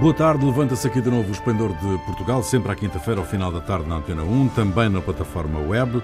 Boa 0.00 0.14
tarde, 0.14 0.46
levanta-se 0.46 0.86
aqui 0.86 0.98
de 0.98 1.10
novo 1.10 1.28
o 1.28 1.32
Esplendor 1.32 1.74
de 1.74 1.98
Portugal, 2.06 2.42
sempre 2.42 2.72
à 2.72 2.74
quinta-feira, 2.74 3.20
ao 3.20 3.26
final 3.26 3.52
da 3.52 3.60
tarde, 3.60 3.86
na 3.86 3.96
Antena 3.96 4.22
1, 4.22 4.48
também 4.48 4.88
na 4.88 4.98
plataforma 4.98 5.60
web. 5.60 6.02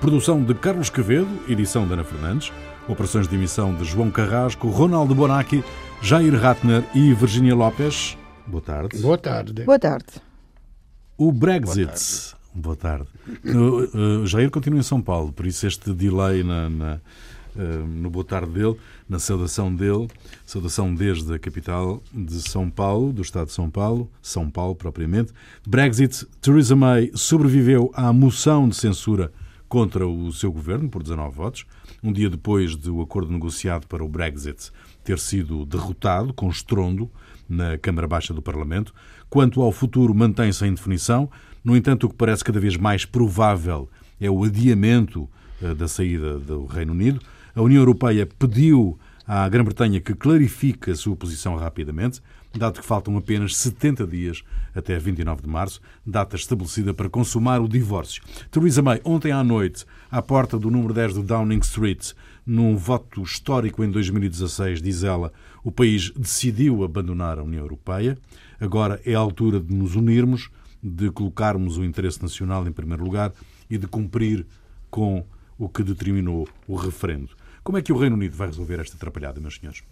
Produção 0.00 0.42
de 0.42 0.52
Carlos 0.52 0.90
Quevedo, 0.90 1.28
edição 1.48 1.86
de 1.86 1.92
Ana 1.92 2.02
Fernandes, 2.02 2.52
operações 2.88 3.28
de 3.28 3.36
emissão 3.36 3.72
de 3.72 3.84
João 3.84 4.10
Carrasco, 4.10 4.68
Ronaldo 4.68 5.14
Bonacci, 5.14 5.62
Jair 6.02 6.34
Ratner 6.34 6.82
e 6.92 7.14
Virginia 7.14 7.54
Lopes. 7.54 8.18
Boa 8.48 8.60
tarde. 8.60 8.98
Boa 8.98 9.16
tarde. 9.16 9.62
Boa 9.62 9.78
tarde. 9.78 10.06
O 11.16 11.30
Brexit. 11.30 12.34
Boa 12.52 12.74
tarde. 12.74 13.06
O, 13.44 14.22
uh, 14.22 14.26
Jair 14.26 14.50
continua 14.50 14.80
em 14.80 14.82
São 14.82 15.00
Paulo, 15.00 15.32
por 15.32 15.46
isso 15.46 15.68
este 15.68 15.92
delay 15.92 16.42
na, 16.42 16.68
na 16.68 17.00
no 17.86 18.10
boa 18.10 18.24
tarde 18.24 18.52
dele, 18.52 18.76
na 19.08 19.18
saudação 19.18 19.74
dele, 19.74 20.08
saudação 20.44 20.94
desde 20.94 21.32
a 21.34 21.38
capital 21.38 22.02
de 22.12 22.40
São 22.42 22.70
Paulo, 22.70 23.12
do 23.12 23.22
estado 23.22 23.46
de 23.46 23.52
São 23.52 23.70
Paulo, 23.70 24.10
São 24.20 24.50
Paulo 24.50 24.74
propriamente. 24.74 25.32
Brexit, 25.66 26.26
Theresa 26.40 26.76
May 26.76 27.10
sobreviveu 27.14 27.90
à 27.94 28.12
moção 28.12 28.68
de 28.68 28.76
censura 28.76 29.32
contra 29.68 30.06
o 30.06 30.32
seu 30.32 30.52
governo 30.52 30.88
por 30.88 31.02
19 31.02 31.34
votos, 31.34 31.66
um 32.02 32.12
dia 32.12 32.30
depois 32.30 32.76
do 32.76 33.00
acordo 33.00 33.32
negociado 33.32 33.86
para 33.86 34.04
o 34.04 34.08
Brexit 34.08 34.70
ter 35.02 35.18
sido 35.18 35.64
derrotado 35.64 36.32
com 36.32 36.48
estrondo 36.48 37.10
na 37.48 37.78
Câmara 37.78 38.08
Baixa 38.08 38.34
do 38.34 38.42
Parlamento. 38.42 38.92
Quanto 39.30 39.62
ao 39.62 39.72
futuro, 39.72 40.14
mantém-se 40.14 40.64
a 40.64 40.66
indefinição. 40.66 41.30
No 41.64 41.76
entanto, 41.76 42.06
o 42.06 42.10
que 42.10 42.16
parece 42.16 42.44
cada 42.44 42.60
vez 42.60 42.76
mais 42.76 43.04
provável 43.04 43.88
é 44.20 44.30
o 44.30 44.44
adiamento 44.44 45.28
eh, 45.62 45.74
da 45.74 45.88
saída 45.88 46.38
do 46.38 46.66
Reino 46.66 46.92
Unido. 46.92 47.20
A 47.56 47.62
União 47.62 47.80
Europeia 47.80 48.28
pediu 48.38 48.98
à 49.26 49.48
Grã-Bretanha 49.48 49.98
que 49.98 50.14
clarifique 50.14 50.90
a 50.90 50.94
sua 50.94 51.16
posição 51.16 51.56
rapidamente, 51.56 52.20
dado 52.54 52.78
que 52.78 52.86
faltam 52.86 53.16
apenas 53.16 53.56
70 53.56 54.06
dias 54.06 54.42
até 54.74 54.98
29 54.98 55.40
de 55.40 55.48
março, 55.48 55.80
data 56.06 56.36
estabelecida 56.36 56.92
para 56.92 57.08
consumar 57.08 57.62
o 57.62 57.68
divórcio. 57.68 58.22
Theresa 58.50 58.82
May, 58.82 59.00
ontem 59.02 59.32
à 59.32 59.42
noite, 59.42 59.86
à 60.10 60.20
porta 60.20 60.58
do 60.58 60.70
número 60.70 60.92
10 60.92 61.14
do 61.14 61.22
Downing 61.22 61.60
Street, 61.60 62.12
num 62.44 62.76
voto 62.76 63.22
histórico 63.22 63.82
em 63.82 63.90
2016, 63.90 64.82
diz 64.82 65.02
ela, 65.02 65.32
o 65.64 65.72
país 65.72 66.10
decidiu 66.10 66.84
abandonar 66.84 67.38
a 67.38 67.42
União 67.42 67.62
Europeia. 67.62 68.18
Agora 68.60 69.00
é 69.02 69.14
a 69.14 69.18
altura 69.18 69.58
de 69.58 69.74
nos 69.74 69.96
unirmos, 69.96 70.50
de 70.82 71.10
colocarmos 71.10 71.78
o 71.78 71.84
interesse 71.84 72.20
nacional 72.20 72.68
em 72.68 72.72
primeiro 72.72 73.02
lugar 73.02 73.32
e 73.70 73.78
de 73.78 73.86
cumprir 73.86 74.44
com 74.90 75.24
o 75.58 75.70
que 75.70 75.82
determinou 75.82 76.46
o 76.68 76.76
referendo. 76.76 77.30
Como 77.66 77.78
é 77.78 77.82
que 77.82 77.92
o 77.92 77.98
Reino 77.98 78.14
Unido 78.14 78.36
vai 78.36 78.46
resolver 78.46 78.78
esta 78.78 78.94
atrapalhada, 78.94 79.40
meus 79.40 79.56
senhores? 79.56 79.82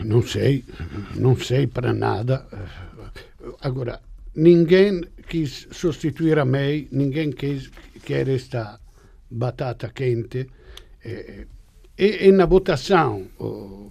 Não 0.00 0.22
sei, 0.22 0.64
não 1.14 1.36
sei 1.36 1.66
para 1.66 1.92
nada. 1.92 2.46
Agora, 3.60 4.00
ninguém 4.34 5.02
quis 5.28 5.68
sostituir 5.70 6.38
a 6.38 6.46
May, 6.46 6.88
ninguém 6.90 7.30
quis, 7.30 7.70
quer 8.06 8.26
esta 8.26 8.80
batata 9.30 9.90
quente. 9.90 10.46
E, 11.04 11.46
e, 11.98 12.28
e 12.28 12.32
na 12.32 12.46
votação 12.46 13.26
oh, 13.38 13.90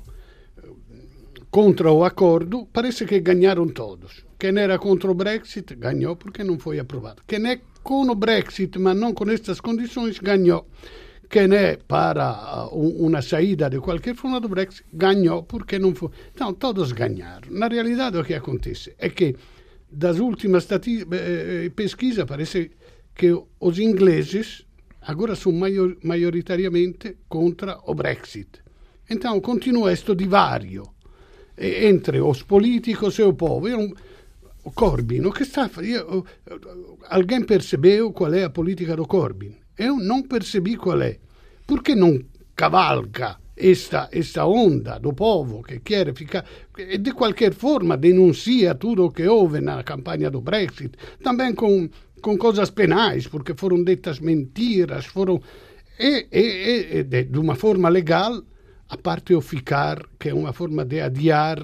contra 1.51 1.91
o 1.91 2.03
acordo, 2.03 2.65
parece 2.73 3.05
que 3.05 3.19
ganharam 3.19 3.67
todos. 3.67 4.25
Quem 4.39 4.57
era 4.57 4.79
contra 4.79 5.11
o 5.11 5.13
Brexit 5.13 5.75
ganhou 5.75 6.15
porque 6.15 6.43
não 6.43 6.57
foi 6.57 6.79
aprovado. 6.79 7.21
Quem 7.27 7.47
é 7.47 7.61
com 7.83 8.09
o 8.09 8.15
Brexit, 8.15 8.79
mas 8.79 8.97
não 8.97 9.13
com 9.13 9.29
estas 9.29 9.61
condições, 9.61 10.17
ganhou. 10.17 10.65
Quem 11.29 11.53
é 11.55 11.77
para 11.77 12.67
uma 12.71 13.21
saída 13.21 13.69
de 13.69 13.79
qualquer 13.79 14.15
forma 14.15 14.39
do 14.39 14.49
Brexit 14.49 14.85
ganhou 14.93 15.43
porque 15.43 15.79
não 15.79 15.93
foi. 15.95 16.09
Então, 16.33 16.53
todos 16.53 16.91
ganharam. 16.91 17.49
Na 17.51 17.67
realidade, 17.67 18.17
o 18.17 18.23
que 18.23 18.33
acontece 18.33 18.93
é 18.97 19.09
que 19.09 19.35
das 19.91 20.19
últimas 20.19 20.67
eh, 20.71 21.69
pesquisas 21.75 22.25
parece 22.25 22.71
que 23.13 23.31
os 23.59 23.79
ingleses 23.79 24.65
agora 25.01 25.35
são 25.35 25.51
maior, 25.51 25.95
maioritariamente 26.03 27.17
contra 27.27 27.79
o 27.85 27.93
Brexit. 27.93 28.61
Então, 29.09 29.39
continua 29.39 29.93
este 29.93 30.15
divario 30.15 30.83
entre 31.57 32.19
os 32.19 32.43
políticos 32.43 33.17
e 33.19 33.23
o 33.23 33.33
povo. 33.33 33.67
Eu, 33.67 33.93
Corbyn, 34.73 35.25
o 35.25 35.31
que 35.31 35.43
está 35.43 35.69
io, 35.81 36.25
alguém 37.09 37.43
percebeu 37.43 38.11
qual 38.11 38.33
é 38.33 38.43
a 38.43 38.49
política 38.49 38.95
do 38.95 39.05
Corbyn? 39.05 39.64
Eu 39.77 39.97
não 39.97 40.23
percebi 40.23 40.75
qual 40.75 41.01
é. 41.01 41.17
Por 41.65 41.81
que 41.81 41.95
não 41.95 42.19
cavalga 42.55 43.37
esta, 43.55 44.09
esta 44.11 44.45
onda 44.45 44.99
do 44.99 45.13
povo 45.13 45.63
que 45.63 45.79
quer 45.79 46.13
ficar 46.13 46.45
e 46.77 46.97
de 46.97 47.11
qualquer 47.11 47.53
forma 47.53 47.97
denuncia 47.97 48.75
tudo 48.75 49.05
o 49.05 49.11
que 49.11 49.27
houve 49.27 49.61
na 49.61 49.83
campanha 49.83 50.29
do 50.29 50.41
Brexit, 50.41 50.91
também 51.23 51.53
com, 51.53 51.89
com 52.21 52.37
coisas 52.37 52.69
penais, 52.69 53.27
porque 53.27 53.53
foram 53.53 53.83
ditas 53.83 54.19
mentiras, 54.19 55.05
foram. 55.05 55.41
E, 55.97 56.27
e, 56.31 56.99
e 56.99 57.03
de, 57.03 57.23
de 57.23 57.39
uma 57.39 57.55
forma 57.55 57.87
legal, 57.87 58.41
a 58.89 58.97
parte 58.97 59.33
o 59.33 59.41
ficar, 59.41 60.05
que 60.19 60.29
é 60.29 60.33
uma 60.33 60.51
forma 60.51 60.83
de 60.83 60.99
adiar 60.99 61.57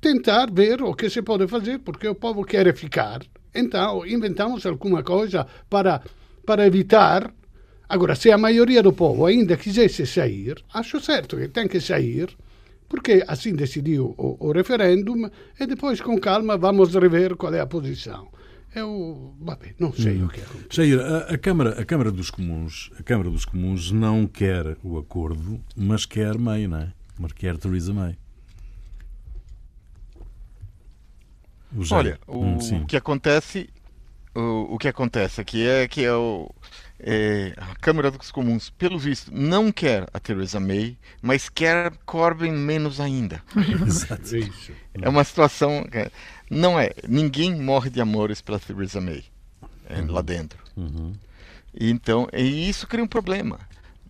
tentar 0.00 0.50
ver 0.52 0.82
o 0.82 0.94
que 0.94 1.08
se 1.08 1.22
pode 1.22 1.46
fazer, 1.46 1.78
porque 1.78 2.08
o 2.08 2.14
povo 2.14 2.44
quer 2.44 2.74
ficar. 2.74 3.20
Então, 3.54 4.04
inventamos 4.04 4.66
alguma 4.66 5.02
coisa 5.02 5.46
para, 5.70 6.02
para 6.44 6.66
evitar. 6.66 7.32
Agora, 7.88 8.14
se 8.14 8.30
a 8.30 8.38
maioria 8.38 8.82
do 8.82 8.92
povo 8.92 9.26
ainda 9.26 9.56
quisesse 9.56 10.06
sair, 10.06 10.62
acho 10.72 11.00
certo 11.00 11.36
que 11.36 11.48
tem 11.48 11.68
que 11.68 11.80
sair, 11.80 12.34
porque 12.88 13.24
assim 13.26 13.54
decidiu 13.54 14.14
o, 14.16 14.48
o 14.48 14.52
referendum, 14.52 15.30
e 15.58 15.66
depois, 15.66 16.00
com 16.00 16.18
calma, 16.18 16.56
vamos 16.56 16.94
rever 16.94 17.36
qual 17.36 17.54
é 17.54 17.60
a 17.60 17.66
posição. 17.66 18.28
Eu, 18.74 19.34
bem, 19.38 19.74
não 19.78 19.92
sei 19.92 20.22
hum. 20.22 20.26
o 20.26 20.28
que 20.30 20.40
acontece. 20.40 20.66
Jair, 20.70 20.98
a, 21.00 21.18
a, 21.34 21.38
Câmara, 21.38 21.80
a 21.80 21.84
Câmara 21.84 22.10
dos 22.10 22.30
Comuns, 22.30 22.90
a 22.98 23.02
Câmara 23.02 23.28
dos 23.28 23.44
Comuns 23.44 23.90
não 23.90 24.26
quer 24.26 24.78
o 24.82 24.96
acordo, 24.98 25.60
mas 25.76 26.06
quer 26.06 26.38
May, 26.38 26.66
não 26.66 26.78
é? 26.78 26.92
Mas 27.18 27.32
quer 27.32 27.58
Theresa 27.58 27.92
May. 27.92 28.16
O 31.74 31.94
Olha, 31.94 32.18
o, 32.26 32.38
hum, 32.38 32.86
que 32.86 32.96
acontece, 32.96 33.68
o, 34.34 34.74
o, 34.74 34.78
que 34.78 34.88
acontece 34.88 35.40
aqui 35.40 35.66
é 35.66 35.86
que 35.86 36.04
é 36.04 36.12
o, 36.12 36.50
é, 36.98 37.52
a 37.56 37.74
Câmara 37.76 38.10
dos 38.10 38.30
Comuns, 38.30 38.70
pelo 38.70 38.98
visto, 38.98 39.30
não 39.32 39.72
quer 39.72 40.08
a 40.12 40.20
Theresa 40.20 40.60
May, 40.60 40.96
mas 41.20 41.48
quer 41.48 41.92
Corbyn 42.06 42.52
menos 42.52 43.00
ainda. 43.00 43.42
Exato. 43.86 44.22
É 44.94 45.08
uma 45.08 45.24
situação. 45.24 45.84
Não 46.50 46.78
é. 46.78 46.92
Ninguém 47.08 47.54
morre 47.60 47.90
de 47.90 48.00
amores 48.00 48.40
pela 48.40 48.58
Theresa 48.58 49.00
May 49.00 49.24
é, 49.88 50.00
uhum. 50.00 50.12
lá 50.12 50.22
dentro. 50.22 50.58
Uhum. 50.76 51.12
Então, 51.78 52.28
e 52.32 52.68
isso 52.68 52.86
cria 52.86 53.04
um 53.04 53.08
problema. 53.08 53.58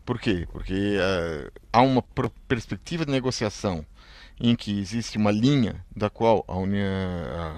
Por 0.04 0.20
quê? 0.20 0.46
Porque 0.50 0.96
uh, 0.96 1.50
há 1.72 1.80
uma 1.80 2.02
perspectiva 2.48 3.06
de 3.06 3.12
negociação 3.12 3.84
em 4.42 4.56
que 4.56 4.76
existe 4.80 5.16
uma 5.16 5.30
linha 5.30 5.84
da 5.94 6.10
qual 6.10 6.44
a 6.48 6.56
União, 6.56 6.84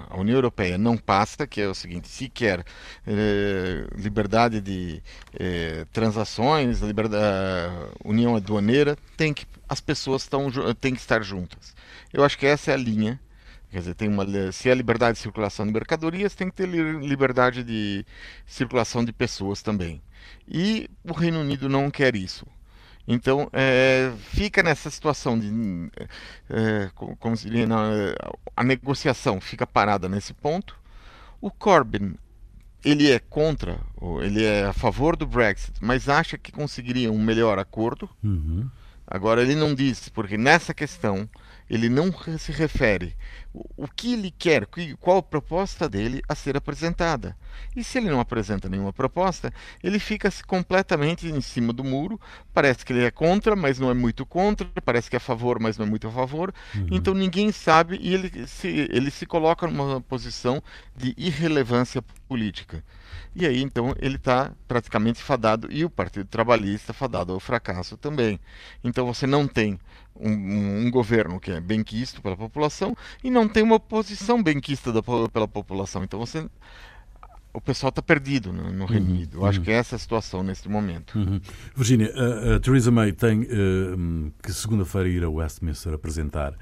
a 0.07 0.19
União 0.19 0.35
Europeia 0.35 0.77
não 0.77 0.95
passa, 0.95 1.47
que 1.47 1.59
é 1.59 1.67
o 1.67 1.73
seguinte: 1.73 2.07
se 2.07 2.29
quer 2.29 2.63
eh, 3.07 3.87
liberdade 3.97 4.61
de 4.61 5.01
eh, 5.33 5.87
transações, 5.91 6.81
liberdade, 6.81 7.73
união 8.03 8.35
aduaneira, 8.35 8.95
tem 9.17 9.33
que 9.33 9.47
as 9.67 9.81
pessoas 9.81 10.21
estão 10.21 10.51
têm 10.79 10.93
que 10.93 10.99
estar 10.99 11.23
juntas. 11.23 11.75
Eu 12.13 12.23
acho 12.23 12.37
que 12.37 12.45
essa 12.45 12.71
é 12.71 12.75
a 12.75 12.77
linha. 12.77 13.19
Quer 13.71 13.79
dizer, 13.79 13.95
tem 13.95 14.07
uma, 14.07 14.25
se 14.51 14.69
é 14.69 14.75
liberdade 14.75 15.17
de 15.17 15.23
circulação 15.23 15.65
de 15.65 15.73
mercadorias, 15.73 16.35
tem 16.35 16.49
que 16.49 16.55
ter 16.55 16.67
liberdade 16.67 17.63
de 17.63 18.05
circulação 18.45 19.03
de 19.03 19.11
pessoas 19.11 19.61
também. 19.61 20.01
E 20.47 20.89
o 21.03 21.13
Reino 21.13 21.41
Unido 21.41 21.67
não 21.67 21.89
quer 21.91 22.15
isso. 22.15 22.45
Então, 23.07 23.49
é, 23.53 24.11
fica 24.17 24.63
nessa 24.63 24.89
situação 24.89 25.37
de, 25.37 25.49
é, 26.49 26.89
como 27.19 27.37
se 27.37 27.49
diria, 27.49 27.67
a 28.55 28.63
negociação 28.63 29.39
fica 29.39 29.67
parada 29.67 30.09
nesse 30.09 30.33
ponto. 30.33 30.75
O 31.39 31.51
Corbyn, 31.51 32.15
ele 32.83 33.11
é 33.11 33.19
contra, 33.19 33.79
ele 34.23 34.43
é 34.43 34.65
a 34.65 34.73
favor 34.73 35.15
do 35.15 35.27
Brexit, 35.27 35.73
mas 35.81 36.09
acha 36.09 36.37
que 36.37 36.51
conseguiria 36.51 37.11
um 37.11 37.21
melhor 37.21 37.59
acordo. 37.59 38.09
Uhum. 38.23 38.67
Agora, 39.05 39.43
ele 39.43 39.53
não 39.53 39.75
diz, 39.75 40.09
porque 40.09 40.37
nessa 40.37 40.73
questão 40.73 41.29
ele 41.69 41.89
não 41.89 42.11
se 42.37 42.51
refere 42.51 43.15
o 43.77 43.87
que 43.87 44.13
ele 44.13 44.31
quer, 44.37 44.67
qual 44.99 45.17
a 45.17 45.23
proposta 45.23 45.87
dele 45.87 46.21
a 46.27 46.35
ser 46.35 46.57
apresentada. 46.57 47.37
E 47.75 47.83
se 47.83 47.97
ele 47.97 48.09
não 48.09 48.19
apresenta 48.19 48.67
nenhuma 48.67 48.91
proposta, 48.91 49.53
ele 49.81 49.97
fica 49.97 50.29
completamente 50.45 51.27
em 51.27 51.39
cima 51.39 51.71
do 51.71 51.83
muro. 51.83 52.19
Parece 52.53 52.85
que 52.85 52.91
ele 52.91 53.05
é 53.05 53.11
contra, 53.11 53.55
mas 53.55 53.79
não 53.79 53.89
é 53.89 53.93
muito 53.93 54.25
contra. 54.25 54.67
Parece 54.83 55.09
que 55.09 55.15
é 55.15 55.17
a 55.17 55.21
favor, 55.21 55.59
mas 55.59 55.77
não 55.77 55.85
é 55.85 55.89
muito 55.89 56.07
a 56.07 56.11
favor. 56.11 56.53
Uhum. 56.75 56.87
Então 56.91 57.13
ninguém 57.13 57.51
sabe 57.51 57.97
e 58.01 58.13
ele 58.13 58.47
se, 58.47 58.67
ele 58.67 59.09
se 59.09 59.25
coloca 59.25 59.67
numa 59.67 60.01
posição 60.01 60.61
de 60.95 61.13
irrelevância 61.17 62.01
política. 62.27 62.83
E 63.33 63.45
aí 63.45 63.61
então 63.61 63.93
ele 63.99 64.15
está 64.15 64.51
praticamente 64.67 65.21
fadado 65.21 65.67
e 65.71 65.85
o 65.85 65.89
Partido 65.89 66.25
Trabalhista 66.25 66.93
fadado 66.93 67.33
ao 67.33 67.39
fracasso 67.39 67.97
também. 67.97 68.39
Então 68.83 69.05
você 69.05 69.25
não 69.25 69.47
tem 69.47 69.79
um, 70.19 70.31
um, 70.31 70.85
um 70.85 70.91
governo 70.91 71.39
que 71.39 71.51
é 71.51 71.59
benquisto 71.59 72.21
pela 72.21 72.37
população 72.37 72.95
e 73.23 73.29
não 73.29 73.47
tem 73.47 73.63
uma 73.63 73.75
oposição 73.75 74.41
benquista 74.41 74.91
da, 74.91 75.01
pela 75.01 75.47
população. 75.47 76.03
Então 76.03 76.19
você 76.19 76.47
o 77.55 77.61
pessoal 77.61 77.89
está 77.89 78.01
perdido 78.01 78.51
no, 78.51 78.71
no 78.71 78.85
Reino 78.85 79.07
uhum, 79.07 79.11
Unido. 79.13 79.37
Eu 79.37 79.41
uhum. 79.41 79.47
acho 79.47 79.61
que 79.61 79.71
é 79.71 79.75
essa 79.75 79.95
a 79.95 79.99
situação 79.99 80.43
neste 80.43 80.67
momento. 80.67 81.17
Uhum. 81.17 81.39
Virginia, 81.75 82.13
a, 82.13 82.55
a, 82.55 82.59
Theresa 82.59 82.91
May 82.91 83.13
tem 83.13 83.43
uh, 83.43 84.33
que 84.43 84.51
segunda-feira 84.51 85.07
ir 85.07 85.23
a 85.23 85.29
Westminster 85.29 85.93
apresentar, 85.93 86.53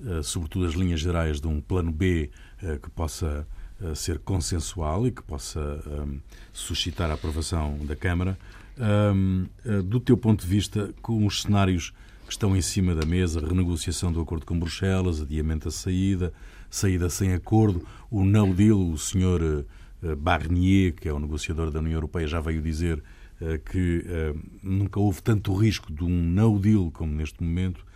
uh, 0.00 0.22
sobretudo, 0.22 0.66
as 0.66 0.74
linhas 0.74 1.00
gerais 1.00 1.40
de 1.40 1.48
um 1.48 1.60
plano 1.60 1.90
B 1.90 2.30
uh, 2.62 2.78
que 2.78 2.90
possa 2.90 3.46
ser 3.94 4.18
consensual 4.18 5.06
e 5.06 5.12
que 5.12 5.22
possa 5.22 5.60
um, 5.86 6.18
suscitar 6.52 7.12
a 7.12 7.14
aprovação 7.14 7.78
da 7.86 7.94
Câmara. 7.94 8.36
Um, 8.76 9.46
do 9.84 10.00
teu 10.00 10.16
ponto 10.16 10.40
de 10.40 10.48
vista, 10.48 10.92
com 11.00 11.24
os 11.24 11.42
cenários 11.42 11.92
estão 12.32 12.56
em 12.56 12.62
cima 12.62 12.94
da 12.94 13.06
mesa, 13.06 13.40
renegociação 13.40 14.12
do 14.12 14.20
acordo 14.20 14.44
com 14.44 14.58
Bruxelas, 14.58 15.20
adiamento 15.20 15.66
da 15.66 15.70
saída, 15.70 16.32
saída 16.70 17.08
sem 17.08 17.32
acordo, 17.32 17.86
o 18.10 18.24
no 18.24 18.54
deal, 18.54 18.78
o 18.78 18.98
senhor 18.98 19.64
eh, 20.02 20.14
Barnier, 20.14 20.94
que 20.94 21.08
é 21.08 21.12
o 21.12 21.18
negociador 21.18 21.70
da 21.70 21.80
União 21.80 21.94
Europeia, 21.94 22.26
já 22.26 22.40
veio 22.40 22.62
dizer 22.62 23.02
eh, 23.40 23.58
que 23.58 24.04
eh, 24.06 24.34
nunca 24.62 25.00
houve 25.00 25.22
tanto 25.22 25.54
risco 25.54 25.92
de 25.92 26.04
um 26.04 26.08
no 26.08 26.58
deal 26.58 26.90
como 26.90 27.14
neste 27.14 27.42
momento. 27.42 27.86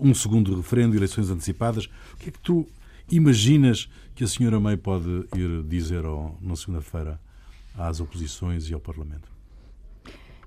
Um 0.00 0.14
segundo 0.14 0.56
referendo, 0.56 0.96
eleições 0.96 1.28
antecipadas. 1.28 1.84
O 2.14 2.16
que 2.16 2.30
é 2.30 2.32
que 2.32 2.38
tu 2.38 2.66
imaginas 3.10 3.90
que 4.14 4.24
a 4.24 4.26
senhora 4.26 4.58
May 4.58 4.78
pode 4.78 5.26
ir 5.36 5.62
dizer 5.64 6.02
na 6.40 6.56
segunda-feira 6.56 7.20
às 7.76 8.00
oposições 8.00 8.70
e 8.70 8.72
ao 8.72 8.80
Parlamento? 8.80 9.35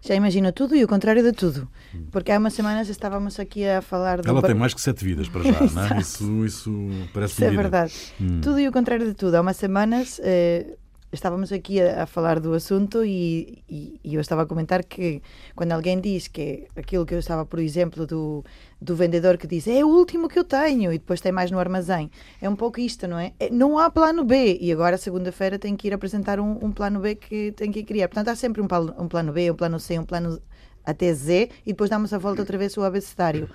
Já 0.02 0.16
imagino 0.16 0.52
tudo 0.52 0.76
e 0.76 0.84
o 0.84 0.88
contrário 0.88 1.22
de 1.22 1.32
tudo. 1.34 1.68
Porque 2.12 2.32
há 2.32 2.38
umas 2.38 2.54
semanas 2.54 2.88
estávamos 2.88 3.40
aqui 3.40 3.68
a 3.68 3.82
falar 3.82 4.22
do. 4.22 4.30
Ela 4.30 4.42
tem 4.42 4.56
mais 4.56 4.74
que 4.74 4.80
sete 4.80 5.04
vidas 5.04 5.28
para 5.28 5.44
já, 5.44 5.60
não 5.60 5.98
é? 5.98 6.00
Isso, 6.00 6.46
isso 6.46 6.90
parece 7.14 7.34
Isso 7.34 7.44
é 7.44 7.50
verdade. 7.50 7.94
Hum. 8.20 8.40
Tudo 8.42 8.60
e 8.60 8.68
o 8.68 8.72
contrário 8.72 9.06
de 9.06 9.14
tudo. 9.14 9.36
Há 9.36 9.42
umas 9.42 9.58
semanas 9.58 10.20
eh, 10.24 10.78
estávamos 11.12 11.52
aqui 11.52 11.82
a, 11.82 12.04
a, 12.04 12.06
falar 12.06 12.40
do 12.40 12.54
assunto 12.54 13.04
e, 13.04 13.64
e, 13.68 14.00
e, 14.04 14.16
eu 14.16 14.22
estava 14.22 14.44
a 14.44 14.46
comentar 14.46 14.84
que 14.84 15.22
quando 15.56 15.72
alguém 15.72 16.00
diz 16.00 16.28
que 16.28 16.68
aquilo 16.76 17.06
que 17.06 17.14
eu 17.14 17.20
estava, 17.20 17.46
por 17.46 17.60
exemplo, 17.60 18.06
do, 18.06 18.44
do 18.80 18.96
vendedor 18.96 19.38
que 19.38 19.48
diz 19.48 19.68
é 19.68 19.84
o 19.84 19.88
último 19.88 20.28
que 20.28 20.38
eu 20.38 20.44
tenho 20.44 20.94
e 20.94 20.98
depois 21.00 21.20
tem 21.20 21.32
mais 21.32 21.50
no 21.50 21.60
armazém, 21.60 22.12
é 22.42 22.48
um 22.48 22.56
pouco 22.56 22.80
isto, 22.80 23.08
não 23.08 23.18
é? 23.18 23.34
é 23.40 23.50
não 23.50 23.80
há 23.80 23.90
plano 23.90 24.24
B 24.24 24.58
e 24.62 24.72
agora, 24.72 24.98
segunda-feira, 24.98 25.58
tem 25.58 25.76
que 25.76 25.88
ir 25.88 25.94
apresentar 25.94 26.40
um, 26.40 26.64
um, 26.64 26.72
plano 26.72 27.00
B 27.00 27.16
que 27.16 27.52
tem 27.54 27.72
que 27.72 27.84
criar. 27.84 28.08
Portanto, 28.08 28.30
há 28.30 28.36
sempre 28.36 28.62
um, 28.62 28.68
um 28.98 29.08
plano 29.08 29.32
B, 29.32 29.50
um 29.50 29.56
plano 29.56 29.80
C, 29.80 29.98
um 29.98 30.06
plano 30.06 30.40
até 30.86 31.14
Z 31.14 31.50
e 31.66 31.72
depois 31.72 31.90
damos 31.90 32.14
a 32.14 32.18
volta 32.18 32.42
outra 32.42 32.58
vez 32.58 32.78
o 32.78 32.84
abecedário. 32.84 33.50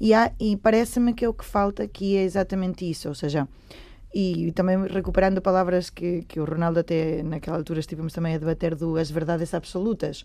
E, 0.00 0.12
e 0.40 0.56
parece-me 0.56 1.14
que 1.14 1.24
é 1.24 1.28
o 1.28 1.34
que 1.34 1.44
falta 1.44 1.82
aqui 1.82 2.16
é 2.16 2.22
exatamente 2.22 2.88
isso, 2.88 3.08
ou 3.08 3.14
seja, 3.14 3.48
e 4.14 4.52
também 4.52 4.86
recuperando 4.86 5.42
palavras 5.42 5.90
que, 5.90 6.22
que 6.22 6.38
o 6.38 6.44
Ronaldo 6.44 6.78
até 6.78 7.20
naquela 7.24 7.56
altura 7.56 7.80
estivemos 7.80 8.12
também 8.12 8.36
a 8.36 8.38
debater 8.38 8.76
do 8.76 8.96
as 8.96 9.10
verdades 9.10 9.52
absolutas 9.52 10.24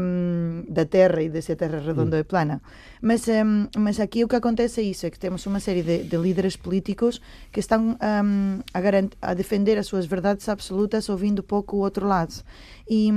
um, 0.00 0.64
da 0.66 0.86
Terra 0.86 1.22
e 1.22 1.28
de 1.28 1.42
se 1.42 1.52
a 1.52 1.56
Terra 1.56 1.78
redonda 1.78 2.18
e 2.18 2.24
plana. 2.24 2.62
Mas, 3.02 3.28
um, 3.28 3.68
mas 3.76 4.00
aqui 4.00 4.24
o 4.24 4.28
que 4.28 4.36
acontece 4.36 4.80
é 4.80 4.84
isso, 4.84 5.04
é 5.04 5.10
que 5.10 5.18
temos 5.18 5.44
uma 5.44 5.60
série 5.60 5.82
de, 5.82 6.04
de 6.04 6.16
líderes 6.16 6.56
políticos 6.56 7.20
que 7.52 7.60
estão 7.60 7.98
um, 8.00 8.60
a, 8.72 9.30
a 9.30 9.34
defender 9.34 9.76
as 9.76 9.86
suas 9.86 10.06
verdades 10.06 10.48
absolutas 10.48 11.10
ouvindo 11.10 11.42
pouco 11.42 11.76
o 11.76 11.80
outro 11.80 12.06
lado. 12.06 12.32
E, 12.88 13.10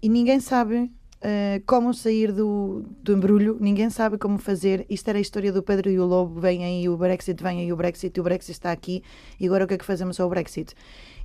e 0.00 0.08
ninguém 0.08 0.40
sabe 0.40 0.90
Uh, 1.24 1.62
como 1.64 1.94
sair 1.94 2.30
do, 2.32 2.84
do 3.02 3.14
embrulho, 3.14 3.56
ninguém 3.58 3.88
sabe 3.88 4.18
como 4.18 4.36
fazer. 4.36 4.84
Isto 4.90 5.08
era 5.08 5.16
a 5.16 5.22
história 5.22 5.50
do 5.50 5.62
Pedro 5.62 5.88
e 5.90 5.98
o 5.98 6.04
Lobo: 6.04 6.38
vem 6.38 6.62
aí 6.62 6.86
o 6.86 6.98
Brexit, 6.98 7.42
vem 7.42 7.60
aí 7.60 7.72
o 7.72 7.76
Brexit, 7.76 8.20
o 8.20 8.22
Brexit 8.22 8.52
está 8.52 8.70
aqui, 8.70 9.02
e 9.40 9.46
agora 9.46 9.64
o 9.64 9.66
que 9.66 9.72
é 9.72 9.78
que 9.78 9.86
fazemos 9.86 10.20
ao 10.20 10.28
Brexit? 10.28 10.74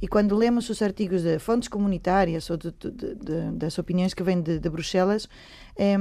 E 0.01 0.07
quando 0.07 0.38
lemos 0.38 0.69
os 0.69 0.81
artigos 0.81 1.24
de 1.24 1.38
fontes 1.38 1.68
comunitárias 1.68 2.50
ou 2.50 2.56
de, 2.56 2.72
de, 2.72 3.16
de, 3.16 3.51
das 3.51 3.78
opiniões 3.78 4.13
que 4.13 4.24
vêm 4.24 4.42
de, 4.42 4.57
Bruxelas, 4.69 5.28
é, 5.75 5.98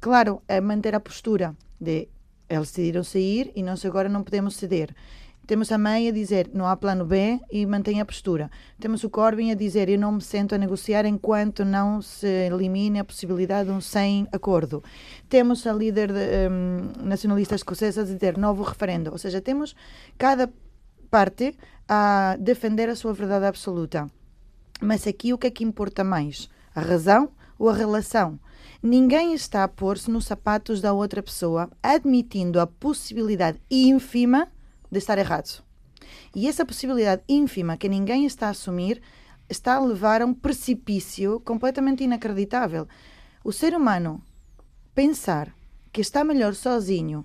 claro, 0.00 0.42
é 0.48 0.60
manter 0.60 0.96
a 0.96 1.00
postura 1.00 1.54
de 1.80 2.08
eles 2.48 2.70
decidiram 2.70 3.04
sair 3.04 3.52
e 3.54 3.62
nós 3.62 3.84
agora 3.84 4.08
não 4.08 4.24
podemos 4.24 4.56
ceder. 4.56 4.92
Temos 5.48 5.72
a 5.72 5.78
May 5.78 6.08
a 6.08 6.12
dizer 6.12 6.50
não 6.52 6.66
há 6.66 6.76
plano 6.76 7.06
B 7.06 7.40
e 7.50 7.64
mantém 7.64 8.02
a 8.02 8.04
postura. 8.04 8.50
Temos 8.78 9.02
o 9.02 9.08
Corbyn 9.08 9.50
a 9.50 9.54
dizer 9.54 9.88
eu 9.88 9.98
não 9.98 10.12
me 10.12 10.20
sento 10.20 10.54
a 10.54 10.58
negociar 10.58 11.06
enquanto 11.06 11.64
não 11.64 12.02
se 12.02 12.26
elimine 12.26 12.98
a 12.98 13.04
possibilidade 13.04 13.70
de 13.70 13.74
um 13.74 13.80
sem 13.80 14.28
acordo. 14.30 14.84
Temos 15.26 15.66
a 15.66 15.72
líder 15.72 16.12
de, 16.12 16.50
um, 16.50 17.02
nacionalista 17.02 17.54
escocesa 17.54 18.02
a 18.02 18.04
dizer 18.04 18.36
novo 18.36 18.62
referendo. 18.62 19.10
Ou 19.10 19.16
seja, 19.16 19.40
temos 19.40 19.74
cada 20.18 20.52
parte 21.10 21.56
a 21.88 22.36
defender 22.38 22.90
a 22.90 22.94
sua 22.94 23.14
verdade 23.14 23.46
absoluta. 23.46 24.06
Mas 24.82 25.06
aqui 25.06 25.32
o 25.32 25.38
que 25.38 25.46
é 25.46 25.50
que 25.50 25.64
importa 25.64 26.04
mais? 26.04 26.50
A 26.74 26.82
razão 26.82 27.30
ou 27.58 27.70
a 27.70 27.74
relação? 27.74 28.38
Ninguém 28.82 29.32
está 29.32 29.64
a 29.64 29.68
pôr-se 29.68 30.10
nos 30.10 30.26
sapatos 30.26 30.82
da 30.82 30.92
outra 30.92 31.22
pessoa, 31.22 31.70
admitindo 31.82 32.60
a 32.60 32.66
possibilidade 32.66 33.58
ínfima 33.70 34.46
de 34.90 34.98
estar 34.98 35.18
errado. 35.18 35.62
E 36.34 36.48
essa 36.48 36.64
possibilidade 36.64 37.22
ínfima 37.28 37.76
que 37.76 37.88
ninguém 37.88 38.24
está 38.24 38.46
a 38.46 38.50
assumir 38.50 39.00
está 39.48 39.74
a 39.76 39.80
levar 39.80 40.22
a 40.22 40.26
um 40.26 40.34
precipício 40.34 41.40
completamente 41.40 42.04
inacreditável. 42.04 42.86
O 43.42 43.52
ser 43.52 43.74
humano 43.74 44.22
pensar 44.94 45.54
que 45.92 46.00
está 46.00 46.22
melhor 46.22 46.54
sozinho 46.54 47.24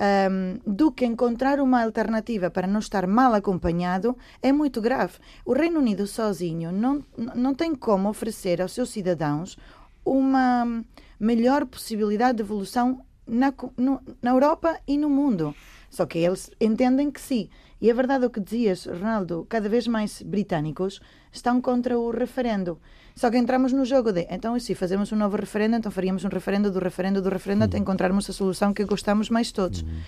um, 0.00 0.74
do 0.74 0.90
que 0.90 1.04
encontrar 1.04 1.60
uma 1.60 1.82
alternativa 1.82 2.50
para 2.50 2.66
não 2.66 2.80
estar 2.80 3.06
mal 3.06 3.34
acompanhado 3.34 4.16
é 4.42 4.52
muito 4.52 4.80
grave. 4.80 5.18
O 5.44 5.52
Reino 5.52 5.80
Unido 5.80 6.06
sozinho 6.06 6.72
não, 6.72 7.04
não 7.34 7.54
tem 7.54 7.74
como 7.74 8.08
oferecer 8.08 8.60
aos 8.60 8.72
seus 8.72 8.90
cidadãos 8.90 9.56
uma 10.04 10.84
melhor 11.18 11.64
possibilidade 11.66 12.36
de 12.36 12.42
evolução 12.42 13.04
na, 13.26 13.52
no, 13.76 14.00
na 14.20 14.30
Europa 14.30 14.78
e 14.86 14.98
no 14.98 15.08
mundo. 15.08 15.54
Só 15.94 16.06
que 16.06 16.18
eles 16.18 16.50
entendem 16.60 17.08
que 17.08 17.20
sim. 17.20 17.48
E 17.80 17.88
é 17.88 17.94
verdade 17.94 18.26
o 18.26 18.30
que 18.30 18.40
dizias, 18.40 18.84
Ronaldo, 18.84 19.46
cada 19.48 19.68
vez 19.68 19.86
mais 19.86 20.20
britânicos 20.22 21.00
estão 21.32 21.60
contra 21.60 21.96
o 21.96 22.10
referendo. 22.10 22.80
Só 23.14 23.30
que 23.30 23.38
entramos 23.38 23.72
no 23.72 23.84
jogo 23.84 24.10
de, 24.10 24.26
então, 24.28 24.58
se 24.58 24.74
fazemos 24.74 25.12
um 25.12 25.16
novo 25.16 25.36
referendo, 25.36 25.76
então 25.76 25.92
faríamos 25.92 26.24
um 26.24 26.28
referendo 26.28 26.68
do 26.68 26.80
referendo 26.80 27.22
do 27.22 27.28
referendo 27.28 27.60
uhum. 27.60 27.66
até 27.66 27.78
encontrarmos 27.78 28.28
a 28.28 28.32
solução 28.32 28.74
que 28.74 28.84
gostamos 28.84 29.30
mais 29.30 29.52
todos. 29.52 29.82
Uhum. 29.82 30.00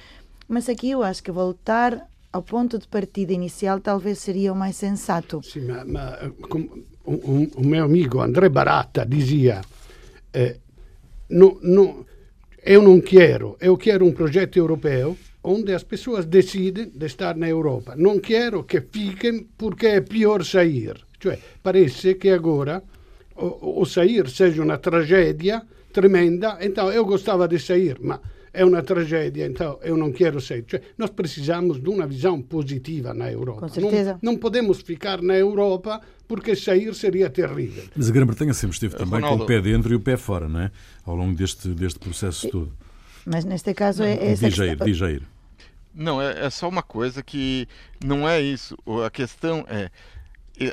Mas 0.49 0.68
aqui 0.68 0.90
eu 0.90 1.04
acho 1.04 1.22
que 1.22 1.30
voltar 1.30 2.10
ao 2.32 2.42
ponto 2.42 2.80
de 2.80 2.88
partida 2.88 3.32
inicial 3.32 3.78
talvez 3.78 4.18
seria 4.18 4.52
o 4.52 4.56
mais 4.56 4.75
sensato. 4.75 5.40
Sim, 5.44 5.66
mas, 5.66 5.87
mas 5.87 6.32
um, 7.06 7.49
um, 7.58 7.64
meu 7.64 7.84
amigo 7.84 8.20
André 8.20 8.49
Barata 8.49 9.06
dizia 9.06 9.60
eh, 10.32 10.56
no, 11.30 11.60
no, 11.62 12.04
eu 12.64 12.82
não 12.82 13.00
quero, 13.00 13.56
eu 13.60 13.76
quero 13.76 14.04
um 14.04 14.12
projeto 14.12 14.56
europeu 14.56 15.16
onde 15.46 15.72
as 15.72 15.84
pessoas 15.84 16.26
decidem 16.26 16.90
de 16.90 17.06
estar 17.06 17.36
na 17.36 17.48
Europa. 17.48 17.94
Não 17.96 18.18
quero 18.18 18.64
que 18.64 18.80
fiquem 18.80 19.46
porque 19.56 19.86
é 19.86 20.00
pior 20.00 20.44
sair. 20.44 20.96
Cioè, 21.22 21.38
parece 21.62 22.16
que 22.16 22.30
agora 22.30 22.82
o, 23.36 23.80
o 23.80 23.86
sair 23.86 24.28
seja 24.28 24.62
uma 24.62 24.76
tragédia 24.76 25.62
tremenda, 25.92 26.58
então 26.60 26.92
eu 26.92 27.04
gostava 27.04 27.46
de 27.46 27.58
sair, 27.58 27.96
mas 28.00 28.20
é 28.52 28.64
uma 28.64 28.82
tragédia, 28.82 29.46
então 29.46 29.78
eu 29.82 29.96
não 29.96 30.10
quero 30.10 30.40
sair. 30.40 30.64
Cioè, 30.68 30.82
nós 30.98 31.10
precisamos 31.10 31.80
de 31.80 31.88
uma 31.88 32.06
visão 32.08 32.42
positiva 32.42 33.14
na 33.14 33.30
Europa. 33.30 33.60
Com 33.60 33.68
certeza. 33.68 34.18
Não, 34.20 34.32
não 34.32 34.38
podemos 34.38 34.80
ficar 34.82 35.22
na 35.22 35.36
Europa 35.36 36.00
porque 36.26 36.56
sair 36.56 36.92
seria 36.92 37.30
terrível. 37.30 37.84
Mas 37.94 38.10
a 38.10 38.12
Grã-Bretanha 38.12 38.52
sempre 38.52 38.74
esteve 38.74 38.96
também 38.96 39.20
Ronaldo. 39.20 39.38
com 39.38 39.44
o 39.44 39.46
pé 39.46 39.60
dentro 39.60 39.92
e 39.92 39.94
o 39.94 40.00
pé 40.00 40.16
fora, 40.16 40.48
não 40.48 40.60
é? 40.60 40.72
Ao 41.04 41.14
longo 41.14 41.36
deste, 41.36 41.68
deste 41.68 42.00
processo 42.00 42.50
todo. 42.50 42.72
Mas 43.24 43.44
neste 43.44 43.74
caso 43.74 44.02
é. 44.02 44.32
é 44.32 44.36
Jair, 44.36 44.76
diz 44.84 44.96
Jair. 44.96 45.22
Não, 45.96 46.20
é, 46.20 46.44
é 46.44 46.50
só 46.50 46.68
uma 46.68 46.82
coisa 46.82 47.22
que 47.22 47.66
não 48.04 48.28
é 48.28 48.38
isso. 48.40 48.76
A 49.04 49.10
questão 49.10 49.64
é 49.66 49.90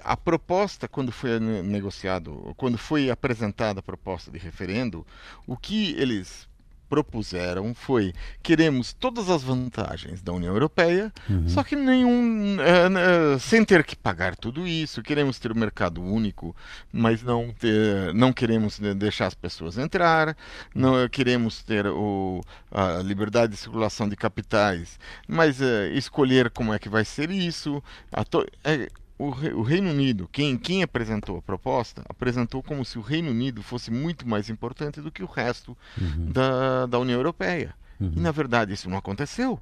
a 0.03 0.17
proposta, 0.17 0.87
quando 0.87 1.11
foi 1.13 1.39
negociado, 1.39 2.53
quando 2.57 2.77
foi 2.77 3.09
apresentada 3.09 3.79
a 3.79 3.83
proposta 3.83 4.29
de 4.29 4.37
referendo, 4.37 5.07
o 5.47 5.55
que 5.55 5.93
eles 5.93 6.47
propuseram 6.93 7.73
foi 7.73 8.13
queremos 8.43 8.93
todas 8.93 9.27
as 9.27 9.41
vantagens 9.41 10.21
da 10.21 10.31
União 10.31 10.53
Europeia, 10.53 11.11
uhum. 11.27 11.49
só 11.49 11.63
que 11.63 11.75
nenhum 11.75 12.57
é, 12.61 13.39
sem 13.39 13.65
ter 13.65 13.83
que 13.83 13.95
pagar 13.95 14.35
tudo 14.35 14.67
isso. 14.67 15.01
Queremos 15.01 15.39
ter 15.39 15.51
o 15.51 15.55
um 15.55 15.59
mercado 15.59 16.03
único, 16.03 16.55
mas 16.91 17.23
não 17.23 17.51
ter, 17.51 18.13
não 18.13 18.31
queremos 18.31 18.77
deixar 18.77 19.25
as 19.25 19.33
pessoas 19.33 19.79
entrar, 19.79 20.37
não 20.75 21.09
queremos 21.09 21.63
ter 21.63 21.87
o, 21.87 22.41
a 22.71 23.01
liberdade 23.01 23.53
de 23.53 23.57
circulação 23.57 24.07
de 24.07 24.15
capitais, 24.15 24.99
mas 25.27 25.59
é, 25.61 25.89
escolher 25.93 26.51
como 26.51 26.73
é 26.73 26.77
que 26.77 26.89
vai 26.89 27.03
ser 27.03 27.31
isso. 27.31 27.81
To, 28.29 28.45
é, 28.63 28.87
o, 29.17 29.25
o, 29.25 29.61
Reino 29.61 29.89
Unido, 29.89 30.27
quem, 30.31 30.57
quem 30.57 30.83
apresentou 30.83 31.37
a 31.37 31.41
proposta, 31.41 32.03
apresentou 32.09 32.63
como 32.63 32.83
se 32.83 32.97
o 32.97 33.01
Reino 33.01 33.29
Unido 33.29 33.61
fosse 33.61 33.91
muito 33.91 34.27
mais 34.27 34.49
importante 34.49 35.01
do 35.01 35.11
que 35.11 35.23
o 35.23 35.27
resto 35.27 35.77
uhum. 35.99 36.31
da, 36.31 36.85
da 36.85 36.99
União 36.99 37.17
Europeia. 37.17 37.73
Uhum. 37.99 38.13
E, 38.15 38.19
na 38.19 38.31
verdade, 38.31 38.73
isso 38.73 38.89
não 38.89 38.97
aconteceu. 38.97 39.59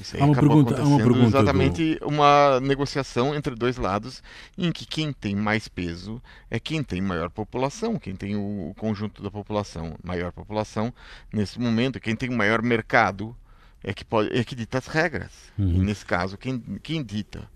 Isso 0.00 0.16
há 0.20 0.26
uma 0.26 0.34
pergunta, 0.34 0.78
há 0.78 0.84
uma 0.84 0.98
pergunta 0.98 1.26
exatamente 1.26 1.94
do... 1.94 2.08
uma 2.08 2.60
negociação 2.60 3.34
entre 3.34 3.54
dois 3.54 3.78
lados 3.78 4.22
em 4.56 4.70
que 4.70 4.84
quem 4.84 5.10
tem 5.10 5.34
mais 5.34 5.68
peso 5.68 6.22
é 6.50 6.60
quem 6.60 6.82
tem 6.82 7.00
maior 7.00 7.30
população, 7.30 7.98
quem 7.98 8.14
tem 8.14 8.36
o, 8.36 8.70
o 8.70 8.74
conjunto 8.74 9.22
da 9.22 9.30
população, 9.30 9.96
maior 10.04 10.32
população 10.32 10.92
nesse 11.32 11.58
momento, 11.58 11.98
quem 11.98 12.14
tem 12.14 12.28
o 12.28 12.36
maior 12.36 12.60
mercado 12.60 13.34
é 13.82 13.94
que 13.94 14.04
pode 14.04 14.36
é 14.36 14.44
que 14.44 14.54
dita 14.54 14.78
as 14.78 14.86
regras. 14.86 15.32
Uhum. 15.58 15.76
E 15.76 15.78
nesse 15.78 16.04
caso, 16.04 16.36
quem, 16.36 16.60
quem 16.82 17.02
dita 17.02 17.48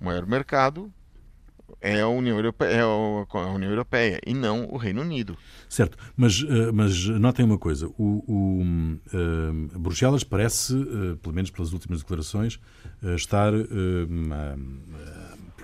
o 0.00 0.04
maior 0.04 0.26
mercado 0.26 0.92
é 1.80 2.00
a 2.00 2.08
União 2.08 2.36
Europeia, 2.36 2.70
é 2.70 2.80
a 2.80 3.52
União 3.52 3.70
Europeia 3.70 4.20
e 4.26 4.34
não 4.34 4.66
o 4.70 4.76
Reino 4.76 5.02
Unido. 5.02 5.36
Certo, 5.68 5.96
mas, 6.16 6.44
eh, 6.48 6.72
mas 6.72 7.06
notem 7.06 7.44
uma 7.44 7.58
coisa: 7.58 7.86
o, 7.98 8.24
o 8.26 8.62
uh, 8.62 9.78
Bruxelas 9.78 10.24
parece, 10.24 10.74
uh, 10.74 11.16
pelo 11.18 11.34
menos 11.34 11.50
pelas 11.50 11.72
últimas 11.72 12.00
declarações, 12.00 12.58
estar, 13.16 13.52
pelo 13.52 14.08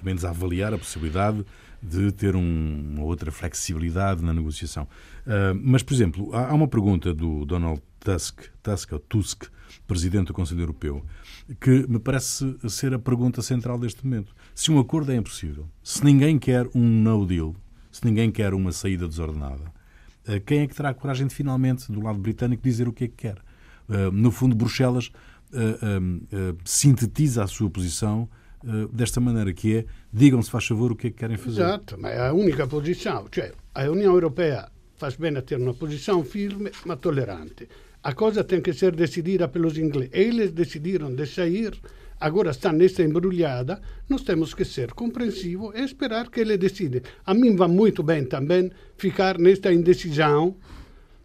menos, 0.05 0.25
a 0.25 0.31
avaliar 0.31 0.75
a 0.75 0.79
possibilidade 0.79 1.45
de 1.83 2.12
ter 2.12 2.37
um, 2.37 2.93
uma 2.95 3.05
outra 3.05 3.33
flexibilidade 3.33 4.23
na 4.23 4.33
negociação. 4.33 4.87
mas, 5.62 5.83
por 5.83 5.95
exemplo, 5.95 6.35
há, 6.35 6.51
há 6.51 6.55
uma 6.55 6.69
pergunta 6.69 7.15
do 7.15 7.45
Donald 7.45 7.83
Tusk, 8.03 8.43
Tusk, 8.63 8.93
ou 8.93 8.99
Tusk 8.99 9.45
presidente 9.87 10.29
do 10.29 10.35
Conselho 10.35 10.63
Europeu, 10.63 11.05
que 11.61 11.87
me 11.89 11.99
parece 11.99 12.57
ser 12.69 12.95
a 12.95 12.99
pergunta 12.99 13.43
central 13.43 13.79
deste 13.79 14.05
momento. 14.05 14.35
Se 14.55 14.71
um 14.71 14.79
acordo 14.79 15.13
é 15.13 15.17
impossível, 15.17 15.69
se 15.83 16.05
ninguém 16.05 16.39
quer 16.39 16.67
um 16.75 16.83
no 16.83 17.27
deal, 17.27 17.55
se 17.91 18.05
ninguém 18.05 18.31
quer 18.31 18.55
uma 18.55 18.73
saída 18.73 19.09
desordenada, 19.09 19.73
eh, 20.27 20.41
quem 20.41 20.61
é 20.61 20.67
que 20.67 20.75
terá 20.75 20.91
a 20.91 20.95
coragem 20.95 21.27
de 21.27 21.35
finalmente, 21.35 21.91
do 21.91 22.01
lado 22.01 22.19
britânico, 22.19 22.63
dizer 22.63 22.89
o 22.89 22.93
que 22.93 23.05
é 23.05 23.09
que 23.09 23.15
quer? 23.15 23.39
Eh, 23.89 24.11
no 24.13 24.31
fundo, 24.31 24.55
Bruxelas 24.55 25.11
eh, 25.53 26.55
sintetiza 26.65 27.45
a 27.45 27.47
sua 27.47 27.71
posição 27.71 28.29
desta 28.93 29.21
maneira, 29.21 29.53
que 29.53 29.79
é 29.79 29.85
digam 30.13 30.41
se 30.41 30.49
faz 30.49 30.65
favor 30.65 30.93
o 30.93 30.97
que 30.97 31.09
é 31.09 31.11
que 31.11 31.17
querem 31.17 31.37
fazer. 31.37 31.63
Exato, 31.63 31.97
mas 31.99 32.13
é 32.13 32.29
a 32.29 32.33
única 32.33 32.65
posição, 32.65 33.27
cioè 33.29 33.53
a 33.75 33.91
União 33.91 34.13
Europeia 34.15 34.71
faz 34.97 35.17
bem 35.17 35.37
a 35.37 35.43
ter 35.43 35.59
uma 35.59 35.75
posição 35.75 36.23
firme, 36.23 36.71
mas 36.87 37.01
tolerante. 37.01 37.69
A 38.03 38.15
coisa 38.15 38.43
tem 38.43 38.61
que 38.61 38.73
ser 38.73 38.97
decidida 38.97 39.47
pelos 39.47 39.79
ingleses. 39.79 40.11
Eles 40.13 40.51
decidiram 40.51 41.15
de 41.15 41.25
sair, 41.25 41.73
agora 42.19 42.51
está 42.51 42.73
nesta 42.73 43.03
embrulhada. 43.03 43.81
Nós 44.09 44.23
temos 44.23 44.55
que 44.55 44.65
ser 44.65 44.93
compreensivos 44.93 45.73
e 45.77 45.83
esperar 45.83 46.29
que 46.29 46.41
ele 46.41 46.59
decida. 46.59 47.01
A 47.25 47.33
mim 47.33 47.55
vai 47.55 47.69
muito 47.69 48.03
bem 48.03 48.25
também 48.25 48.73
ficar 48.97 49.39
nesta 49.39 49.73
indecisão. 49.73 50.57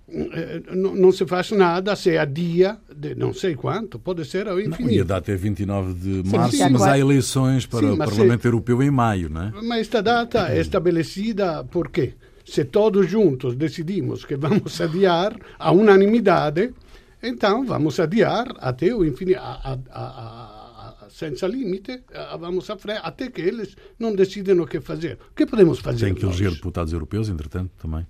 Eh, 0.10 0.62
não 0.72 1.12
se 1.12 1.26
faz 1.26 1.52
nada, 1.52 1.94
se 1.96 2.18
adia 2.18 2.78
de 2.96 3.14
não 3.14 3.34
sei 3.34 3.56
quanto, 3.56 4.00
pode 4.00 4.24
ser 4.24 4.48
ao 4.48 4.58
infinito. 4.58 4.84
Não, 4.84 4.92
e 4.92 5.02
a 5.02 5.04
data 5.04 5.32
é 5.34 5.36
29 5.36 5.94
de 5.96 6.30
março, 6.30 6.56
sim, 6.56 6.70
mas 6.70 6.84
há 6.84 6.98
eleições 6.98 7.66
para 7.66 7.80
sim, 7.80 7.90
o 7.92 7.98
Parlamento 7.98 8.44
se... 8.44 8.48
Europeu 8.48 8.82
em 8.82 8.90
maio, 8.90 9.30
não 9.30 9.42
é? 9.42 9.54
Mas 9.64 9.82
esta 9.82 10.02
data 10.02 10.48
é 10.48 10.62
estabelecida 10.62 11.66
por 11.66 11.90
quê? 11.90 12.14
Se 12.48 12.64
todos 12.66 13.10
juntos 13.10 13.56
decidimos 13.56 14.24
que 14.24 14.38
vamos 14.38 14.80
adiar 14.80 15.38
a 15.60 15.72
unanimidade, 15.72 16.74
então 17.22 17.66
vamos 17.66 18.00
adiar 18.00 18.56
até 18.60 18.94
o 18.96 19.04
infinito, 19.04 19.40
a, 19.40 19.78
a, 19.92 21.06
a, 21.06 21.10
senza 21.10 21.46
limite, 21.46 22.04
vamos 22.40 22.70
a 22.70 22.78
frente, 22.78 23.02
até 23.04 23.30
que 23.30 23.42
eles 23.42 23.76
não 24.00 24.16
decidem 24.16 24.60
o 24.60 24.66
que 24.66 24.80
fazer. 24.80 25.18
O 25.32 25.36
que 25.36 25.46
podemos 25.46 25.80
fazer? 25.80 26.06
Tem 26.06 26.16
que 26.16 26.26
eleger 26.26 26.52
deputados 26.52 26.94
europeus, 26.94 27.28
entretanto, 27.28 27.72
também. 27.78 28.08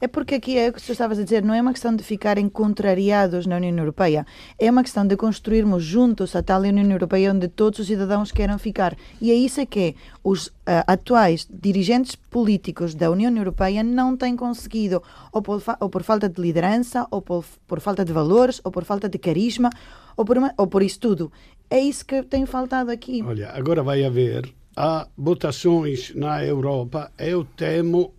É 0.00 0.08
porque 0.08 0.34
aqui 0.34 0.58
é 0.58 0.68
o 0.68 0.72
que 0.72 0.82
tu 0.82 0.92
estavas 0.92 1.18
a 1.18 1.24
dizer, 1.24 1.42
não 1.42 1.54
é 1.54 1.60
uma 1.60 1.72
questão 1.72 1.94
de 1.94 2.02
ficarem 2.02 2.48
contrariados 2.48 3.46
na 3.46 3.56
União 3.56 3.76
Europeia, 3.76 4.26
é 4.58 4.70
uma 4.70 4.82
questão 4.82 5.06
de 5.06 5.16
construirmos 5.16 5.82
juntos 5.82 6.34
a 6.34 6.42
tal 6.42 6.62
União 6.62 6.90
Europeia 6.90 7.32
onde 7.32 7.48
todos 7.48 7.78
os 7.78 7.86
cidadãos 7.86 8.32
queiram 8.32 8.58
ficar. 8.58 8.96
E 9.20 9.30
é 9.30 9.34
isso 9.34 9.60
é 9.60 9.66
que 9.66 9.94
os 10.22 10.48
uh, 10.48 10.52
atuais 10.86 11.46
dirigentes 11.50 12.14
políticos 12.14 12.94
da 12.94 13.10
União 13.10 13.34
Europeia 13.36 13.82
não 13.82 14.16
têm 14.16 14.36
conseguido, 14.36 15.02
ou 15.32 15.42
por, 15.42 15.62
ou 15.80 15.88
por 15.88 16.02
falta 16.02 16.28
de 16.28 16.40
liderança, 16.40 17.06
ou 17.10 17.22
por, 17.22 17.44
por, 17.66 17.80
falta 17.80 18.04
de 18.04 18.12
valores, 18.12 18.60
ou 18.64 18.70
por 18.70 18.84
falta 18.84 19.08
de 19.08 19.18
carisma, 19.18 19.70
ou 20.16 20.24
por, 20.24 20.38
uma, 20.38 20.52
ou 20.56 20.66
por 20.66 20.82
isso 20.82 21.00
tudo. 21.00 21.32
É 21.70 21.78
isso 21.78 22.04
que 22.04 22.22
tem 22.22 22.46
faltado 22.46 22.90
aqui. 22.90 23.22
Olha, 23.22 23.50
agora 23.50 23.82
vai 23.82 24.04
haver 24.04 24.52
há 24.76 25.06
votações 25.16 26.12
na 26.14 26.44
Europa, 26.44 27.10
eu 27.18 27.44
temo 27.44 28.12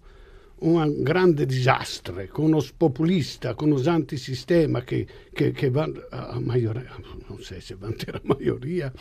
un 0.60 1.04
grande 1.04 1.46
disastro 1.46 2.16
con 2.32 2.54
os 2.54 2.72
populistas, 2.72 3.56
con 3.56 3.74
os 3.74 3.88
antisistema 3.88 4.82
che, 4.82 5.06
che, 5.34 5.52
che 5.52 5.70
vanno 5.70 6.02
a 6.12 6.40
maioria, 6.40 6.96
non 7.28 7.40
so 7.42 7.60
se 7.60 7.76
vão 7.76 7.92
ter 7.92 8.16
a 8.16 8.22
maioria, 8.24 8.94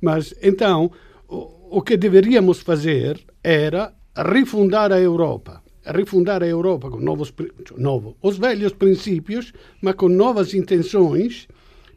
mas 0.00 0.34
então 0.42 0.90
o, 1.28 1.82
que 1.82 1.96
deveríamos 1.96 2.60
fazer 2.60 3.20
era 3.42 3.94
rifundar 4.16 4.92
a 4.92 4.98
Europa, 5.00 5.62
rifundar 5.84 6.42
a 6.42 6.46
Europa 6.46 6.90
com 6.90 7.00
novos, 7.00 7.32
novo, 7.76 8.16
os 8.22 8.38
velhos 8.38 8.72
princípios, 8.72 9.52
mas 9.80 9.94
com 9.94 10.08
novas 10.08 10.54
intenções, 10.54 11.46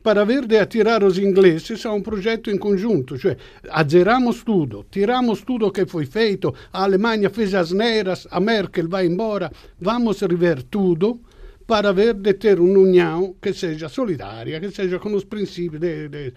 para 0.05 0.23
ver 0.23 0.45
de 0.45 0.59
atirar 0.59 1.03
os 1.03 1.17
ingleses 1.17 1.83
a 1.83 1.91
um 1.91 1.99
projeto 1.99 2.51
em 2.51 2.59
conjunto, 2.59 3.17
cioè 3.17 3.35
azzeramos 3.71 4.43
tudo, 4.43 4.85
tiramos 4.91 5.41
tudo 5.41 5.71
que 5.71 5.87
foi 5.87 6.05
feito, 6.05 6.53
a 6.71 6.83
Alemanha 6.83 7.27
fez 7.31 7.55
as 7.55 7.71
neiras, 7.71 8.27
a 8.29 8.39
Merkel 8.39 8.87
vai 8.87 9.07
embora, 9.07 9.51
vamos 9.81 10.21
rever 10.21 10.61
tudo 10.61 11.21
para 11.65 11.91
ver 11.91 12.13
de 12.13 12.35
ter 12.35 12.59
uma 12.59 12.77
união 12.77 13.35
que 13.41 13.51
seja 13.51 13.89
solidária, 13.89 14.59
que 14.59 14.69
seja 14.69 14.99
com 14.99 15.11
os 15.15 15.23
princípios 15.23 15.81
de, 15.81 16.07
de 16.07 16.33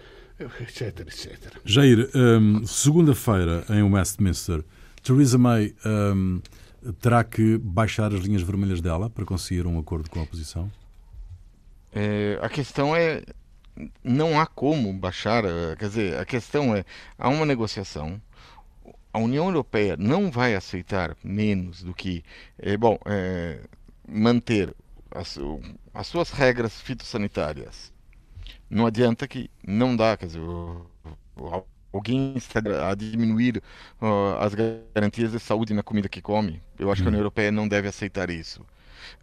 etc, 0.61 1.01
etc. 1.01 1.53
Jair, 1.63 2.09
um, 2.15 2.65
segunda-feira 2.65 3.65
em 3.69 3.83
Westminster, 3.83 4.63
Theresa 5.03 5.37
May 5.37 5.75
um, 5.85 6.41
terá 6.99 7.23
que 7.23 7.59
baixar 7.59 8.11
as 8.15 8.21
linhas 8.21 8.41
vermelhas 8.41 8.81
dela 8.81 9.11
para 9.11 9.25
conseguir 9.25 9.67
um 9.67 9.77
acordo 9.77 10.09
com 10.09 10.21
a 10.21 10.23
oposição? 10.23 10.71
É, 11.93 12.39
a 12.41 12.49
questão 12.49 12.95
é 12.95 13.21
não 14.03 14.39
há 14.39 14.45
como 14.45 14.93
baixar. 14.93 15.45
Eh, 15.45 15.75
quer 15.77 15.87
dizer, 15.87 16.19
a 16.19 16.25
questão 16.25 16.75
é: 16.75 16.83
há 17.17 17.29
uma 17.29 17.45
negociação. 17.45 18.21
A 19.11 19.19
União 19.19 19.47
Europeia 19.47 19.97
não 19.97 20.29
vai 20.29 20.55
aceitar 20.55 21.17
menos 21.23 21.81
do 21.83 21.93
que, 21.95 22.23
é, 22.59 22.77
bom, 22.77 22.97
é, 23.05 23.59
manter 24.07 24.75
as, 25.11 25.37
as 25.93 26.07
suas 26.07 26.29
regras 26.31 26.79
fitossanitárias. 26.79 27.91
Não 28.69 28.85
adianta 28.85 29.27
que 29.27 29.49
não 29.65 29.95
dá, 29.95 30.15
quer 30.15 30.27
dizer, 30.27 30.41
alguém 31.91 32.33
está 32.37 32.59
a 32.89 32.95
diminuir 32.95 33.63
uh, 34.01 34.37
as 34.39 34.53
garantias 34.53 35.31
de 35.31 35.39
saúde 35.39 35.73
na 35.73 35.83
comida 35.83 36.07
que 36.07 36.21
come. 36.21 36.61
Eu 36.77 36.91
acho 36.91 37.01
que 37.01 37.07
a 37.07 37.09
União 37.09 37.19
hum. 37.19 37.23
Europeia 37.23 37.51
não 37.51 37.67
deve 37.67 37.87
aceitar 37.87 38.29
isso. 38.29 38.63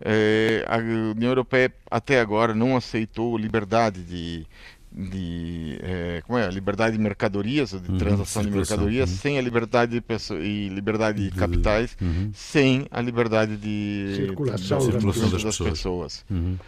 É, 0.00 0.64
a 0.68 0.76
União 0.76 1.30
Europeia 1.30 1.72
até 1.90 2.20
agora 2.20 2.54
não 2.54 2.76
aceitou 2.76 3.36
liberdade 3.36 4.02
de, 4.02 4.46
de 4.92 5.78
é, 5.82 6.22
como 6.26 6.38
é 6.38 6.48
liberdade 6.48 6.96
de 6.96 7.02
mercadorias 7.02 7.70
de 7.70 7.90
uhum, 7.90 7.98
transação 7.98 8.42
de 8.42 8.50
mercadorias 8.50 9.10
uhum. 9.10 9.16
sem 9.16 9.38
a 9.38 9.42
liberdade 9.42 9.92
de 9.92 10.00
pessoas 10.00 10.42
e 10.42 10.68
liberdade 10.68 11.22
de 11.22 11.36
capitais 11.36 11.96
uhum. 12.00 12.30
sem 12.34 12.86
a 12.90 13.00
liberdade 13.00 13.56
de 13.56 14.12
circulação, 14.16 14.78
de, 14.78 14.84
circulação 14.84 15.30
das, 15.30 15.42
das, 15.42 15.42
pessoas, 15.42 15.70
pessoas. 15.70 16.24
Uhum. 16.30 16.58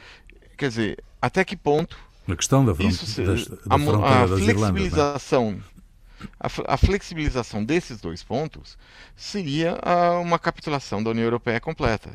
quer 0.56 0.68
dizer 0.68 1.04
até 1.22 1.44
que 1.44 1.56
ponto 1.56 1.98
na 2.26 2.36
questão 2.36 2.64
da, 2.64 2.74
front, 2.74 2.90
isso, 2.90 3.22
das, 3.22 3.46
da 3.46 3.56
a, 3.70 4.22
a 4.22 4.26
das 4.26 4.40
flexibilização 4.40 5.48
Irlanda, 5.48 5.78
a, 6.38 6.74
a, 6.74 6.76
flexibilização 6.76 7.64
desses 7.64 8.00
dois 8.00 8.22
pontos 8.22 8.76
seria 9.16 9.78
a, 9.82 10.18
uma 10.18 10.38
capitulação 10.38 11.02
da 11.02 11.10
União 11.10 11.24
Europeia 11.24 11.60
completa 11.60 12.10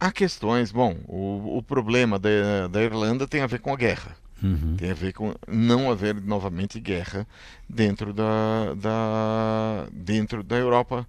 Há 0.00 0.12
questões, 0.12 0.70
bom, 0.70 0.96
o, 1.06 1.58
o 1.58 1.62
problema 1.62 2.18
da, 2.18 2.68
da 2.70 2.82
Irlanda 2.82 3.26
tem 3.26 3.40
a 3.40 3.46
ver 3.46 3.58
com 3.58 3.72
a 3.72 3.76
guerra. 3.76 4.16
Uhum. 4.42 4.76
Tem 4.76 4.90
a 4.90 4.94
ver 4.94 5.12
com 5.12 5.34
não 5.48 5.90
haver 5.90 6.14
novamente 6.20 6.78
guerra 6.78 7.26
dentro 7.68 8.12
da, 8.12 8.74
da, 8.74 9.88
dentro 9.92 10.44
da 10.44 10.56
Europa 10.56 11.06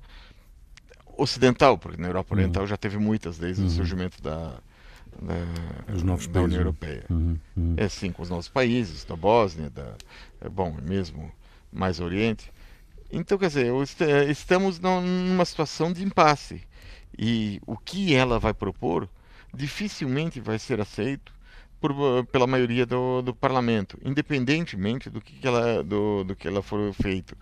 ocidental, 1.15 1.77
porque 1.77 2.01
na 2.01 2.07
Europa 2.07 2.33
uhum. 2.33 2.39
Oriental 2.39 2.65
já 2.65 2.77
teve 2.77 2.97
muitas 2.97 3.37
desde 3.37 3.61
uhum. 3.61 3.67
o 3.67 3.71
surgimento 3.71 4.21
da, 4.23 4.55
da, 5.21 5.93
os 5.93 6.01
novos 6.01 6.27
da 6.27 6.33
países, 6.33 6.47
União 6.47 6.57
né? 6.57 6.61
Europeia. 6.61 7.05
Uhum. 7.09 7.37
Uhum. 7.55 7.73
É 7.77 7.87
sim, 7.87 8.11
com 8.11 8.23
os 8.23 8.29
novos 8.29 8.47
países, 8.47 9.03
da 9.03 9.15
Bósnia, 9.15 9.69
da, 9.69 9.93
é 10.41 10.49
bom, 10.49 10.75
mesmo 10.81 11.31
mais 11.71 11.99
Oriente. 11.99 12.51
Então, 13.11 13.37
quer 13.37 13.47
dizer, 13.47 13.71
estamos 14.29 14.79
numa 14.79 15.45
situação 15.45 15.91
de 15.91 16.03
impasse. 16.03 16.61
E 17.21 17.59
o 17.67 17.75
que 17.75 18.15
ela 18.15 18.39
vai 18.39 18.53
propor 18.53 19.09
dificilmente 19.53 20.39
vai 20.39 20.57
ser 20.57 20.79
aceito 20.79 21.33
por, 21.81 21.93
pela 22.31 22.47
maioria 22.47 22.85
do, 22.85 23.21
do 23.21 23.35
parlamento, 23.35 23.99
independentemente 24.05 25.09
do 25.09 25.19
que, 25.19 25.45
ela 25.45 25.83
do, 25.83 26.23
do 26.23 26.33
que 26.33 26.47
ela 26.47 26.61
for 26.61 26.93
feito, 26.93 27.35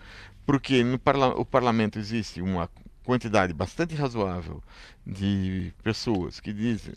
porque 0.48 0.84
no 0.84 0.98
parla 0.98 1.27
o 1.29 1.46
parlamento 1.46 2.00
existe 2.00 2.41
uma 2.41 2.67
quantidade 3.03 3.53
bastante 3.53 3.93
razoável 3.93 4.63
de 5.05 5.72
pessoas 5.84 6.39
que 6.39 6.51
dizem 6.51 6.96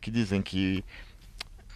que 0.00 0.10
dizem 0.10 0.42
que 0.42 0.84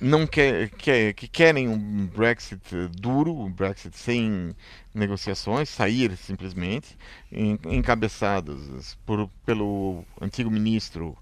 não 0.00 0.26
quer, 0.26 0.70
quer, 0.70 1.14
que 1.14 1.26
querem 1.26 1.68
um 1.68 2.06
Brexit 2.06 2.88
duro, 2.98 3.34
um 3.34 3.50
Brexit 3.50 3.96
sem 3.96 4.54
negociações, 4.94 5.68
sair 5.68 6.16
simplesmente, 6.16 6.96
encabeçados 7.32 8.96
por, 9.06 9.28
pelo 9.44 10.04
antigo 10.20 10.50
ministro 10.50 11.16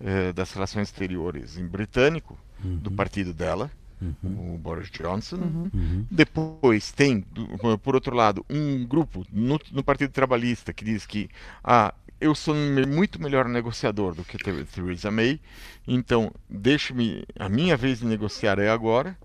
eh, 0.00 0.32
das 0.32 0.52
Relações 0.52 0.88
Exteriores 0.88 1.56
em 1.56 1.66
britânico, 1.66 2.38
uhum. 2.64 2.76
do 2.76 2.90
partido 2.90 3.34
dela, 3.34 3.70
uhum. 4.00 4.54
o 4.54 4.58
Boris 4.58 4.90
Johnson. 4.90 5.36
Uhum. 5.36 5.70
uhum. 5.72 6.06
Depois 6.10 6.92
tem, 6.92 7.24
por 7.82 7.94
outro 7.94 8.14
lado, 8.14 8.44
um 8.48 8.84
grupo 8.86 9.26
no, 9.32 9.58
no 9.72 9.82
Partido 9.82 10.10
Trabalhista 10.10 10.72
que 10.72 10.84
diz 10.84 11.06
que 11.06 11.28
ah, 11.62 11.94
eu 12.20 12.34
sou 12.34 12.54
muito 12.54 13.20
melhor 13.20 13.48
negociador 13.48 14.14
do 14.14 14.22
que 14.22 14.36
Theresa 14.36 15.10
May, 15.10 15.40
então 15.88 16.30
deixe-me, 16.48 17.24
a 17.38 17.48
minha 17.48 17.76
vez 17.76 18.00
de 18.00 18.06
negociar 18.06 18.58
é 18.58 18.68
agora, 18.68 19.16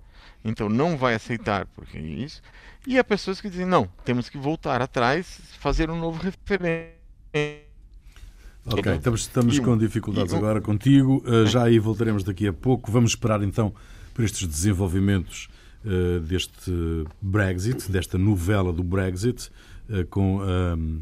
então 0.44 0.70
não 0.70 0.96
vai 0.96 1.14
aceitar 1.14 1.66
porque 1.76 1.98
é 1.98 2.02
isso. 2.02 2.42
E 2.88 2.98
há 3.00 3.04
pessoas 3.04 3.42
que 3.42 3.50
dizem, 3.50 3.66
não, 3.66 3.90
temos 4.06 4.30
que 4.30 4.38
voltar 4.38 4.82
atrás, 4.82 5.40
fazer 5.60 5.90
um 5.90 6.00
novo 6.00 6.22
referendo. 6.22 6.94
Ok, 8.68 8.94
estamos, 8.94 9.22
estamos 9.22 9.60
com 9.60 9.78
dificuldades 9.78 10.34
agora 10.34 10.62
contigo, 10.62 11.24
uh, 11.28 11.46
já 11.46 11.64
aí 11.64 11.78
voltaremos 11.78 12.24
daqui 12.24 12.48
a 12.48 12.54
pouco. 12.54 12.92
Vamos 12.92 13.12
esperar 13.12 13.44
então 13.44 13.74
por 14.16 14.26
estes 14.26 14.48
desenvolvimentos 14.48 15.48
uh, 15.86 16.20
deste 16.22 16.72
Brexit, 17.22 17.92
desta 17.92 18.18
novela 18.18 18.74
do 18.74 18.82
Brexit, 18.82 19.52
uh, 19.90 20.04
com 20.10 20.42
ehm, 20.44 21.02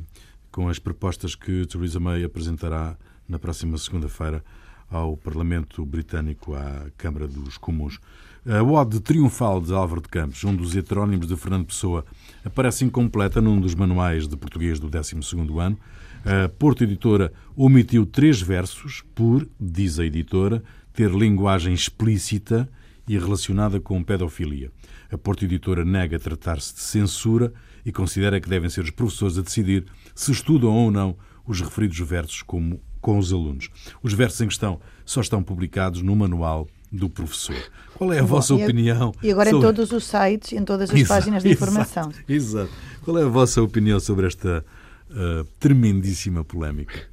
com 0.54 0.70
as 0.70 0.78
propostas 0.78 1.34
que 1.34 1.66
Theresa 1.66 2.00
May 2.00 2.24
apresentará 2.24 2.96
na 3.28 3.40
próxima 3.40 3.76
segunda-feira 3.80 4.44
ao 4.90 5.18
Parlamento 5.18 5.84
Britânico, 5.84 6.54
à 6.54 6.86
Câmara 6.96 7.28
dos 7.28 7.58
Comuns. 7.58 8.00
A 8.46 8.62
Ode 8.62 9.00
Triunfal 9.00 9.60
de 9.60 9.74
Álvaro 9.74 10.00
de 10.00 10.10
Campos, 10.10 10.44
um 10.44 10.56
dos 10.56 10.76
heterónimos 10.76 11.26
de 11.26 11.36
Fernando 11.36 11.66
Pessoa, 11.66 12.06
aparece 12.46 12.86
incompleta 12.86 13.42
num 13.42 13.60
dos 13.60 13.74
manuais 13.74 14.28
de 14.28 14.38
português 14.38 14.80
do 14.80 14.88
12º 14.88 15.60
ano. 15.60 15.78
A 16.24 16.48
Porto 16.48 16.84
Editora 16.84 17.34
omitiu 17.56 18.06
três 18.06 18.40
versos 18.40 19.04
por, 19.16 19.48
diz 19.60 19.98
a 19.98 20.06
editora, 20.06 20.64
ter 20.94 21.10
linguagem 21.10 21.74
explícita 21.74 22.70
e 23.08 23.18
relacionada 23.18 23.80
com 23.80 24.04
pedofilia. 24.04 24.72
A 25.12 25.18
Porto 25.18 25.46
Editora 25.46 25.84
nega 25.84 26.20
tratar-se 26.20 26.74
de 26.74 26.82
censura 26.82 27.54
e 27.86 27.92
considera 27.92 28.40
que 28.40 28.50
devem 28.50 28.70
ser 28.70 28.82
os 28.82 28.92
professores 28.92 29.38
a 29.38 29.42
decidir 29.42 29.86
se 30.16 30.32
estudam 30.32 30.72
ou 30.72 30.90
não 30.90 31.16
os 31.46 31.60
referidos 31.60 32.00
versos 32.00 32.42
como, 32.42 32.80
com 33.02 33.18
os 33.18 33.34
alunos. 33.34 33.70
Os 34.02 34.14
versos 34.14 34.40
em 34.42 34.48
questão 34.48 34.80
só 35.06 35.22
estão 35.22 35.44
publicados 35.44 36.02
no 36.02 36.16
manual 36.16 36.68
do 36.92 37.10
professor. 37.10 37.56
Qual 37.96 38.14
é 38.14 38.20
a 38.20 38.22
Bom, 38.22 38.28
vossa 38.28 38.54
e 38.54 38.64
opinião? 38.64 39.12
E 39.22 39.32
agora 39.32 39.50
sobre... 39.50 39.68
em 39.68 39.74
todos 39.74 39.92
os 39.92 40.06
sites, 40.06 40.54
em 40.54 40.64
todas 40.64 40.90
as 40.90 40.96
exato, 40.96 41.20
páginas 41.20 41.44
de 41.44 41.50
informação. 41.52 42.10
Exato, 42.10 42.32
exato. 42.32 42.72
Qual 43.04 43.18
é 43.18 43.24
a 43.24 43.28
vossa 43.28 43.62
opinião 43.62 44.00
sobre 44.00 44.28
esta 44.28 44.64
uh, 45.10 45.44
tremendíssima 45.60 46.46
polémica? 46.46 47.08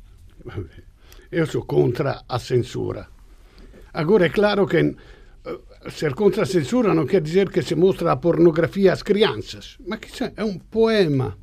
Eu 1.33 1.47
sou 1.47 1.65
contra 1.65 2.23
a 2.29 2.39
censura. 2.39 3.09
Agora 3.93 4.27
é 4.27 4.29
claro 4.29 4.67
que 4.67 4.95
ser 5.89 6.15
contra 6.15 6.43
a 6.43 6.47
censura 6.47 6.93
não 6.95 7.07
quer 7.07 7.21
dizer 7.21 7.49
que 7.49 7.63
se 7.63 7.75
mostra 7.75 8.13
a 8.13 8.17
pornografia 8.17 8.93
às 8.93 9.03
crianças, 9.03 9.79
mas 9.87 10.01
que 10.01 10.25
é 10.37 10.45
um 10.45 10.59
poema 10.59 11.39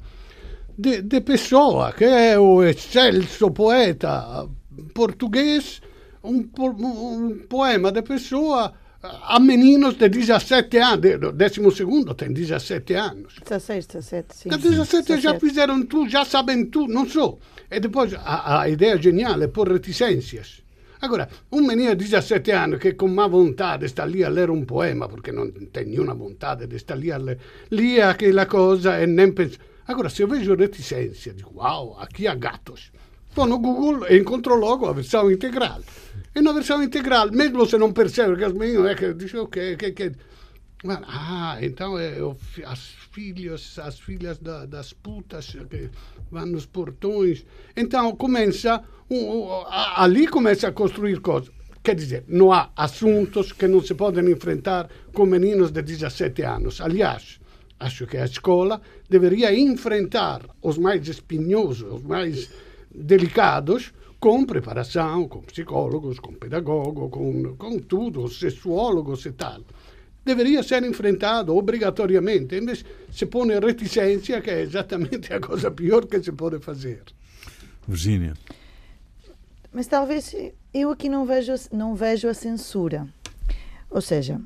de, 0.77 1.01
de 1.01 1.21
Pessoa, 1.21 1.91
que 1.91 2.05
é 2.05 2.37
o 2.37 2.63
excelso 2.63 3.49
poeta 3.51 4.47
português, 4.93 5.81
um, 6.23 6.47
um 6.59 7.39
poema 7.49 7.91
de 7.91 8.03
Pessoa 8.03 8.73
a 9.01 9.39
meninos 9.39 9.95
de 9.95 10.09
17 10.09 10.77
anos, 10.77 11.33
décimo 11.33 11.71
segundo 11.71 12.13
tem 12.13 12.31
17 12.31 12.93
anos. 12.93 13.35
16, 13.43 13.87
17, 13.87 14.35
sim. 14.35 14.49
De 14.49 14.57
17, 14.57 15.07
17 15.07 15.21
já 15.21 15.39
fizeram 15.39 15.83
tudo, 15.85 16.09
já 16.09 16.25
sabem 16.25 16.65
tudo, 16.65 16.93
não 16.93 17.07
sou. 17.07 17.39
E 17.71 17.79
depois 17.79 18.13
a, 18.13 18.61
a 18.61 18.69
ideia 18.69 19.01
genial 19.01 19.41
é 19.41 19.47
pôr 19.47 19.71
reticências. 19.71 20.61
Agora, 21.01 21.29
um 21.51 21.61
menino 21.61 21.95
de 21.95 22.05
17 22.05 22.51
anos 22.51 22.79
que 22.79 22.93
com 22.93 23.07
má 23.07 23.27
vontade 23.27 23.85
está 23.85 24.03
ali 24.03 24.23
a 24.23 24.29
ler 24.29 24.49
um 24.49 24.65
poema, 24.65 25.07
porque 25.07 25.31
não 25.31 25.49
tem 25.51 25.85
nenhuma 25.85 26.15
vontade 26.15 26.67
de 26.67 26.75
estar 26.75 26.95
ali 26.95 27.11
a 27.11 27.17
ler, 27.17 27.37
lia 27.71 28.09
aquela 28.09 28.45
coisa 28.45 29.01
e 29.01 29.07
nem 29.07 29.31
pensa 29.31 29.59
Agora, 29.87 30.09
se 30.09 30.21
eu 30.21 30.27
vejo 30.27 30.53
reticência, 30.55 31.33
digo, 31.33 31.53
uau, 31.55 31.97
aqui 31.97 32.27
há 32.27 32.35
gatos. 32.35 32.91
Vou 33.33 33.47
no 33.47 33.57
Google 33.57 34.05
e 34.09 34.17
encontro 34.17 34.55
logo 34.55 34.85
a 34.85 34.91
versão 34.91 35.31
integral. 35.31 35.81
E 36.35 36.41
na 36.41 36.51
versão 36.51 36.83
integral, 36.83 37.31
mesmo 37.31 37.65
se 37.65 37.77
não 37.77 37.93
percebe 37.93 38.35
que 38.35 38.43
as 38.43 38.51
meninas 38.51 38.91
é 38.91 38.95
que 38.95 39.13
diz 39.13 39.33
o 39.35 39.47
que, 39.47 39.77
que, 39.77 39.91
que 39.93 40.11
ah, 41.07 41.57
então 41.61 41.97
é 41.97 42.17
as 42.65 42.79
filhas, 43.11 43.79
as 43.79 43.99
filhas 43.99 44.37
da, 44.37 44.65
das 44.65 44.93
putas 44.93 45.55
que 45.69 45.89
vão 46.29 46.45
nos 46.45 46.65
portões. 46.65 47.45
Então 47.75 48.15
começa, 48.15 48.83
um, 49.09 49.47
ali 49.95 50.27
começa 50.27 50.67
a 50.67 50.71
construir 50.71 51.19
coisas. 51.19 51.51
Quer 51.83 51.95
dizer, 51.95 52.23
não 52.27 52.51
há 52.51 52.69
assuntos 52.75 53.53
que 53.53 53.67
não 53.67 53.81
se 53.81 53.93
podem 53.93 54.29
enfrentar 54.29 54.89
com 55.13 55.25
meninos 55.25 55.71
de 55.71 55.81
17 55.81 56.41
anos. 56.41 56.81
Aliás, 56.81 57.39
Acho 57.79 58.07
que 58.07 58.17
a 58.17 58.25
escola 58.25 58.81
deveria 59.07 59.53
enfrentar 59.53 60.41
os 60.61 60.77
mais 60.77 61.07
espinhosos, 61.07 61.93
os 61.93 62.03
mais 62.03 62.49
delicados, 62.93 63.93
com 64.19 64.43
preparação, 64.43 65.27
com 65.27 65.41
psicólogos, 65.41 66.19
com 66.19 66.33
pedagogos, 66.33 67.11
com, 67.11 67.55
com 67.55 67.77
tudo, 67.77 68.27
sexuólogos 68.27 69.25
e 69.27 69.31
tal. 69.31 69.61
Deveria 70.25 70.63
ser 70.63 70.83
enfrentado 70.83 71.55
obrigatoriamente. 71.55 72.55
Invece 72.55 72.83
se 73.11 73.27
põe 73.27 73.59
reticência, 73.59 74.41
que 74.41 74.49
é 74.49 74.61
exatamente 74.61 75.31
a 75.31 75.39
coisa 75.39 75.69
pior 75.69 76.07
que 76.07 76.21
se 76.21 76.31
pode 76.31 76.59
fazer. 76.59 77.03
Virgínia. 77.87 78.33
Mas 79.71 79.87
talvez 79.87 80.33
eu 80.73 80.91
aqui 80.91 81.09
não 81.09 81.25
vejo, 81.25 81.53
não 81.71 81.95
vejo 81.95 82.27
a 82.27 82.33
censura. 82.33 83.07
Ou 83.89 84.01
seja, 84.01 84.41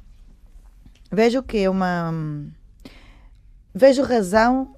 vejo 1.11 1.41
que 1.43 1.57
é 1.59 1.69
uma 1.69 2.13
vejo 3.73 4.03
razão 4.03 4.75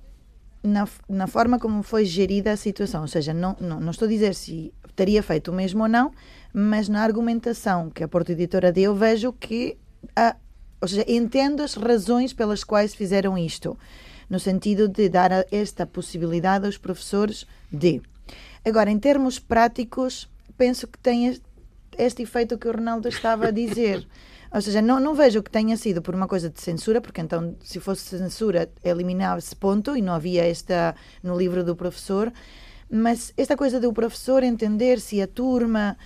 na, 0.63 0.87
na 1.09 1.27
forma 1.27 1.59
como 1.59 1.83
foi 1.83 2.05
gerida 2.05 2.51
a 2.51 2.57
situação. 2.57 3.01
Ou 3.01 3.07
seja, 3.07 3.33
não, 3.33 3.55
não, 3.59 3.79
não 3.79 3.91
estou 3.91 4.05
a 4.07 4.09
dizer 4.09 4.33
se 4.33 4.73
teria 4.95 5.23
feito 5.23 5.51
o 5.51 5.53
mesmo 5.53 5.83
ou 5.83 5.89
não, 5.89 6.11
mas 6.53 6.87
na 6.87 7.01
argumentação 7.01 7.89
que 7.89 8.03
a 8.03 8.07
Porta 8.07 8.31
Editora 8.31 8.71
deu, 8.71 8.95
vejo 8.95 9.33
que. 9.33 9.77
A, 10.15 10.35
ou 10.79 10.87
seja, 10.87 11.05
entendo 11.07 11.61
as 11.61 11.75
razões 11.75 12.33
pelas 12.33 12.63
quais 12.63 12.93
fizeram 12.93 13.37
isto, 13.37 13.77
no 14.29 14.39
sentido 14.39 14.87
de 14.87 15.07
dar 15.09 15.31
esta 15.51 15.85
possibilidade 15.85 16.65
aos 16.65 16.77
professores 16.77 17.45
de. 17.71 18.01
Agora, 18.65 18.89
em 18.89 18.99
termos 18.99 19.39
práticos, 19.39 20.29
penso 20.63 20.87
que 20.87 20.97
tem 20.97 21.37
este 21.97 22.23
efeito 22.23 22.57
que 22.57 22.69
o 22.69 22.71
Ronaldo 22.71 23.09
estava 23.09 23.47
a 23.47 23.51
dizer. 23.51 24.07
Ou 24.49 24.61
seja, 24.61 24.81
não, 24.81 24.97
não 24.97 25.13
vejo 25.13 25.43
que 25.43 25.51
tenha 25.51 25.75
sido 25.75 26.01
por 26.01 26.15
uma 26.15 26.25
coisa 26.25 26.49
de 26.49 26.61
censura, 26.61 27.01
porque 27.01 27.19
então, 27.19 27.53
se 27.61 27.81
fosse 27.81 28.17
censura, 28.17 28.71
eliminava-se 28.81 29.53
ponto 29.57 29.97
e 29.97 30.01
não 30.01 30.13
havia 30.13 30.45
esta 30.45 30.95
no 31.21 31.37
livro 31.37 31.65
do 31.65 31.75
professor. 31.75 32.31
Mas 32.89 33.33
esta 33.35 33.57
coisa 33.57 33.77
do 33.77 33.91
professor 33.91 34.41
entender 34.41 35.01
se 35.01 35.21
a 35.21 35.27
turma. 35.27 35.97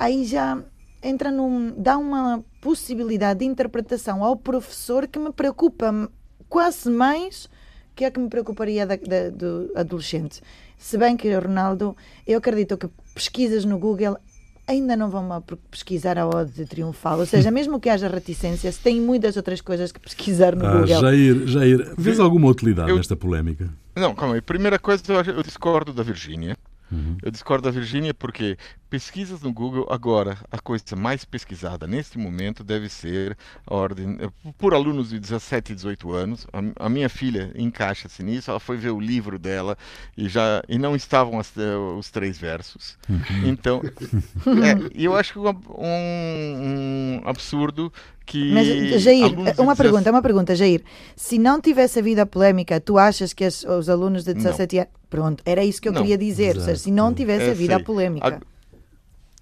Aí 0.00 0.24
já 0.24 0.60
entra 1.00 1.30
num. 1.30 1.72
dá 1.76 1.96
uma 1.96 2.44
possibilidade 2.60 3.38
de 3.38 3.44
interpretação 3.44 4.24
ao 4.24 4.34
professor 4.36 5.06
que 5.06 5.20
me 5.20 5.32
preocupa 5.32 6.10
quase 6.48 6.90
mais 6.90 7.48
que 7.94 8.04
a 8.04 8.10
que 8.10 8.18
me 8.18 8.28
preocuparia 8.28 8.84
da, 8.84 8.96
da, 8.96 9.30
do 9.30 9.70
adolescente. 9.76 10.40
Se 10.82 10.98
bem 10.98 11.16
que, 11.16 11.32
Ronaldo, 11.32 11.96
eu 12.26 12.38
acredito 12.38 12.76
que 12.76 12.88
pesquisas 13.14 13.64
no 13.64 13.78
Google 13.78 14.18
ainda 14.66 14.96
não 14.96 15.08
vão 15.08 15.40
pesquisar 15.70 16.18
a 16.18 16.26
ode 16.26 16.66
triunfal. 16.66 17.20
Ou 17.20 17.24
seja, 17.24 17.50
mesmo 17.52 17.78
que 17.78 17.88
haja 17.88 18.08
reticências, 18.08 18.78
tem 18.78 19.00
muitas 19.00 19.36
outras 19.36 19.60
coisas 19.60 19.92
que 19.92 20.00
pesquisar 20.00 20.56
no 20.56 20.66
ah, 20.66 20.72
Google. 20.72 21.00
Jair, 21.00 21.46
Jair, 21.46 21.94
vês 21.96 22.18
alguma 22.18 22.48
utilidade 22.48 22.90
eu... 22.90 22.96
nesta 22.96 23.14
polémica? 23.14 23.70
Não, 23.94 24.12
calma 24.12 24.34
aí. 24.34 24.40
Primeira 24.40 24.76
coisa, 24.76 25.04
eu 25.28 25.42
discordo 25.44 25.92
da 25.92 26.02
Virgínia. 26.02 26.56
Uhum. 26.92 27.16
Eu 27.22 27.30
discordo 27.30 27.64
da 27.64 27.70
Virgínia 27.70 28.12
porque 28.12 28.58
pesquisas 28.90 29.40
no 29.40 29.50
Google 29.50 29.86
agora, 29.90 30.36
a 30.50 30.58
coisa 30.58 30.94
mais 30.94 31.24
pesquisada 31.24 31.86
neste 31.86 32.18
momento 32.18 32.62
deve 32.62 32.90
ser 32.90 33.36
a 33.66 33.74
ordem 33.74 34.18
por 34.58 34.74
alunos 34.74 35.08
de 35.08 35.18
17 35.18 35.72
e 35.72 35.74
18 35.74 36.12
anos. 36.12 36.46
A, 36.52 36.86
a 36.86 36.88
minha 36.90 37.08
filha 37.08 37.50
encaixa-se 37.56 38.22
nisso, 38.22 38.50
ela 38.50 38.60
foi 38.60 38.76
ver 38.76 38.90
o 38.90 39.00
livro 39.00 39.38
dela 39.38 39.78
e 40.16 40.28
já 40.28 40.62
e 40.68 40.76
não 40.76 40.94
estavam 40.94 41.40
as, 41.40 41.50
os 41.96 42.10
três 42.10 42.36
versos. 42.36 42.98
Uhum. 43.08 43.48
Então, 43.48 43.80
é, 44.62 44.90
eu 44.94 45.16
acho 45.16 45.32
que 45.32 45.38
um, 45.38 45.54
um, 45.78 47.22
absurdo 47.24 47.90
que. 48.26 48.52
Mas, 48.52 49.02
Jair, 49.02 49.32
uma 49.58 49.74
pergunta, 49.74 50.10
uma 50.10 50.22
pergunta, 50.22 50.54
Jair. 50.54 50.82
Se 51.16 51.38
não 51.38 51.58
tivesse 51.60 51.98
havido 51.98 52.20
a 52.20 52.26
polémica, 52.26 52.78
tu 52.78 52.98
achas 52.98 53.32
que 53.32 53.44
as, 53.44 53.64
os 53.64 53.88
alunos 53.88 54.24
de 54.24 54.34
17 54.34 54.78
anos. 54.80 55.01
Pronto, 55.12 55.42
era 55.44 55.62
isso 55.62 55.78
que 55.78 55.88
eu 55.88 55.92
não. 55.92 56.00
queria 56.00 56.16
dizer. 56.16 56.58
Seja, 56.58 56.74
se 56.76 56.90
não 56.90 57.12
tivesse 57.12 57.44
é, 57.44 57.50
havido 57.50 57.74
sei. 57.74 57.82
a 57.82 57.84
polémica. 57.84 58.26
A 58.26 58.52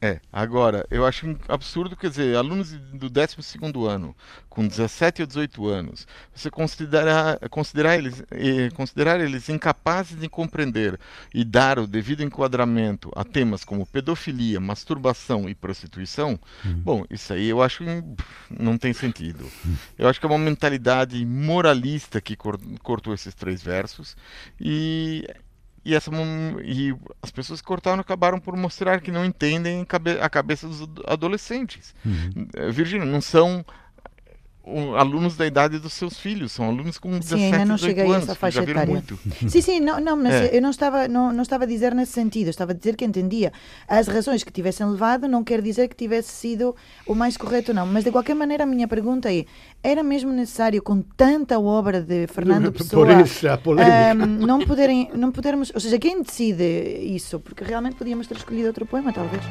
é, 0.02 0.18
agora, 0.32 0.86
eu 0.90 1.04
acho 1.04 1.36
absurdo, 1.46 1.94
quer 1.94 2.08
dizer, 2.08 2.34
alunos 2.34 2.72
do 2.72 3.10
12 3.10 3.36
ano, 3.86 4.16
com 4.48 4.66
17 4.66 5.20
ou 5.20 5.26
18 5.26 5.68
anos, 5.68 6.06
você 6.34 6.50
considerar, 6.50 7.38
considerar, 7.50 7.98
eles, 7.98 8.22
considerar 8.72 9.20
eles 9.20 9.50
incapazes 9.50 10.18
de 10.18 10.26
compreender 10.26 10.98
e 11.34 11.44
dar 11.44 11.78
o 11.78 11.86
devido 11.86 12.22
enquadramento 12.22 13.12
a 13.14 13.24
temas 13.24 13.62
como 13.62 13.84
pedofilia, 13.84 14.58
masturbação 14.58 15.50
e 15.50 15.54
prostituição, 15.54 16.40
uhum. 16.64 16.80
bom, 16.80 17.04
isso 17.10 17.34
aí 17.34 17.50
eu 17.50 17.62
acho 17.62 17.84
que 17.84 18.02
não 18.58 18.78
tem 18.78 18.94
sentido. 18.94 19.44
Eu 19.98 20.08
acho 20.08 20.18
que 20.18 20.24
é 20.24 20.30
uma 20.30 20.38
mentalidade 20.38 21.22
moralista 21.26 22.22
que 22.22 22.36
cortou 22.82 23.12
esses 23.12 23.34
três 23.34 23.62
versos 23.62 24.16
e 24.58 25.26
e, 25.84 25.94
essa, 25.94 26.10
e 26.62 26.94
as 27.22 27.30
pessoas 27.30 27.60
que 27.60 27.66
cortaram 27.66 28.00
acabaram 28.00 28.38
por 28.38 28.56
mostrar 28.56 29.00
que 29.00 29.10
não 29.10 29.24
entendem 29.24 29.86
a 30.20 30.28
cabeça 30.28 30.68
dos 30.68 30.86
adolescentes. 31.06 31.94
Uhum. 32.04 32.70
Virgínia, 32.70 33.06
não 33.06 33.20
são 33.20 33.64
alunos 34.96 35.36
da 35.36 35.46
idade 35.46 35.78
dos 35.78 35.92
seus 35.92 36.18
filhos, 36.18 36.52
são 36.52 36.66
alunos 36.66 36.98
com 36.98 37.10
17, 37.18 37.40
sim, 37.40 37.52
ainda 37.52 37.64
não 37.64 37.78
cheguei 37.78 38.04
anos, 38.04 38.16
a 38.16 38.18
essa 38.18 38.34
faixa 38.34 38.62
etária. 38.62 38.92
Muito. 38.92 39.18
Sim, 39.48 39.60
sim, 39.60 39.80
não, 39.80 40.00
não 40.00 40.16
mas 40.16 40.34
é. 40.34 40.56
eu 40.56 40.62
não 40.62 40.70
estava, 40.70 41.08
não, 41.08 41.32
não 41.32 41.42
estava 41.42 41.64
a 41.64 41.66
dizer 41.66 41.94
nesse 41.94 42.12
sentido, 42.12 42.48
estava 42.50 42.72
a 42.72 42.74
dizer 42.74 42.94
que 42.94 43.04
entendia 43.04 43.52
as 43.88 44.06
razões 44.06 44.44
que 44.44 44.52
tivessem 44.52 44.86
levado, 44.86 45.26
não 45.26 45.42
quer 45.42 45.62
dizer 45.62 45.88
que 45.88 45.96
tivesse 45.96 46.30
sido 46.32 46.74
o 47.06 47.14
mais 47.14 47.36
correto 47.36 47.72
não, 47.72 47.86
mas 47.86 48.04
de 48.04 48.10
qualquer 48.10 48.34
maneira 48.34 48.64
a 48.64 48.66
minha 48.66 48.86
pergunta 48.86 49.32
é, 49.32 49.46
era 49.82 50.02
mesmo 50.02 50.30
necessário 50.30 50.82
com 50.82 51.00
tanta 51.00 51.58
obra 51.58 52.02
de 52.02 52.26
Fernando 52.26 52.70
Pessoa 52.72 53.06
Por 53.06 53.20
isso, 53.20 53.48
a 53.48 53.58
um, 54.14 54.46
não, 54.46 54.60
poderem, 54.60 55.10
não 55.14 55.32
podermos, 55.32 55.72
ou 55.74 55.80
seja, 55.80 55.98
quem 55.98 56.22
decide 56.22 56.64
isso? 57.02 57.40
Porque 57.40 57.64
realmente 57.64 57.96
podíamos 57.96 58.26
ter 58.26 58.36
escolhido 58.36 58.68
outro 58.68 58.86
poema, 58.86 59.12
talvez. 59.12 59.42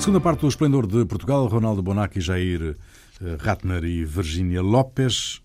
Segunda 0.00 0.20
parte 0.20 0.40
do 0.40 0.48
Esplendor 0.48 0.86
de 0.86 1.04
Portugal, 1.04 1.46
Ronaldo 1.48 1.82
Bonacci, 1.82 2.20
Jair 2.20 2.76
eh, 3.20 3.36
Ratner 3.40 3.84
e 3.84 4.04
Virgínia 4.04 4.62
Lopes. 4.62 5.42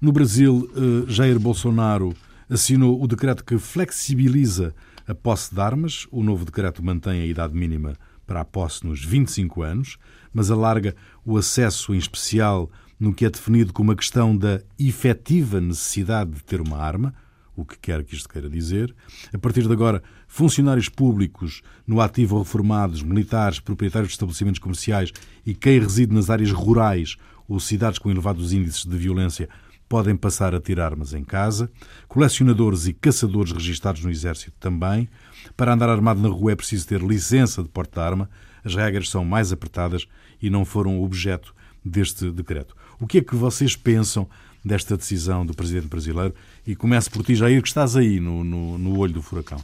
No 0.00 0.12
Brasil, 0.12 0.70
eh, 0.74 1.10
Jair 1.10 1.38
Bolsonaro 1.38 2.14
assinou 2.48 3.02
o 3.02 3.06
decreto 3.06 3.44
que 3.44 3.58
flexibiliza 3.58 4.74
a 5.06 5.14
posse 5.14 5.54
de 5.54 5.60
armas. 5.60 6.06
O 6.10 6.22
novo 6.22 6.44
decreto 6.44 6.82
mantém 6.82 7.22
a 7.22 7.26
idade 7.26 7.54
mínima 7.54 7.94
para 8.26 8.40
a 8.40 8.44
posse 8.44 8.86
nos 8.86 9.04
25 9.04 9.62
anos, 9.62 9.98
mas 10.32 10.50
alarga 10.50 10.94
o 11.24 11.36
acesso 11.36 11.94
em 11.94 11.98
especial 11.98 12.70
no 12.98 13.12
que 13.12 13.24
é 13.24 13.30
definido 13.30 13.72
como 13.72 13.92
a 13.92 13.96
questão 13.96 14.36
da 14.36 14.60
efetiva 14.78 15.60
necessidade 15.60 16.30
de 16.30 16.44
ter 16.44 16.60
uma 16.60 16.78
arma, 16.78 17.12
o 17.56 17.64
que 17.64 17.78
quer 17.78 18.02
que 18.02 18.14
isto 18.14 18.28
queira 18.28 18.48
dizer. 18.48 18.94
A 19.32 19.38
partir 19.38 19.66
de 19.66 19.72
agora, 19.72 20.02
funcionários 20.34 20.88
públicos 20.88 21.62
no 21.86 22.00
ativo 22.00 22.34
ou 22.34 22.42
reformados, 22.42 23.04
militares, 23.04 23.60
proprietários 23.60 24.08
de 24.08 24.14
estabelecimentos 24.14 24.58
comerciais 24.58 25.12
e 25.46 25.54
quem 25.54 25.78
reside 25.78 26.12
nas 26.12 26.28
áreas 26.28 26.50
rurais 26.50 27.16
ou 27.48 27.60
cidades 27.60 28.00
com 28.00 28.10
elevados 28.10 28.52
índices 28.52 28.84
de 28.84 28.96
violência 28.98 29.48
podem 29.88 30.16
passar 30.16 30.52
a 30.52 30.60
ter 30.60 30.80
armas 30.80 31.14
em 31.14 31.22
casa. 31.22 31.70
Colecionadores 32.08 32.88
e 32.88 32.92
caçadores 32.92 33.52
registados 33.52 34.02
no 34.02 34.10
Exército 34.10 34.56
também. 34.58 35.08
Para 35.56 35.72
andar 35.72 35.88
armado 35.88 36.20
na 36.20 36.28
rua 36.28 36.50
é 36.50 36.56
preciso 36.56 36.88
ter 36.88 37.00
licença 37.00 37.62
de 37.62 37.68
porte 37.68 37.94
de 37.94 38.00
arma. 38.00 38.28
As 38.64 38.74
regras 38.74 39.10
são 39.10 39.24
mais 39.24 39.52
apertadas 39.52 40.04
e 40.42 40.50
não 40.50 40.64
foram 40.64 41.00
objeto 41.00 41.54
deste 41.84 42.28
decreto. 42.32 42.74
O 42.98 43.06
que 43.06 43.18
é 43.18 43.22
que 43.22 43.36
vocês 43.36 43.76
pensam 43.76 44.28
desta 44.64 44.96
decisão 44.96 45.46
do 45.46 45.54
presidente 45.54 45.86
brasileiro. 45.86 46.34
E 46.66 46.74
começo 46.74 47.08
por 47.08 47.22
ti, 47.22 47.36
Jair, 47.36 47.62
que 47.62 47.68
estás 47.68 47.94
aí 47.94 48.18
no, 48.18 48.42
no, 48.42 48.78
no 48.78 48.98
olho 48.98 49.12
do 49.12 49.22
furacão. 49.22 49.62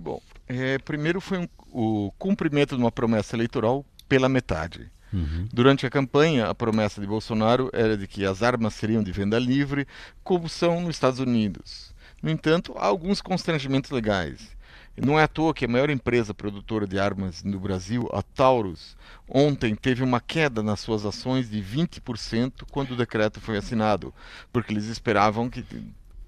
Bom, 0.00 0.20
é, 0.48 0.78
primeiro 0.78 1.20
foi 1.20 1.38
um, 1.38 1.48
o 1.70 2.10
cumprimento 2.18 2.74
de 2.74 2.80
uma 2.82 2.90
promessa 2.90 3.36
eleitoral 3.36 3.84
pela 4.08 4.30
metade. 4.30 4.90
Uhum. 5.12 5.46
Durante 5.52 5.84
a 5.84 5.90
campanha, 5.90 6.46
a 6.46 6.54
promessa 6.54 7.00
de 7.02 7.06
Bolsonaro 7.06 7.68
era 7.72 7.98
de 7.98 8.06
que 8.06 8.24
as 8.24 8.42
armas 8.42 8.72
seriam 8.74 9.02
de 9.02 9.12
venda 9.12 9.38
livre, 9.38 9.86
como 10.24 10.48
são 10.48 10.80
nos 10.80 10.96
Estados 10.96 11.20
Unidos. 11.20 11.94
No 12.22 12.30
entanto, 12.30 12.74
há 12.78 12.86
alguns 12.86 13.20
constrangimentos 13.20 13.90
legais. 13.90 14.56
Não 14.96 15.18
é 15.18 15.22
à 15.22 15.28
toa 15.28 15.54
que 15.54 15.64
a 15.64 15.68
maior 15.68 15.90
empresa 15.90 16.34
produtora 16.34 16.86
de 16.86 16.98
armas 16.98 17.42
no 17.42 17.60
Brasil, 17.60 18.08
a 18.12 18.22
Taurus, 18.22 18.96
ontem 19.28 19.74
teve 19.74 20.02
uma 20.02 20.20
queda 20.20 20.62
nas 20.62 20.80
suas 20.80 21.04
ações 21.06 21.48
de 21.50 21.62
20% 21.62 22.64
quando 22.70 22.92
o 22.92 22.96
decreto 22.96 23.40
foi 23.40 23.56
assinado, 23.56 24.12
porque 24.52 24.72
eles 24.72 24.86
esperavam 24.86 25.48
que 25.48 25.64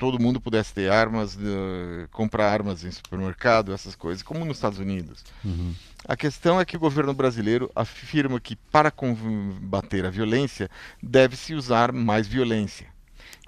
todo 0.02 0.18
mundo 0.18 0.40
pudesse 0.40 0.74
ter 0.74 0.90
armas, 0.90 1.36
uh, 1.36 2.08
comprar 2.10 2.50
armas 2.52 2.82
em 2.82 2.90
supermercado, 2.90 3.72
essas 3.72 3.94
coisas, 3.94 4.20
como 4.20 4.44
nos 4.44 4.56
Estados 4.56 4.80
Unidos. 4.80 5.24
Uhum. 5.44 5.72
A 6.04 6.16
questão 6.16 6.60
é 6.60 6.64
que 6.64 6.76
o 6.76 6.80
governo 6.80 7.14
brasileiro 7.14 7.70
afirma 7.72 8.40
que 8.40 8.56
para 8.56 8.90
combater 8.90 10.04
a 10.04 10.10
violência 10.10 10.68
deve-se 11.00 11.54
usar 11.54 11.92
mais 11.92 12.26
violência. 12.26 12.88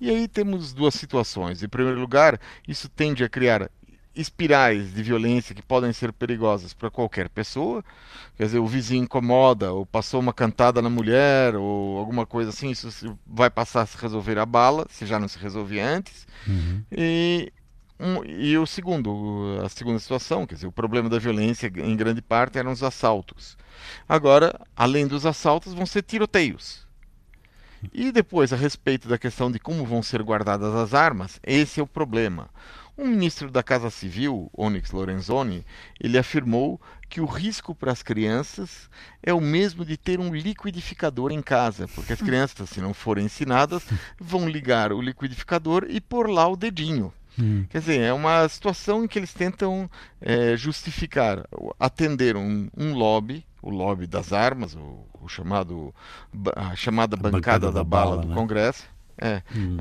E 0.00 0.08
aí 0.08 0.28
temos 0.28 0.72
duas 0.72 0.94
situações. 0.94 1.60
Em 1.60 1.68
primeiro 1.68 1.98
lugar, 1.98 2.40
isso 2.68 2.88
tende 2.88 3.24
a 3.24 3.28
criar 3.28 3.68
espirais 4.14 4.94
de 4.94 5.02
violência 5.02 5.54
que 5.54 5.62
podem 5.62 5.92
ser 5.92 6.12
perigosas 6.12 6.72
para 6.72 6.90
qualquer 6.90 7.28
pessoa. 7.28 7.84
Quer 8.36 8.44
dizer, 8.44 8.58
o 8.58 8.66
vizinho 8.66 9.04
incomoda, 9.04 9.72
ou 9.72 9.84
passou 9.84 10.20
uma 10.20 10.32
cantada 10.32 10.80
na 10.80 10.90
mulher, 10.90 11.54
ou 11.56 11.98
alguma 11.98 12.26
coisa 12.26 12.50
assim, 12.50 12.70
isso 12.70 13.18
vai 13.26 13.50
passar 13.50 13.82
a 13.82 13.86
se 13.86 13.96
resolver 13.96 14.38
a 14.38 14.46
bala, 14.46 14.86
se 14.90 15.06
já 15.06 15.18
não 15.18 15.28
se 15.28 15.38
resolvia 15.38 15.86
antes. 15.86 16.26
Uhum. 16.46 16.82
E, 16.90 17.52
um, 17.98 18.24
e 18.24 18.56
o 18.58 18.66
segundo, 18.66 19.60
a 19.64 19.68
segunda 19.68 19.98
situação, 19.98 20.46
quer 20.46 20.56
dizer, 20.56 20.66
o 20.66 20.72
problema 20.72 21.08
da 21.08 21.18
violência, 21.18 21.70
em 21.76 21.96
grande 21.96 22.22
parte, 22.22 22.58
eram 22.58 22.72
os 22.72 22.82
assaltos. 22.82 23.56
Agora, 24.08 24.60
além 24.76 25.06
dos 25.06 25.24
assaltos, 25.26 25.74
vão 25.74 25.86
ser 25.86 26.02
tiroteios. 26.02 26.84
E 27.92 28.10
depois, 28.10 28.52
a 28.52 28.56
respeito 28.56 29.08
da 29.08 29.18
questão 29.18 29.50
de 29.50 29.58
como 29.58 29.84
vão 29.84 30.02
ser 30.02 30.22
guardadas 30.22 30.74
as 30.74 30.94
armas, 30.94 31.38
esse 31.42 31.80
é 31.80 31.82
o 31.82 31.86
problema. 31.86 32.48
O 32.96 33.04
ministro 33.04 33.50
da 33.50 33.62
Casa 33.62 33.90
Civil, 33.90 34.48
Onyx 34.56 34.92
Lorenzoni, 34.92 35.66
ele 36.00 36.16
afirmou 36.16 36.80
que 37.08 37.20
o 37.20 37.26
risco 37.26 37.74
para 37.74 37.90
as 37.90 38.04
crianças 38.04 38.88
é 39.20 39.32
o 39.32 39.40
mesmo 39.40 39.84
de 39.84 39.96
ter 39.96 40.20
um 40.20 40.32
liquidificador 40.32 41.32
em 41.32 41.42
casa, 41.42 41.88
porque 41.88 42.12
as 42.12 42.22
crianças, 42.22 42.70
se 42.70 42.80
não 42.80 42.94
forem 42.94 43.26
ensinadas, 43.26 43.84
vão 44.18 44.48
ligar 44.48 44.92
o 44.92 45.00
liquidificador 45.00 45.86
e 45.88 46.00
pôr 46.00 46.30
lá 46.30 46.46
o 46.46 46.56
dedinho. 46.56 47.12
Hum. 47.36 47.66
Quer 47.68 47.80
dizer, 47.80 48.00
é 48.00 48.12
uma 48.12 48.48
situação 48.48 49.04
em 49.04 49.08
que 49.08 49.18
eles 49.18 49.34
tentam 49.34 49.90
é, 50.20 50.56
justificar, 50.56 51.44
atender 51.80 52.36
um, 52.36 52.68
um, 52.76 52.94
lobby, 52.94 53.44
o 53.60 53.70
lobby 53.70 54.06
das 54.06 54.32
armas, 54.32 54.76
o, 54.76 55.04
o 55.20 55.28
chamado, 55.28 55.92
a 56.54 56.76
chamada 56.76 57.16
bancada, 57.16 57.32
bancada 57.32 57.66
da, 57.66 57.72
da, 57.72 57.84
bala, 57.84 58.10
bala 58.10 58.22
do 58.22 58.28
né? 58.28 58.34
Congresso. 58.36 58.84
É, 59.18 59.42
hum 59.54 59.78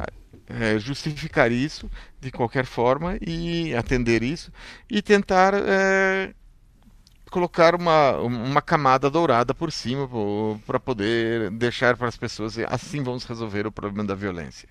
é, 0.60 0.78
justificar 0.80 1.52
isso 1.52 1.90
de 2.20 2.32
qualquer 2.32 2.66
forma 2.66 3.18
e 3.26 3.74
atender 3.76 4.24
isso 4.24 4.52
e 4.90 5.02
tentar 5.02 5.54
é, 5.56 6.34
colocar 7.32 7.74
uma, 7.74 8.18
uma 8.20 8.62
camada 8.62 9.10
dourada 9.10 9.54
por 9.54 9.72
cima 9.72 10.08
para 10.66 10.80
poder 10.80 11.50
deixar 11.52 11.98
para 11.98 12.08
as 12.08 12.16
pessoas 12.16 12.58
assim 12.70 13.02
vamos 13.02 13.24
resolver 13.26 13.66
o 13.66 13.72
problema 13.72 14.08
da 14.08 14.14
violência. 14.14 14.70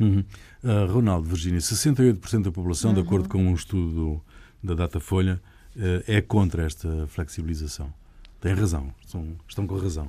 Uhum. 0.00 0.24
Uh, 0.64 0.92
Ronaldo, 0.92 1.28
Virginia, 1.28 1.60
68% 1.60 2.42
da 2.42 2.50
população, 2.50 2.90
uhum. 2.90 2.94
de 2.96 3.00
acordo 3.02 3.28
com 3.28 3.38
um 3.38 3.54
estudo 3.54 4.20
da 4.62 4.74
Datafolha, 4.74 5.40
uh, 5.76 6.02
é 6.08 6.20
contra 6.20 6.64
esta 6.64 7.06
flexibilização. 7.06 7.94
Tem 8.40 8.52
razão, 8.52 8.92
estão, 9.04 9.36
estão 9.48 9.66
com 9.66 9.76
razão. 9.78 10.08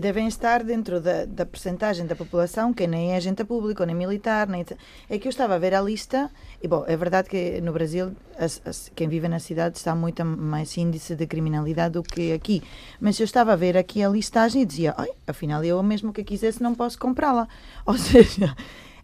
Devem 0.00 0.26
estar 0.26 0.62
dentro 0.62 1.00
da, 1.00 1.24
da 1.24 1.44
percentagem 1.44 2.06
da 2.06 2.16
população 2.16 2.72
que 2.72 2.86
nem 2.86 3.12
é 3.12 3.16
agente 3.16 3.44
público, 3.44 3.84
nem 3.84 3.94
militar, 3.94 4.48
nem... 4.48 4.64
É 5.08 5.18
que 5.18 5.28
eu 5.28 5.30
estava 5.30 5.54
a 5.54 5.58
ver 5.58 5.74
a 5.74 5.80
lista, 5.80 6.30
e 6.62 6.68
bom, 6.68 6.84
é 6.86 6.96
verdade 6.96 7.28
que 7.28 7.60
no 7.60 7.72
Brasil 7.72 8.12
as, 8.38 8.60
as, 8.64 8.90
quem 8.94 9.08
vive 9.08 9.28
na 9.28 9.38
cidade 9.38 9.76
está 9.76 9.94
muito 9.94 10.24
mais 10.24 10.76
índice 10.76 11.14
de 11.14 11.26
criminalidade 11.26 11.94
do 11.94 12.02
que 12.02 12.32
aqui, 12.32 12.62
mas 13.00 13.18
eu 13.18 13.24
estava 13.24 13.52
a 13.52 13.56
ver 13.56 13.76
aqui 13.76 14.02
a 14.02 14.08
listagem 14.08 14.62
e 14.62 14.66
dizia, 14.66 14.94
afinal 15.26 15.64
eu 15.64 15.82
mesmo 15.82 16.12
que 16.12 16.24
quisesse 16.24 16.62
não 16.62 16.74
posso 16.74 16.98
comprá-la. 16.98 17.48
Ou 17.84 17.96
seja, 17.96 18.56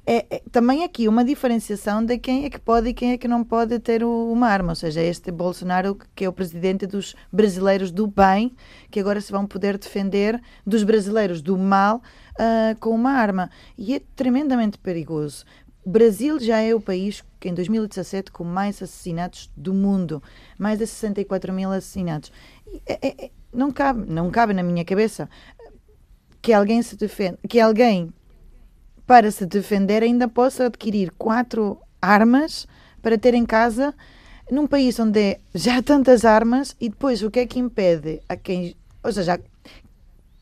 é, 0.06 0.36
é, 0.36 0.42
também 0.52 0.84
aqui 0.84 1.08
uma 1.08 1.24
diferenciação 1.24 2.04
de 2.04 2.18
quem 2.18 2.44
é 2.44 2.50
que 2.50 2.60
pode 2.60 2.90
e 2.90 2.94
quem 2.94 3.12
é 3.12 3.18
que 3.18 3.26
não 3.26 3.42
pode 3.42 3.78
ter 3.78 4.04
o, 4.04 4.30
uma 4.30 4.48
arma. 4.48 4.72
Ou 4.72 4.76
seja, 4.76 5.00
este 5.00 5.30
Bolsonaro, 5.30 5.96
que 6.14 6.24
é 6.24 6.28
o 6.28 6.32
presidente 6.32 6.86
dos 6.86 7.14
brasileiros 7.32 7.90
do 7.90 8.06
bem, 8.06 8.54
que 8.90 9.00
agora 9.00 9.20
se 9.20 9.32
vão 9.32 9.46
poder 9.46 9.78
defender 9.78 10.40
dos 10.66 10.82
brasileiros 10.82 11.40
do 11.40 11.56
mal 11.56 12.02
uh, 12.32 12.78
com 12.80 12.90
uma 12.90 13.12
arma. 13.12 13.50
E 13.78 13.94
é 13.94 14.00
tremendamente 14.14 14.76
perigoso. 14.76 15.44
Brasil 15.86 16.38
já 16.38 16.60
é 16.60 16.74
o 16.74 16.80
país 16.80 17.22
que 17.38 17.48
em 17.48 17.54
2017 17.54 18.30
com 18.30 18.44
mais 18.44 18.76
assassinatos 18.76 19.50
do 19.56 19.72
mundo, 19.72 20.22
mais 20.58 20.78
de 20.78 20.86
64 20.86 21.52
mil 21.52 21.70
assassinatos. 21.70 22.30
É, 22.86 23.08
é, 23.08 23.24
é, 23.26 23.30
não 23.52 23.70
cabe, 23.70 24.10
não 24.10 24.30
cabe 24.30 24.52
na 24.52 24.62
minha 24.62 24.84
cabeça 24.84 25.28
que 26.40 26.52
alguém 26.52 26.82
se 26.82 26.96
defenda, 26.96 27.38
que 27.48 27.60
alguém 27.60 28.12
para 29.06 29.30
se 29.30 29.46
defender 29.46 30.02
ainda 30.02 30.28
possa 30.28 30.66
adquirir 30.66 31.12
quatro 31.16 31.78
armas 32.00 32.66
para 33.02 33.18
ter 33.18 33.34
em 33.34 33.44
casa 33.44 33.94
num 34.50 34.66
país 34.66 34.98
onde 34.98 35.38
já 35.54 35.78
há 35.78 35.82
tantas 35.82 36.24
armas 36.24 36.76
e 36.80 36.88
depois 36.88 37.22
o 37.22 37.30
que 37.30 37.40
é 37.40 37.46
que 37.46 37.58
impede 37.58 38.20
a 38.28 38.36
quem, 38.36 38.76
ou 39.02 39.12
seja, 39.12 39.40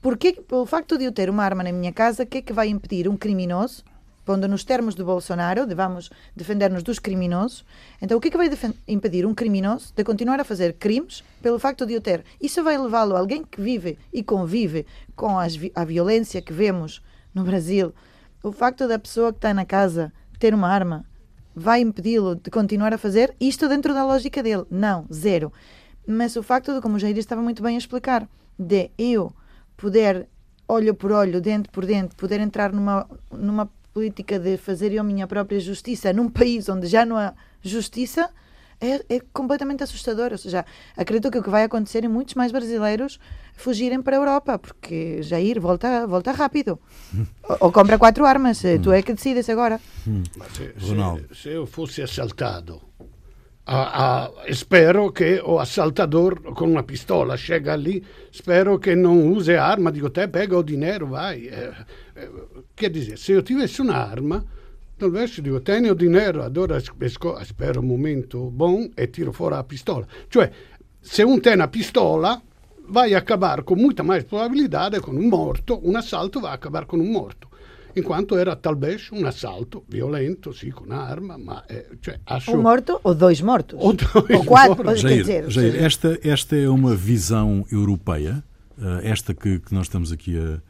porque 0.00 0.32
pelo 0.32 0.66
facto 0.66 0.98
de 0.98 1.04
eu 1.04 1.12
ter 1.12 1.30
uma 1.30 1.44
arma 1.44 1.62
na 1.62 1.72
minha 1.72 1.92
casa, 1.92 2.24
o 2.24 2.26
que 2.26 2.38
é 2.38 2.42
que 2.42 2.52
vai 2.52 2.68
impedir 2.68 3.08
um 3.08 3.16
criminoso 3.16 3.84
pondo 4.24 4.46
nos 4.46 4.64
termos 4.64 4.94
de 4.94 5.02
Bolsonaro, 5.02 5.66
de 5.66 5.74
vamos 5.74 6.10
defender-nos 6.34 6.82
dos 6.82 6.98
criminosos, 6.98 7.64
então 8.00 8.16
o 8.16 8.20
que 8.20 8.28
é 8.28 8.30
que 8.30 8.36
vai 8.36 8.48
impedir 8.86 9.26
um 9.26 9.34
criminoso 9.34 9.92
de 9.94 10.04
continuar 10.04 10.40
a 10.40 10.44
fazer 10.44 10.74
crimes 10.74 11.24
pelo 11.42 11.58
facto 11.58 11.84
de 11.84 11.96
o 11.96 12.00
ter? 12.00 12.24
Isso 12.40 12.62
vai 12.62 12.78
levá-lo 12.78 13.16
a 13.16 13.18
alguém 13.18 13.42
que 13.44 13.60
vive 13.60 13.98
e 14.12 14.22
convive 14.22 14.86
com 15.16 15.38
as, 15.38 15.58
a 15.74 15.84
violência 15.84 16.40
que 16.40 16.52
vemos 16.52 17.02
no 17.34 17.42
Brasil. 17.44 17.92
O 18.44 18.50
facto 18.50 18.88
da 18.88 18.98
pessoa 18.98 19.32
que 19.32 19.38
está 19.38 19.54
na 19.54 19.64
casa 19.64 20.12
ter 20.40 20.52
uma 20.52 20.66
arma 20.66 21.04
vai 21.54 21.80
impedi-lo 21.80 22.34
de 22.34 22.50
continuar 22.50 22.92
a 22.92 22.98
fazer 22.98 23.36
isto 23.38 23.68
dentro 23.68 23.94
da 23.94 24.04
lógica 24.04 24.42
dele? 24.42 24.64
Não, 24.68 25.06
zero. 25.12 25.52
Mas 26.04 26.34
o 26.34 26.42
facto 26.42 26.74
de, 26.74 26.80
como 26.80 26.96
o 26.96 26.98
Jair 26.98 27.16
estava 27.16 27.40
muito 27.40 27.62
bem 27.62 27.76
a 27.76 27.78
explicar, 27.78 28.28
de 28.58 28.90
eu 28.98 29.32
poder, 29.76 30.26
olho 30.66 30.92
por 30.92 31.12
olho, 31.12 31.40
dente 31.40 31.68
por 31.68 31.86
dente, 31.86 32.16
poder 32.16 32.40
entrar 32.40 32.72
numa, 32.72 33.08
numa 33.30 33.70
política 33.94 34.40
de 34.40 34.56
fazer 34.56 34.92
eu 34.92 35.02
a 35.02 35.04
minha 35.04 35.28
própria 35.28 35.60
justiça 35.60 36.12
num 36.12 36.28
país 36.28 36.68
onde 36.68 36.88
já 36.88 37.06
não 37.06 37.16
há 37.16 37.34
justiça 37.62 38.28
é, 38.82 39.00
é, 39.08 39.20
completamente 39.32 39.82
assustador. 39.82 40.32
Ou 40.32 40.38
seja, 40.38 40.66
acredito 40.96 41.30
que 41.30 41.38
o 41.38 41.42
que 41.42 41.50
vai 41.50 41.62
acontecer 41.62 42.04
é 42.04 42.08
muitos 42.08 42.34
mais 42.34 42.50
brasileiros 42.50 43.18
fugirem 43.54 44.02
para 44.02 44.16
a 44.16 44.20
Europa, 44.20 44.58
porque 44.58 45.22
Jair 45.22 45.60
volta, 45.60 46.06
volta 46.06 46.32
rápido. 46.32 46.80
ou, 47.48 47.56
ou, 47.60 47.72
compra 47.72 47.98
quatro 47.98 48.26
armas. 48.26 48.64
Hum. 48.64 48.82
Tu 48.82 48.92
é 48.92 49.02
que 49.02 49.14
decides 49.14 49.48
agora. 49.48 49.80
Hum. 50.06 50.24
Se, 50.52 50.74
se, 50.78 51.42
se, 51.42 51.48
eu 51.50 51.66
fosse 51.66 52.02
assaltado, 52.02 52.82
a, 53.64 54.24
a, 54.24 54.32
spero 54.52 55.12
che 55.12 55.40
o 55.40 55.60
assaltador 55.60 56.52
con 56.52 56.70
una 56.70 56.82
pistola 56.82 57.36
chega 57.36 57.76
lì, 57.76 58.04
spero 58.30 58.78
che 58.78 58.96
non 58.96 59.18
usi 59.18 59.52
arma, 59.52 59.90
dico 59.90 60.10
te 60.10 60.28
pega 60.28 60.56
o 60.56 60.62
dinero, 60.62 61.06
vai. 61.06 61.46
Eh, 61.46 61.70
eh, 62.14 62.30
che 62.74 62.90
dice, 62.90 63.16
se 63.16 63.32
io 63.32 63.42
tivessi 63.42 63.80
talvez 65.02 65.40
dico 65.40 65.60
tieni 65.60 65.88
o 65.88 65.94
dinero, 65.94 66.44
allora 66.44 66.76
esco, 66.76 67.36
spero 67.42 67.80
un 67.80 67.86
momento 67.86 68.50
buon 68.50 68.88
e 68.94 69.10
tiro 69.10 69.32
fuori 69.32 69.56
la 69.56 69.64
pistola. 69.64 70.06
Cioè, 70.28 70.48
se 71.00 71.24
un 71.24 71.40
tiene 71.40 71.56
una 71.56 71.68
pistola, 71.68 72.40
vai 72.86 73.12
a 73.14 73.18
acabar 73.18 73.64
con 73.64 73.80
molta 73.80 74.04
mais 74.04 74.22
probabilità 74.24 74.88
con 75.00 75.16
un 75.16 75.26
morto, 75.26 75.80
un 75.82 75.96
assalto 75.96 76.38
va 76.38 76.50
a 76.50 76.54
acabar 76.54 76.86
con 76.86 77.00
un 77.00 77.10
morto 77.10 77.48
in 77.94 78.04
quanto 78.04 78.38
era 78.38 78.54
talvez 78.56 79.10
um 79.10 79.26
assalto 79.26 79.84
violento, 79.86 80.52
sim, 80.52 80.70
com 80.70 80.90
arma, 80.92 81.36
mas 81.36 81.64
é, 81.68 81.86
cioè, 82.00 82.20
acho... 82.24 82.52
Um 82.52 82.62
morto 82.62 82.98
ou 83.02 83.14
dois 83.14 83.42
mortos. 83.42 83.78
Ou, 83.78 83.92
dois 83.92 84.30
ou 84.30 84.44
quatro, 84.44 84.84
mortos. 84.84 85.02
Jair, 85.02 85.18
dizer, 85.18 85.50
Jair, 85.50 85.84
esta, 85.84 86.18
esta 86.22 86.56
é 86.56 86.68
uma 86.68 86.94
visão 86.94 87.66
europeia, 87.70 88.42
uh, 88.78 89.00
esta 89.02 89.34
que, 89.34 89.58
que 89.58 89.74
nós 89.74 89.86
estamos 89.86 90.10
aqui 90.10 90.38
a, 90.38 90.62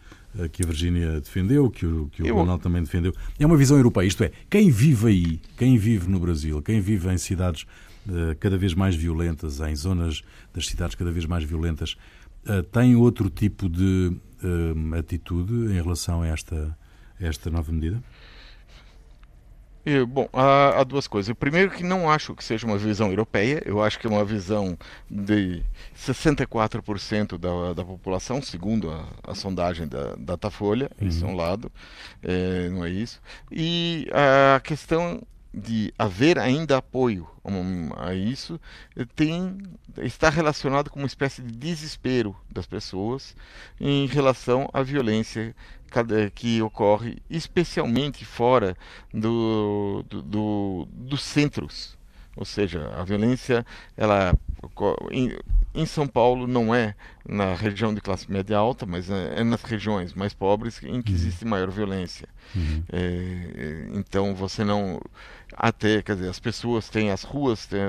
que 0.52 0.62
a 0.62 0.66
Virgínia 0.66 1.20
defendeu, 1.20 1.70
que 1.70 1.84
o, 1.84 2.08
que 2.08 2.22
o 2.22 2.26
Eu... 2.26 2.36
Ronaldo 2.36 2.62
também 2.62 2.82
defendeu. 2.82 3.14
É 3.38 3.46
uma 3.46 3.56
visão 3.56 3.76
europeia, 3.76 4.06
isto 4.06 4.24
é, 4.24 4.32
quem 4.48 4.70
vive 4.70 5.06
aí, 5.08 5.40
quem 5.56 5.76
vive 5.76 6.08
no 6.08 6.18
Brasil, 6.18 6.62
quem 6.62 6.80
vive 6.80 7.12
em 7.12 7.18
cidades 7.18 7.62
uh, 8.06 8.34
cada 8.40 8.56
vez 8.56 8.74
mais 8.74 8.94
violentas, 8.94 9.60
em 9.60 9.76
zonas 9.76 10.22
das 10.54 10.66
cidades 10.66 10.94
cada 10.94 11.12
vez 11.12 11.26
mais 11.26 11.44
violentas, 11.44 11.96
uh, 12.46 12.62
tem 12.62 12.96
outro 12.96 13.28
tipo 13.28 13.68
de 13.68 14.16
atitude 14.98 15.52
em 15.52 15.80
relação 15.80 16.22
a 16.22 16.26
esta, 16.26 16.76
esta 17.20 17.48
nova 17.48 17.70
medida? 17.70 18.02
Bom, 20.08 20.28
há, 20.32 20.80
há, 20.80 20.84
duas 20.84 21.08
coisas. 21.08 21.34
Primeiro 21.34 21.70
que 21.70 21.82
não 21.82 22.08
acho 22.08 22.34
que 22.36 22.44
seja 22.44 22.66
uma 22.66 22.78
visão 22.78 23.10
europeia, 23.10 23.60
eu 23.66 23.82
acho 23.82 23.98
que 23.98 24.06
é 24.06 24.10
uma 24.10 24.24
visão 24.24 24.78
de 25.10 25.62
64% 25.96 27.36
da, 27.36 27.72
da 27.72 27.84
população, 27.84 28.40
segundo 28.40 28.90
a, 28.90 29.04
a 29.24 29.34
sondagem 29.34 29.88
da 29.88 30.14
Datafolha, 30.16 30.88
uhum. 31.00 31.08
esse 31.08 31.24
é 31.24 31.26
um 31.26 31.34
lado, 31.34 31.70
é, 32.22 32.68
não 32.68 32.84
é 32.84 32.90
isso. 32.90 33.20
E 33.50 34.08
a 34.12 34.60
questão 34.60 35.20
de 35.52 35.92
haver 35.98 36.38
ainda 36.38 36.78
apoio 36.78 37.28
a 37.96 38.14
isso 38.14 38.60
tem 39.14 39.58
está 39.98 40.30
relacionado 40.30 40.88
com 40.88 40.98
uma 40.98 41.06
espécie 41.06 41.42
de 41.42 41.52
desespero 41.52 42.34
das 42.50 42.66
pessoas 42.66 43.36
em 43.80 44.06
relação 44.06 44.70
à 44.72 44.82
violência 44.82 45.54
que 46.34 46.62
ocorre 46.62 47.18
especialmente 47.28 48.24
fora 48.24 48.76
do, 49.12 50.04
do, 50.08 50.22
do 50.22 50.88
dos 50.90 51.22
centros 51.22 51.98
ou 52.34 52.46
seja 52.46 52.90
a 52.96 53.04
violência 53.04 53.66
ela 53.96 54.34
em, 55.10 55.36
em 55.74 55.86
São 55.86 56.06
Paulo 56.06 56.46
não 56.46 56.74
é 56.74 56.94
na 57.26 57.54
região 57.54 57.94
de 57.94 58.00
classe 58.00 58.30
média 58.30 58.56
alta, 58.56 58.84
mas 58.84 59.10
é, 59.10 59.40
é 59.40 59.44
nas 59.44 59.62
regiões 59.62 60.12
mais 60.12 60.34
pobres 60.34 60.82
em 60.82 61.00
que 61.00 61.10
uhum. 61.10 61.16
existe 61.16 61.44
maior 61.44 61.70
violência. 61.70 62.28
Uhum. 62.54 62.82
É, 62.92 62.98
é, 62.98 63.86
então 63.94 64.34
você 64.34 64.64
não 64.64 65.00
até 65.56 66.02
quer 66.02 66.16
dizer 66.16 66.28
as 66.28 66.40
pessoas 66.40 66.88
têm 66.88 67.10
as 67.10 67.22
ruas 67.22 67.66
têm, 67.66 67.80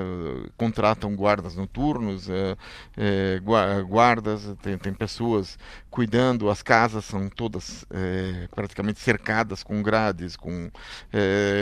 contratam 0.56 1.14
guardas 1.14 1.54
noturnos, 1.54 2.28
é, 2.28 2.56
é 2.96 3.40
guardas 3.86 4.54
tem, 4.62 4.78
tem, 4.78 4.92
pessoas 4.92 5.58
cuidando, 5.90 6.50
as 6.50 6.62
casas 6.62 7.04
são 7.04 7.28
todas 7.28 7.84
é, 7.90 8.48
praticamente 8.54 9.00
cercadas 9.00 9.62
com 9.62 9.82
grades, 9.82 10.36
com 10.36 10.70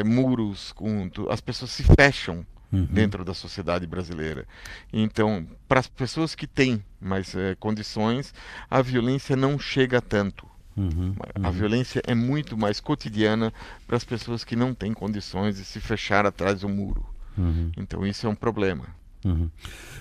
muros, 0.05 0.73
com 0.73 1.11
as 1.31 1.41
pessoas 1.41 1.71
se 1.71 1.83
fecham 1.83 2.47
uhum. 2.73 2.87
dentro 2.87 3.25
da 3.25 3.35
sociedade 3.35 3.87
brasileira. 3.87 4.47
Então, 4.93 5.47
para 5.69 5.81
as 5.81 5.87
pessoas 5.87 6.35
que 6.35 6.47
têm 6.47 6.83
mais 7.01 7.35
é, 7.35 7.55
condições, 7.57 8.35
a 8.71 8.81
violência 8.81 9.37
não 9.37 9.59
chega 9.59 10.01
tanto. 10.01 10.52
Uhum, 10.77 11.15
a 11.35 11.49
uhum. 11.49 11.53
violência 11.53 12.03
é 12.07 12.15
muito 12.15 12.57
mais 12.57 12.81
cotidiana 12.81 13.53
para 13.87 13.97
as 13.97 14.05
pessoas 14.05 14.43
que 14.43 14.57
não 14.57 14.75
têm 14.75 14.93
condições 14.93 15.57
de 15.57 15.65
se 15.65 15.81
fechar 15.81 16.25
atrás 16.25 16.61
do 16.61 16.69
muro. 16.69 17.05
Uhum. 17.37 17.71
Então 17.77 18.07
isso 18.07 18.27
é 18.27 18.31
um 18.31 18.35
problema. 18.35 18.87
Uhum. 19.25 19.49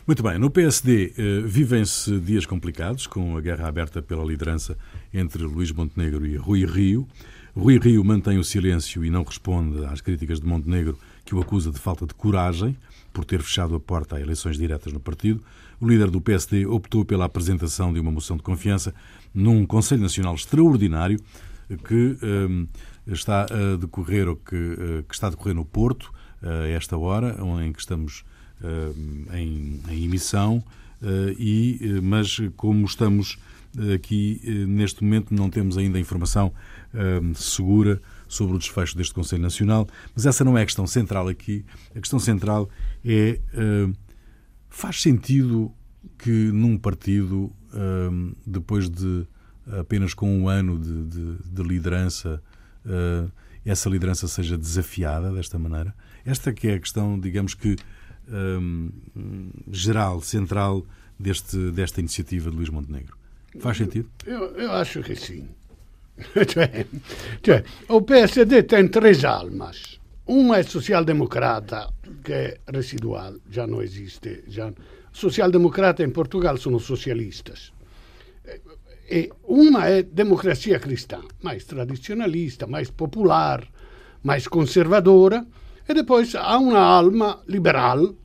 Muito 0.08 0.24
bem, 0.24 0.40
no 0.40 0.50
PSD 0.50 1.14
eh, 1.16 1.42
vivem-se 1.46 2.20
dias 2.20 2.46
complicados, 2.46 3.06
com 3.06 3.38
a 3.38 3.42
guerra 3.42 3.68
aberta 3.68 4.02
pela 4.02 4.26
liderança 4.26 4.78
entre 5.14 5.44
Luís 5.44 5.72
Montenegro 5.72 6.26
e 6.26 6.36
Rui 6.38 6.66
Rio. 6.66 7.08
Rui 7.56 7.78
Rio 7.78 8.04
mantém 8.04 8.40
o 8.40 8.44
silêncio 8.44 9.06
e 9.06 9.10
não 9.10 9.24
responde 9.24 9.86
às 9.86 10.02
críticas 10.02 10.40
de 10.40 10.48
Montenegro 10.48 10.98
que 11.26 11.36
o 11.36 11.40
acusa 11.40 11.72
de 11.72 11.80
falta 11.80 12.06
de 12.06 12.14
coragem 12.14 12.76
por 13.14 13.26
ter 13.26 13.42
fechado 13.42 13.76
a 13.76 13.80
porta 13.80 14.16
a 14.16 14.22
eleições 14.22 14.58
diretas 14.58 14.94
no 14.94 15.00
partido. 15.00 15.42
O 15.80 15.88
líder 15.88 16.10
do 16.10 16.22
PSD 16.22 16.66
optou 16.66 17.04
pela 17.04 17.26
apresentação 17.26 17.92
de 17.92 18.00
uma 18.00 18.12
moção 18.12 18.38
de 18.38 18.44
confiança 18.44 18.94
num 19.34 19.66
Conselho 19.66 20.02
Nacional 20.02 20.36
extraordinário 20.36 21.20
que 21.86 22.18
um, 22.24 22.68
está 23.08 23.44
a 23.44 23.78
decorrer 23.78 24.28
ou 24.28 24.36
que, 24.36 24.56
uh, 24.56 25.04
que, 25.08 25.14
está 25.14 25.28
a 25.28 25.30
decorrer 25.30 25.56
no 25.56 25.66
Porto 25.66 26.12
uh, 26.44 26.64
a 26.64 26.68
esta 26.68 26.98
hora, 26.98 27.38
em 27.66 27.72
que 27.72 27.80
estamos 27.80 28.24
uh, 28.62 29.36
em, 29.36 29.80
em, 29.90 30.04
emissão, 30.06 30.64
e, 31.40 32.00
mas 32.04 32.38
como 32.56 32.86
estamos 32.86 33.40
aqui 33.96 34.40
neste 34.68 35.04
momento 35.04 35.34
não 35.34 35.50
temos 35.50 35.76
ainda 35.76 36.00
informação 36.00 36.54
hum, 36.94 37.34
segura 37.34 38.00
sobre 38.32 38.56
o 38.56 38.58
desfecho 38.58 38.96
deste 38.98 39.14
Conselho 39.14 39.42
Nacional, 39.42 39.86
mas 40.16 40.26
essa 40.26 40.44
não 40.46 40.58
é 40.58 40.62
a 40.62 40.66
questão 40.66 40.88
central 40.88 41.28
aqui. 41.28 41.66
A 41.94 42.00
questão 42.00 42.18
central 42.18 42.70
é 43.04 43.40
uh, 43.54 43.94
faz 44.70 45.02
sentido 45.02 45.70
que 46.18 46.30
num 46.30 46.78
partido, 46.78 47.54
uh, 47.74 48.36
depois 48.48 48.90
de 48.90 49.28
apenas 49.80 50.14
com 50.14 50.34
um 50.34 50.48
ano 50.48 50.80
de, 50.80 51.06
de, 51.06 51.38
de 51.44 51.64
liderança, 51.64 52.42
uh, 52.86 53.30
essa 53.66 53.90
liderança 53.90 54.30
seja 54.30 54.58
desafiada 54.58 55.32
desta 55.34 55.60
maneira? 55.60 55.94
Esta 56.26 56.54
que 56.54 56.70
é 56.70 56.76
a 56.76 56.80
questão, 56.80 57.20
digamos 57.20 57.54
que 57.54 57.76
geral, 59.70 60.22
central 60.22 60.86
deste, 61.20 61.58
desta 61.72 62.00
iniciativa 62.00 62.50
de 62.50 62.56
Luís 62.56 62.70
Montenegro. 62.70 63.18
Faz 63.60 63.76
sentido? 63.76 64.10
Eu, 64.26 64.56
eu 64.56 64.72
acho 64.72 65.04
que 65.04 65.16
sim. 65.16 65.50
cioè, 66.46 66.86
cioè, 67.42 67.64
o 67.88 68.02
PSD 68.04 68.66
tem 68.66 68.90
três 68.90 69.24
almas. 69.24 70.00
Uma 70.26 70.58
é 70.58 70.64
social-democrata, 70.64 71.92
che 72.22 72.54
è 72.54 72.60
residual, 72.66 73.40
già 73.48 73.66
non 73.66 73.82
esiste. 73.82 74.44
Già... 74.48 74.72
Social-democrata 75.12 76.04
in 76.04 76.12
Portogallo 76.12 76.58
sono 76.58 76.78
socialistas. 76.78 77.72
E 79.10 79.30
uma 79.48 79.88
é 79.88 80.04
democracia 80.04 80.80
cristã, 80.80 81.20
mais 81.42 81.66
tradicionalista, 81.66 82.66
mais 82.66 82.90
popular, 82.90 83.68
mais 84.24 84.48
conservadora, 84.48 85.46
e 85.88 85.94
depois 85.94 86.34
há 86.36 86.58
uma 86.58 86.80
alma 86.80 87.42
liberal, 87.48 88.16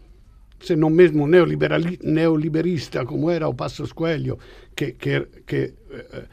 se 0.60 0.76
não 0.76 0.88
mesmo 0.90 1.26
neoliberista, 1.26 3.04
como 3.04 3.30
era 3.30 3.48
o 3.48 3.54
Passos 3.54 3.92
Coelho, 3.92 4.38
que, 4.76 4.92
que, 4.92 5.26
que 5.44 5.74
eh, 5.90 6.06
eh, 6.12 6.24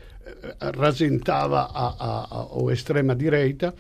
rasentava 0.59 1.69
a, 1.71 1.95
a, 1.99 2.27
a, 2.29 2.67
a 2.67 2.73
extrema-direita. 2.73 3.73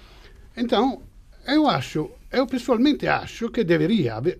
Então, 0.55 1.01
eu 1.47 1.67
acho, 1.67 2.11
eu 2.31 2.45
pessoalmente 2.45 3.07
acho 3.07 3.49
que 3.49 3.63
deveria 3.63 4.15
haver. 4.15 4.39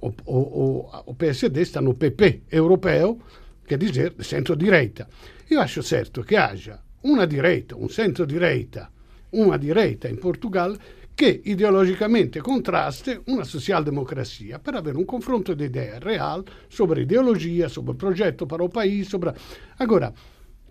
O, 0.00 0.12
o, 0.24 0.90
o 1.06 1.14
PSD 1.14 1.62
está 1.62 1.80
no 1.80 1.94
PP 1.94 2.42
europeu, 2.50 3.20
quer 3.66 3.78
dizer, 3.78 4.14
centro-direita. 4.20 5.08
Eu 5.48 5.60
acho 5.60 5.82
certo 5.82 6.22
che 6.22 6.36
haja 6.36 6.80
una 7.02 7.26
direita, 7.26 7.76
un 7.76 7.88
centro-direita, 7.88 8.90
una 9.30 9.56
direita 9.56 10.08
in 10.08 10.18
Portugal 10.18 10.78
che 11.14 11.40
ideologicamente 11.44 12.40
contraste 12.40 13.20
una 13.26 13.44
social-democracia 13.44 14.58
per 14.58 14.74
avere 14.74 14.96
un 14.96 15.04
confronto 15.04 15.52
di 15.54 15.64
idee 15.64 15.98
real 15.98 16.42
sobre 16.68 17.02
ideologia, 17.02 17.68
sobre 17.68 17.94
progetto 17.94 18.46
para 18.46 18.62
o 18.62 18.68
país, 18.68 19.08
sobre... 19.08 19.34
Agora, 19.76 20.12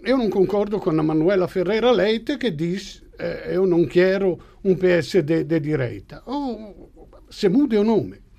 eu 0.04 0.18
não 0.18 0.30
concordo 0.30 0.80
com 0.80 0.90
a 0.90 1.04
Manuela 1.04 1.48
Ferreira 1.48 1.92
Leite 1.92 2.38
que 2.38 2.52
diz 2.52 3.04
eh, 3.18 3.52
eu 3.56 3.66
não 3.66 3.86
quero 3.86 4.40
um 4.64 4.76
PSD 4.76 5.44
de 5.44 5.60
direita. 5.60 6.24
Oh, 6.26 6.90
se 7.30 7.50
muda 7.50 7.80
o 7.80 7.84
nome 7.84 8.30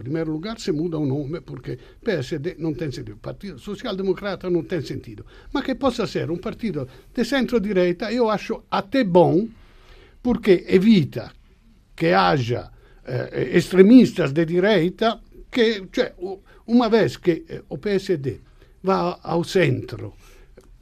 primeiro 0.00 0.32
lugar, 0.32 0.58
se 0.58 0.72
muda 0.72 0.98
o 0.98 1.04
nome, 1.04 1.42
porque 1.42 1.78
PSD 2.02 2.56
não 2.58 2.72
tem 2.72 2.90
sentido, 2.90 3.18
Partido 3.18 3.58
Social 3.58 3.94
Democrata 3.94 4.48
não 4.48 4.62
tem 4.64 4.80
sentido. 4.80 5.26
Mas 5.52 5.64
que 5.64 5.74
possa 5.74 6.06
ser 6.06 6.30
um 6.30 6.38
partido 6.38 6.88
de 7.14 7.22
centro-direita, 7.22 8.10
eu 8.10 8.30
acho 8.30 8.62
até 8.70 9.04
bom, 9.04 9.46
porque 10.22 10.64
evita 10.68 11.30
que 11.94 12.14
haja 12.14 12.70
eh, 13.04 13.50
extremistas 13.52 14.32
de 14.32 14.46
direita, 14.46 15.20
que, 15.50 15.86
cioè, 15.92 16.14
uma 16.66 16.88
vez 16.88 17.18
che 17.18 17.44
eh, 17.46 17.62
o 17.68 17.76
PSD 17.76 18.40
va 18.80 19.18
ao 19.20 19.44
centro, 19.44 20.14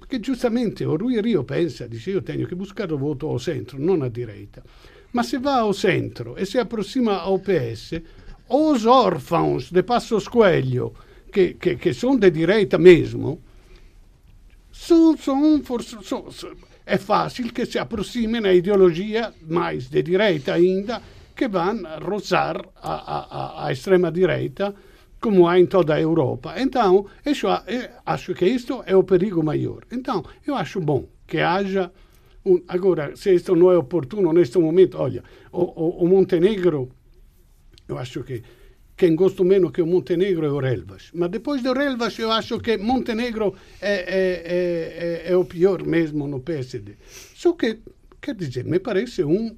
perché 0.08 0.20
giustamente 0.20 0.86
Rio 0.86 1.44
pensa, 1.44 1.86
dice 1.86 2.12
io 2.12 2.22
tenho 2.22 2.46
che 2.46 2.56
buscare 2.56 2.96
voto 2.96 3.28
ao 3.28 3.38
centro, 3.38 3.76
non 3.78 4.00
a 4.00 4.08
direita, 4.08 4.62
ma 5.10 5.22
se 5.22 5.38
va 5.38 5.58
ao 5.58 5.74
centro 5.74 6.34
e 6.34 6.46
si 6.46 6.56
approssima 6.56 7.20
ao 7.20 7.38
PS, 7.38 8.00
os 8.46 8.86
órfãos 8.86 9.70
de 9.70 9.82
Passos 9.82 10.26
Coelho, 10.26 10.94
que, 11.30 11.58
que, 11.58 11.76
que 11.76 11.92
são 11.92 12.16
de 12.16 12.30
direita 12.30 12.78
mesmo, 12.78 13.42
são, 14.70 15.14
são, 15.18 15.62
são, 16.02 16.54
é 16.86 16.96
fácil 16.96 17.52
que 17.52 17.66
se 17.66 17.78
aproximem 17.78 18.46
à 18.46 18.54
ideologia 18.54 19.34
mais 19.46 19.90
de 19.90 20.02
direita 20.02 20.54
ainda, 20.54 21.02
que 21.36 21.48
vão 21.48 21.82
rozar 22.00 22.64
a, 22.76 22.94
a, 22.94 23.66
a 23.66 23.72
extrema-direita, 23.72 24.74
como 25.20 25.48
há 25.48 25.58
em 25.58 25.66
toda 25.66 25.94
a 25.94 26.00
Europa. 26.00 26.54
Então, 26.56 27.06
eu 27.24 27.32
acho 28.06 28.34
que 28.34 28.46
isto 28.46 28.82
é 28.86 28.94
o 28.96 29.02
perigo 29.02 29.42
maior. 29.42 29.82
Então, 29.90 30.24
eu 30.46 30.54
acho 30.54 30.80
bom 30.80 31.08
que 31.26 31.38
haja. 31.38 31.90
Um, 32.44 32.62
agora, 32.68 33.14
se 33.16 33.34
isto 33.34 33.54
não 33.56 33.70
é 33.70 33.76
oportuno 33.76 34.32
neste 34.32 34.58
momento, 34.58 34.96
olha, 34.98 35.22
o, 35.52 35.62
o, 35.62 36.04
o 36.04 36.08
Montenegro 36.08 36.90
eu 37.88 37.96
acho 37.98 38.22
que 38.22 38.42
quem 38.96 39.14
gosto 39.14 39.44
menos 39.44 39.70
que 39.70 39.80
o 39.80 39.86
Montenegro 39.86 40.44
é 40.44 40.50
o 40.50 40.58
Relvas. 40.58 41.10
Mas 41.14 41.30
depois 41.30 41.62
do 41.62 41.72
Relvas, 41.72 42.18
eu 42.18 42.30
acho 42.30 42.60
que 42.60 42.76
Montenegro 42.76 43.54
é, 43.80 43.94
é, 43.94 45.28
é, 45.28 45.32
é, 45.32 45.36
o 45.36 45.44
pior 45.44 45.82
mesmo 45.84 46.26
no 46.26 46.40
PSD. 46.40 46.96
Só 47.34 47.52
que, 47.52 47.78
quer 48.20 48.34
dizer, 48.34 48.64
me 48.64 48.78
parece 48.78 49.24
um 49.24 49.56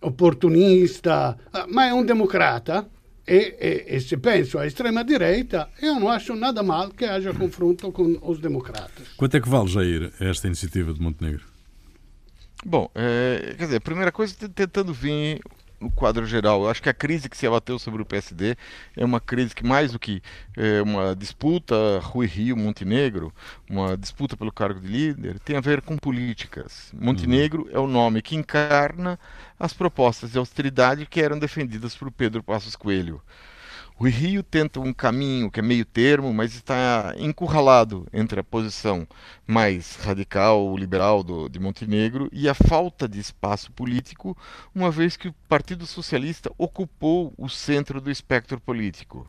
oportunista, 0.00 1.36
mas 1.68 1.90
é 1.90 1.94
um 1.94 2.04
democrata. 2.04 2.88
E, 3.30 3.54
e, 3.60 3.96
e 3.96 4.00
se 4.00 4.16
penso 4.16 4.58
à 4.58 4.66
extrema-direita, 4.66 5.68
eu 5.80 6.00
não 6.00 6.08
acho 6.08 6.34
nada 6.34 6.64
mal 6.64 6.90
que 6.90 7.04
haja 7.04 7.32
confronto 7.32 7.92
com 7.92 8.18
os 8.22 8.40
democratas. 8.40 9.06
Quanto 9.16 9.36
é 9.36 9.40
que 9.40 9.48
vale, 9.48 9.68
Jair, 9.68 10.12
esta 10.18 10.48
iniciativa 10.48 10.92
de 10.92 11.00
Montenegro? 11.00 11.44
Bom, 12.66 12.90
é, 12.92 13.54
quer 13.56 13.66
dizer, 13.66 13.76
a 13.76 13.80
primeira 13.80 14.10
coisa 14.10 14.34
tentando 14.48 14.92
vir 14.92 15.40
no 15.80 15.90
quadro 15.90 16.26
geral. 16.26 16.62
Eu 16.62 16.70
acho 16.70 16.82
que 16.82 16.88
a 16.88 16.94
crise 16.94 17.28
que 17.28 17.36
se 17.36 17.46
abateu 17.46 17.78
sobre 17.78 18.02
o 18.02 18.04
PSD 18.04 18.56
é 18.96 19.04
uma 19.04 19.20
crise 19.20 19.54
que, 19.54 19.64
mais 19.64 19.92
do 19.92 19.98
que 19.98 20.22
é, 20.56 20.82
uma 20.82 21.16
disputa 21.16 21.74
Rui-Rio-Montenegro, 22.02 23.32
uma 23.68 23.96
disputa 23.96 24.36
pelo 24.36 24.52
cargo 24.52 24.80
de 24.80 24.86
líder, 24.86 25.38
tem 25.40 25.56
a 25.56 25.60
ver 25.60 25.80
com 25.80 25.96
políticas. 25.96 26.92
Montenegro 26.92 27.62
uhum. 27.62 27.70
é 27.72 27.78
o 27.78 27.86
nome 27.86 28.22
que 28.22 28.36
encarna 28.36 29.18
as 29.58 29.72
propostas 29.72 30.32
de 30.32 30.38
austeridade 30.38 31.06
que 31.06 31.20
eram 31.20 31.38
defendidas 31.38 31.96
por 31.96 32.10
Pedro 32.10 32.42
Passos 32.42 32.76
Coelho. 32.76 33.22
O 34.00 34.08
Rio 34.08 34.42
tenta 34.42 34.80
um 34.80 34.94
caminho 34.94 35.50
que 35.50 35.60
é 35.60 35.62
meio 35.62 35.84
termo, 35.84 36.32
mas 36.32 36.54
está 36.54 37.12
encurralado 37.18 38.06
entre 38.14 38.40
a 38.40 38.42
posição 38.42 39.06
mais 39.46 39.96
radical, 39.96 40.74
liberal 40.74 41.22
do, 41.22 41.50
de 41.50 41.60
Montenegro 41.60 42.26
e 42.32 42.48
a 42.48 42.54
falta 42.54 43.06
de 43.06 43.20
espaço 43.20 43.70
político, 43.72 44.34
uma 44.74 44.90
vez 44.90 45.18
que 45.18 45.28
o 45.28 45.34
Partido 45.46 45.84
Socialista 45.84 46.50
ocupou 46.56 47.34
o 47.36 47.46
centro 47.46 48.00
do 48.00 48.10
espectro 48.10 48.58
político. 48.58 49.28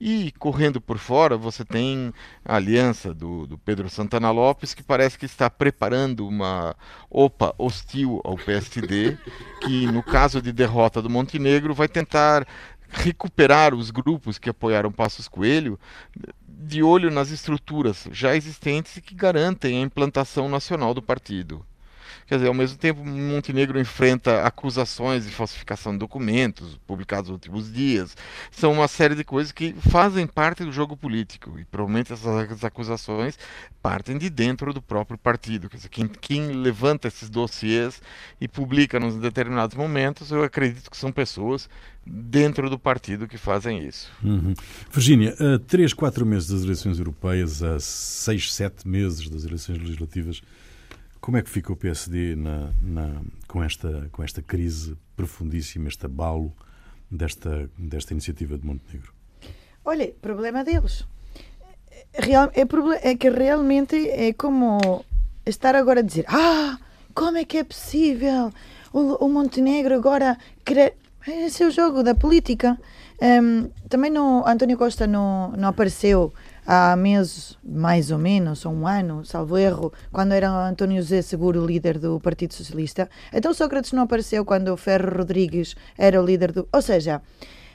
E 0.00 0.32
correndo 0.32 0.80
por 0.80 0.98
fora, 0.98 1.36
você 1.36 1.64
tem 1.64 2.12
a 2.44 2.56
aliança 2.56 3.14
do, 3.14 3.46
do, 3.46 3.56
Pedro 3.56 3.88
Santana 3.88 4.32
Lopes, 4.32 4.74
que 4.74 4.82
parece 4.82 5.16
que 5.16 5.26
está 5.26 5.48
preparando 5.48 6.26
uma 6.26 6.74
OPA 7.08 7.54
hostil 7.56 8.20
ao 8.24 8.34
PSD, 8.34 9.16
que 9.60 9.86
no 9.86 10.02
caso 10.02 10.42
de 10.42 10.52
derrota 10.52 11.00
do 11.00 11.08
Montenegro 11.08 11.72
vai 11.72 11.86
tentar 11.86 12.44
recuperar 12.92 13.74
os 13.74 13.90
grupos 13.90 14.38
que 14.38 14.50
apoiaram 14.50 14.92
Passos 14.92 15.26
Coelho 15.26 15.80
de 16.46 16.82
olho 16.82 17.10
nas 17.10 17.30
estruturas 17.30 18.06
já 18.12 18.36
existentes 18.36 18.96
e 18.96 19.02
que 19.02 19.14
garantem 19.14 19.78
a 19.78 19.82
implantação 19.82 20.48
nacional 20.48 20.94
do 20.94 21.02
partido. 21.02 21.64
Quer 22.26 22.36
dizer, 22.36 22.48
ao 22.48 22.54
mesmo 22.54 22.78
tempo, 22.78 23.04
Montenegro 23.04 23.80
enfrenta 23.80 24.42
acusações 24.42 25.24
de 25.24 25.30
falsificação 25.30 25.92
de 25.92 25.98
documentos 25.98 26.78
publicados 26.86 27.28
nos 27.28 27.34
últimos 27.34 27.72
dias. 27.72 28.16
São 28.50 28.72
uma 28.72 28.88
série 28.88 29.14
de 29.14 29.24
coisas 29.24 29.52
que 29.52 29.74
fazem 29.74 30.26
parte 30.26 30.64
do 30.64 30.72
jogo 30.72 30.96
político. 30.96 31.58
E 31.58 31.64
provavelmente 31.64 32.12
essas 32.12 32.64
acusações 32.64 33.38
partem 33.82 34.16
de 34.16 34.30
dentro 34.30 34.72
do 34.72 34.80
próprio 34.80 35.18
partido. 35.18 35.68
Quer 35.68 35.76
dizer, 35.76 35.88
quem, 35.88 36.08
quem 36.08 36.52
levanta 36.52 37.08
esses 37.08 37.28
dossiês 37.28 38.00
e 38.40 38.46
publica 38.46 38.98
nos 39.00 39.16
determinados 39.16 39.76
momentos, 39.76 40.30
eu 40.30 40.42
acredito 40.42 40.90
que 40.90 40.96
são 40.96 41.10
pessoas 41.10 41.68
dentro 42.04 42.68
do 42.68 42.78
partido 42.78 43.28
que 43.28 43.38
fazem 43.38 43.86
isso. 43.86 44.10
Uhum. 44.22 44.54
Virgínia, 44.90 45.34
a 45.38 45.58
3, 45.58 45.92
4 45.92 46.26
meses 46.26 46.48
das 46.48 46.62
eleições 46.62 46.98
europeias, 46.98 47.62
a 47.62 47.78
6, 47.78 48.52
7 48.54 48.88
meses 48.88 49.28
das 49.28 49.44
eleições 49.44 49.78
legislativas, 49.78 50.42
como 51.22 51.36
é 51.36 51.42
que 51.42 51.48
fica 51.48 51.72
o 51.72 51.76
PSD 51.76 52.34
na, 52.34 52.72
na, 52.82 53.22
com, 53.46 53.62
esta, 53.62 54.08
com 54.10 54.24
esta 54.24 54.42
crise 54.42 54.98
profundíssima, 55.16 55.88
este 55.88 56.04
abalo 56.04 56.52
desta, 57.08 57.70
desta 57.78 58.12
iniciativa 58.12 58.58
de 58.58 58.66
Montenegro? 58.66 59.14
Olha, 59.84 60.12
problema 60.20 60.64
deles. 60.64 61.06
Real, 62.12 62.50
é, 62.54 63.10
é 63.10 63.16
que 63.16 63.30
realmente 63.30 63.96
é 64.10 64.32
como 64.32 65.04
estar 65.46 65.76
agora 65.76 66.00
a 66.00 66.02
dizer: 66.02 66.24
Ah, 66.26 66.76
como 67.14 67.38
é 67.38 67.44
que 67.44 67.58
é 67.58 67.64
possível 67.64 68.52
o, 68.92 69.24
o 69.24 69.28
Montenegro 69.28 69.94
agora 69.94 70.36
querer. 70.64 70.96
Esse 71.24 71.62
é 71.62 71.66
o 71.68 71.70
jogo 71.70 72.02
da 72.02 72.16
política. 72.16 72.76
Um, 73.22 73.70
também 73.88 74.10
no, 74.10 74.44
António 74.44 74.76
Costa 74.76 75.06
não, 75.06 75.52
não 75.52 75.68
apareceu 75.68 76.34
há 76.66 76.96
meses, 76.96 77.58
mais 77.64 78.10
ou 78.10 78.18
menos, 78.18 78.64
ou 78.64 78.72
um 78.72 78.86
ano, 78.86 79.24
salvo 79.24 79.58
erro, 79.58 79.92
quando 80.10 80.32
era 80.32 80.50
António 80.50 81.02
José 81.02 81.22
Seguro 81.22 81.64
líder 81.64 81.98
do 81.98 82.20
Partido 82.20 82.54
Socialista. 82.54 83.08
Então 83.32 83.52
Sócrates 83.52 83.92
não 83.92 84.02
apareceu 84.02 84.44
quando 84.44 84.68
o 84.68 84.76
Ferro 84.76 85.16
Rodrigues 85.18 85.74
era 85.96 86.20
o 86.20 86.24
líder 86.24 86.52
do. 86.52 86.68
Ou 86.72 86.82
seja, 86.82 87.20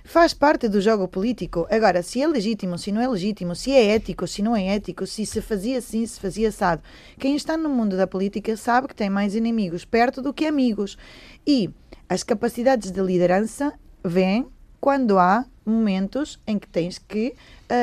faz 0.03 0.33
parte 0.33 0.69
do 0.69 0.79
jogo 0.79 1.07
político. 1.07 1.67
Agora, 1.69 2.01
se 2.01 2.21
é 2.21 2.27
legítimo, 2.27 2.77
se 2.77 2.91
não 2.91 3.01
é 3.01 3.07
legítimo, 3.07 3.55
se 3.55 3.71
é 3.71 3.95
ético, 3.95 4.25
se 4.25 4.41
não 4.41 4.55
é 4.55 4.75
ético, 4.75 5.05
se 5.05 5.25
se 5.25 5.41
fazia 5.41 5.79
assim, 5.79 6.05
se 6.05 6.19
fazia 6.19 6.49
assado. 6.49 6.81
Quem 7.19 7.35
está 7.35 7.57
no 7.57 7.69
mundo 7.69 7.97
da 7.97 8.07
política 8.07 8.55
sabe 8.55 8.87
que 8.87 8.95
tem 8.95 9.09
mais 9.09 9.35
inimigos 9.35 9.83
perto 9.83 10.21
do 10.21 10.33
que 10.33 10.45
amigos. 10.45 10.97
E 11.45 11.69
as 12.07 12.23
capacidades 12.23 12.89
de 12.89 13.01
liderança 13.01 13.73
vêm 14.03 14.47
quando 14.79 15.19
há 15.19 15.45
momentos 15.67 16.39
em 16.47 16.57
que 16.57 16.67
tens 16.67 16.97
que 16.97 17.35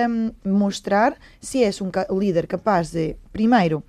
um, 0.08 0.32
mostrar 0.44 1.16
se 1.40 1.62
és 1.62 1.80
um 1.80 1.90
líder 2.18 2.46
capaz 2.46 2.90
de, 2.90 3.16
primeiro, 3.32 3.82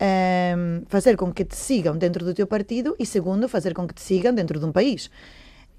um, 0.00 0.82
fazer 0.88 1.16
com 1.16 1.32
que 1.32 1.44
te 1.44 1.56
sigam 1.56 1.96
dentro 1.96 2.24
do 2.24 2.32
teu 2.32 2.46
partido 2.46 2.94
e, 2.98 3.04
segundo, 3.04 3.48
fazer 3.48 3.74
com 3.74 3.86
que 3.86 3.94
te 3.94 4.02
sigam 4.02 4.32
dentro 4.32 4.58
de 4.58 4.64
um 4.64 4.72
país. 4.72 5.10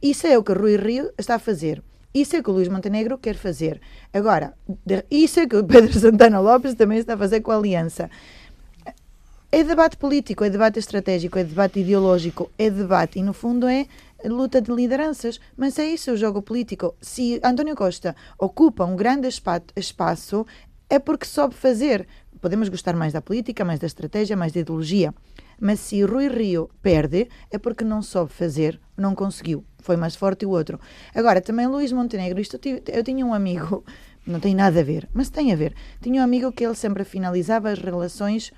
Isso 0.01 0.27
é 0.27 0.37
o 0.37 0.43
que 0.43 0.53
Rui 0.53 0.77
Rio 0.77 1.11
está 1.17 1.35
a 1.35 1.39
fazer. 1.39 1.81
Isso 2.13 2.35
é 2.35 2.43
que 2.43 2.49
o 2.49 2.53
Luís 2.53 2.67
Montenegro 2.67 3.17
quer 3.17 3.35
fazer. 3.35 3.79
Agora, 4.13 4.53
isso 5.09 5.39
é 5.39 5.47
que 5.47 5.55
o 5.55 5.63
Pedro 5.65 5.93
Santana 5.97 6.39
Lopes 6.39 6.75
também 6.75 6.97
está 6.97 7.13
a 7.13 7.17
fazer 7.17 7.41
com 7.41 7.51
a 7.51 7.55
Aliança. 7.55 8.09
É 9.53 9.63
debate 9.63 9.97
político, 9.97 10.43
é 10.43 10.49
debate 10.49 10.79
estratégico, 10.79 11.37
é 11.37 11.43
debate 11.43 11.79
ideológico, 11.81 12.49
é 12.57 12.69
debate 12.69 13.19
e, 13.19 13.23
no 13.23 13.33
fundo, 13.33 13.67
é 13.67 13.85
luta 14.29 14.61
de 14.61 14.71
lideranças. 14.71 15.39
Mas 15.55 15.77
é 15.79 15.85
isso 15.85 16.11
o 16.11 16.17
jogo 16.17 16.41
político. 16.41 16.95
Se 17.01 17.39
António 17.43 17.75
Costa 17.75 18.15
ocupa 18.37 18.85
um 18.85 18.95
grande 18.95 19.27
espaço, 19.27 20.45
é 20.89 20.99
porque 20.99 21.25
soube 21.25 21.55
fazer. 21.55 22.07
Podemos 22.41 22.69
gostar 22.69 22.95
mais 22.95 23.13
da 23.13 23.21
política, 23.21 23.63
mais 23.63 23.79
da 23.79 23.87
estratégia, 23.87 24.35
mais 24.35 24.51
da 24.51 24.59
ideologia. 24.59 25.13
Mas 25.59 25.79
se 25.79 26.01
Rui 26.01 26.27
Rio 26.27 26.69
perde, 26.81 27.29
é 27.51 27.57
porque 27.59 27.83
não 27.83 28.01
soube 28.01 28.33
fazer, 28.33 28.81
não 28.97 29.13
conseguiu. 29.13 29.63
Foi 29.77 29.95
mais 29.95 30.15
forte 30.15 30.45
o 30.45 30.49
outro. 30.49 30.79
Agora, 31.13 31.39
também 31.39 31.67
Luís 31.67 31.91
Montenegro, 31.91 32.41
isto, 32.41 32.59
eu 32.87 33.03
tinha 33.03 33.23
um 33.23 33.31
amigo, 33.31 33.83
não 34.25 34.39
tem 34.39 34.55
nada 34.55 34.79
a 34.79 34.83
ver, 34.83 35.07
mas 35.13 35.29
tem 35.29 35.53
a 35.53 35.55
ver. 35.55 35.75
Tinha 36.01 36.19
um 36.19 36.23
amigo 36.23 36.51
que 36.51 36.65
ele 36.65 36.75
sempre 36.75 37.03
finalizava 37.03 37.69
as 37.69 37.77
relações 37.77 38.51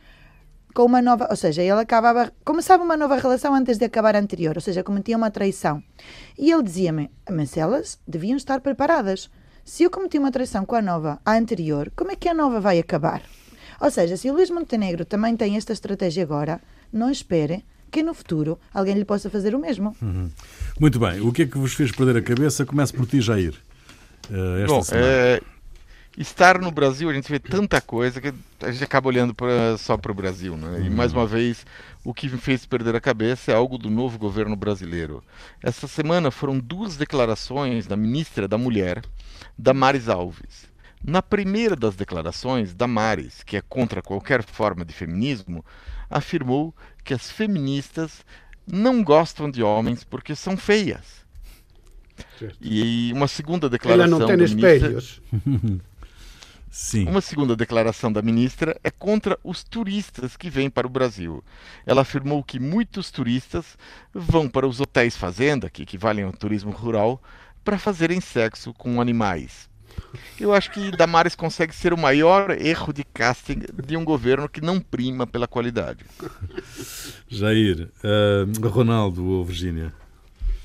com 0.74 0.86
uma 0.86 1.02
nova, 1.02 1.28
ou 1.30 1.36
seja, 1.36 1.62
ele 1.62 1.80
acabava, 1.80 2.32
começava 2.44 2.84
uma 2.84 2.98
nova 2.98 3.16
relação 3.18 3.54
antes 3.54 3.78
de 3.78 3.86
acabar 3.86 4.16
a 4.16 4.20
anterior, 4.20 4.56
ou 4.56 4.62
seja, 4.62 4.84
cometia 4.84 5.16
uma 5.16 5.30
traição. 5.30 5.84
E 6.38 6.52
ele 6.52 6.64
dizia-me, 6.64 7.12
mas 7.30 7.56
elas 7.56 8.00
deviam 8.08 8.36
estar 8.36 8.60
preparadas. 8.60 9.30
Se 9.64 9.84
eu 9.84 9.92
cometi 9.92 10.18
uma 10.18 10.32
traição 10.32 10.66
com 10.66 10.76
a 10.76 10.82
nova, 10.82 11.20
a 11.24 11.36
anterior, 11.38 11.92
como 11.96 12.12
é 12.12 12.16
que 12.16 12.28
a 12.28 12.34
nova 12.34 12.60
vai 12.60 12.80
acabar? 12.80 13.22
Ou 13.80 13.92
seja, 13.92 14.18
se 14.18 14.30
o 14.30 14.34
Luís 14.34 14.50
Montenegro 14.50 15.06
também 15.06 15.38
tem 15.38 15.58
esta 15.58 15.74
estratégia 15.74 16.24
agora, 16.24 16.60
não 16.92 17.10
espere 17.10 17.64
que 17.92 18.02
no 18.02 18.14
futuro 18.14 18.60
alguém 18.74 18.96
lhe 18.96 19.06
possa 19.06 19.30
fazer 19.30 19.54
o 19.54 19.60
mesmo. 19.60 19.96
Uhum. 20.02 20.30
Muito 20.80 21.00
bem. 21.00 21.22
O 21.22 21.32
que 21.32 21.44
é 21.44 21.46
que 21.46 21.58
vos 21.58 21.74
fez 21.74 21.92
perder 21.92 22.18
a 22.18 22.22
cabeça? 22.22 22.66
Começo 22.66 22.94
por 22.94 23.06
ti, 23.06 23.22
Jair. 23.22 23.54
Uh, 24.30 24.58
esta 24.64 24.74
Bom, 24.74 24.84
semana. 24.84 25.08
É 25.08 25.42
estar 26.18 26.60
no 26.60 26.72
Brasil, 26.72 27.10
a 27.10 27.14
gente 27.14 27.32
vê 27.32 27.40
tanta 27.40 27.82
coisa 27.82 28.22
que 28.22 28.34
a 28.62 28.72
gente 28.72 28.84
acaba 28.84 29.08
olhando 29.08 29.34
pra, 29.34 29.78
só 29.78 29.98
para 29.98 30.12
o 30.12 30.16
Brasil. 30.16 30.56
Né? 30.56 30.84
E 30.86 30.90
mais 30.90 31.12
uma 31.12 31.26
vez, 31.26 31.66
o 32.04 32.14
que 32.14 32.30
me 32.30 32.38
fez 32.38 32.66
perder 32.66 32.96
a 32.96 33.02
cabeça 33.02 33.52
é 33.52 33.56
algo 33.56 33.78
do 33.78 33.90
novo 33.90 34.18
governo 34.18 34.56
brasileiro. 34.56 35.24
Essa 35.62 35.88
semana 35.88 36.30
foram 36.30 36.60
duas 36.60 36.96
declarações 36.98 37.88
da 37.88 37.96
ministra 37.96 38.48
da 38.48 38.58
Mulher, 38.58 39.04
Damares 39.58 40.08
Alves. 40.08 40.72
Na 41.04 41.22
primeira 41.22 41.76
das 41.76 41.96
declarações, 41.96 42.74
Damares, 42.74 43.44
que 43.44 43.58
é 43.58 43.62
contra 43.62 44.02
qualquer 44.02 44.44
forma 44.44 44.86
de 44.86 44.94
feminismo, 44.94 45.66
afirmou 46.10 46.74
que 47.04 47.14
as 47.14 47.30
feministas 47.30 48.24
não 48.66 49.04
gostam 49.04 49.52
de 49.52 49.62
homens 49.62 50.04
porque 50.04 50.34
são 50.36 50.56
feias. 50.56 51.24
Certo. 52.40 52.58
E 52.62 53.12
uma 53.14 53.28
segunda 53.28 53.70
declaração. 53.70 54.06
Ela 54.06 54.20
não 54.20 54.28
tem 54.28 54.46
espelhos. 54.46 55.22
Sim. 56.74 57.08
Uma 57.08 57.22
segunda 57.22 57.56
declaração 57.56 58.12
da 58.12 58.20
ministra 58.20 58.76
é 58.84 58.90
contra 58.90 59.38
os 59.44 59.64
turistas 59.64 60.36
que 60.36 60.50
vêm 60.50 60.72
para 60.72 60.88
o 60.88 60.90
Brasil. 60.90 61.44
Ela 61.86 62.02
afirmou 62.02 62.44
que 62.44 62.60
muitos 62.60 63.12
turistas 63.12 63.78
vão 64.12 64.50
para 64.50 64.68
os 64.68 64.82
hotéis 64.82 65.16
fazenda, 65.16 65.70
que 65.70 65.84
equivalem 65.84 66.26
ao 66.26 66.34
turismo 66.34 66.72
rural, 66.72 67.22
para 67.64 67.78
fazerem 67.78 68.20
sexo 68.20 68.74
com 68.74 69.00
animais. 69.00 69.70
Eu 70.40 70.52
acho 70.52 70.72
que 70.72 70.90
Damares 70.98 71.36
consegue 71.36 71.76
ser 71.76 71.94
o 71.94 71.98
maior 71.98 72.50
erro 72.60 72.92
de 72.92 73.04
casting 73.04 73.60
de 73.86 73.96
um 73.96 74.04
governo 74.04 74.50
que 74.50 74.60
não 74.60 74.80
prima 74.80 75.28
pela 75.28 75.48
qualidade. 75.48 76.04
Jair, 77.30 77.92
uh, 78.04 78.68
Ronaldo 78.68 79.24
ou 79.24 79.46
Virgínia? 79.46 79.94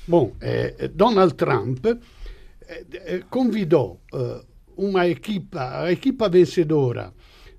Bom, 0.07 0.35
eh, 0.41 0.89
Donald 0.91 1.35
Trump 1.35 1.85
eh, 1.85 3.23
convidou 3.29 4.01
uh, 4.11 4.48
uma 4.79 5.07
equipa, 5.07 5.83
a 5.83 5.91
equipa 5.91 6.29
vencedora 6.29 7.13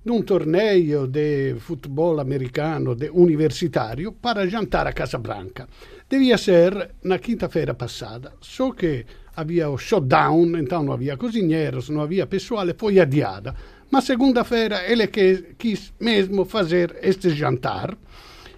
num 0.04 0.22
torneio 0.22 1.06
de 1.06 1.56
futebol 1.58 2.18
americano 2.20 2.94
de 2.94 3.10
universitário 3.10 4.12
para 4.12 4.48
jantar 4.48 4.86
a 4.86 4.92
Casa 4.92 5.18
Branca. 5.18 5.68
Devia 6.08 6.38
ser 6.38 6.92
na 7.04 7.18
quinta-feira 7.18 7.74
passada, 7.74 8.32
só 8.40 8.72
que 8.72 9.04
havia 9.36 9.68
o 9.68 9.76
shutdown, 9.76 10.56
então 10.56 10.82
não 10.82 10.94
havia 10.94 11.16
cozinheiros, 11.16 11.90
não 11.90 12.00
havia 12.00 12.26
pessoal, 12.26 12.66
foi 12.76 12.98
adiada. 12.98 13.54
Mas 13.90 14.04
segunda-feira 14.04 14.90
ele 14.90 15.06
quis 15.06 15.92
mesmo 16.00 16.44
fazer 16.44 16.96
este 17.02 17.30
jantar. 17.30 17.96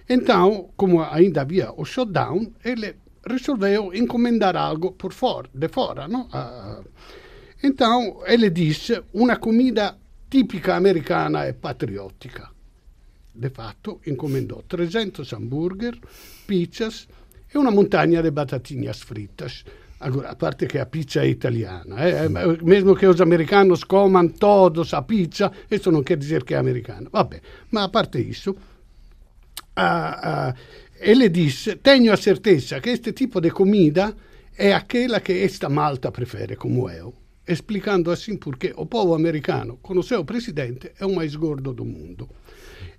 Então, 0.07 0.69
como 0.77 1.01
ainda 1.01 1.41
havia 1.41 1.71
o 1.75 1.83
shutdown, 1.83 2.53
ele 2.63 2.95
resolveu 3.25 3.93
encomendar 3.93 4.55
algo 4.55 4.91
por 4.91 5.13
fora, 5.13 5.49
de 5.53 5.67
fora, 5.67 6.07
não? 6.07 6.23
Uh, 6.23 6.83
então 7.63 8.21
ele 8.25 8.49
disse 8.49 9.01
uma 9.13 9.37
comida 9.37 9.97
tipica 10.29 10.75
americana 10.75 11.47
e 11.47 11.53
patriottica. 11.53 12.51
De 13.31 13.49
fatto 13.49 14.01
encomendò 14.05 14.63
300 14.67 15.31
hambúrguer, 15.31 15.97
pizzas 16.45 17.07
e 17.49 17.57
una 17.57 17.71
montagna 17.71 18.21
di 18.21 18.31
batatinhas 18.31 19.01
fritas. 19.01 19.63
Agora, 19.99 20.31
a 20.31 20.35
parte 20.35 20.65
que 20.65 20.79
a 20.79 20.85
pizza 20.85 21.21
é 21.21 21.29
italiana, 21.29 21.95
eh? 22.05 22.27
mesmo 22.61 22.93
que 22.93 23.07
os 23.07 23.21
americanos 23.21 23.85
comam 23.85 24.27
todos 24.27 24.93
a 24.93 25.03
pizza, 25.03 25.49
isso 25.71 25.89
não 25.89 26.03
quer 26.03 26.17
dizer 26.17 26.43
que 26.43 26.55
é 26.55 26.57
americana. 26.57 27.07
Vabbè, 27.09 27.41
ma 27.69 27.83
a 27.83 27.89
parte 27.89 28.19
isso, 28.19 28.51
uh, 28.51 28.57
uh, 29.79 30.53
ele 30.99 31.29
disse: 31.29 31.77
Tenho 31.77 32.11
a 32.11 32.17
certeza 32.17 32.81
que 32.81 32.89
este 32.89 33.13
tipo 33.13 33.39
de 33.39 33.51
comida 33.51 34.13
é 34.57 34.73
aquela 34.73 35.21
que 35.21 35.41
esta 35.41 35.69
Malta 35.69 36.11
prefere, 36.11 36.57
como 36.57 36.89
eu 36.89 37.22
explicando 37.47 38.09
assim 38.11 38.37
porque 38.37 38.73
o 38.75 38.85
povo 38.85 39.13
americano, 39.13 39.77
com 39.81 39.97
o 39.97 40.03
seu 40.03 40.23
presidente, 40.23 40.91
é 40.99 41.05
o 41.05 41.15
mais 41.15 41.35
gordo 41.35 41.73
do 41.73 41.85
mundo. 41.85 42.29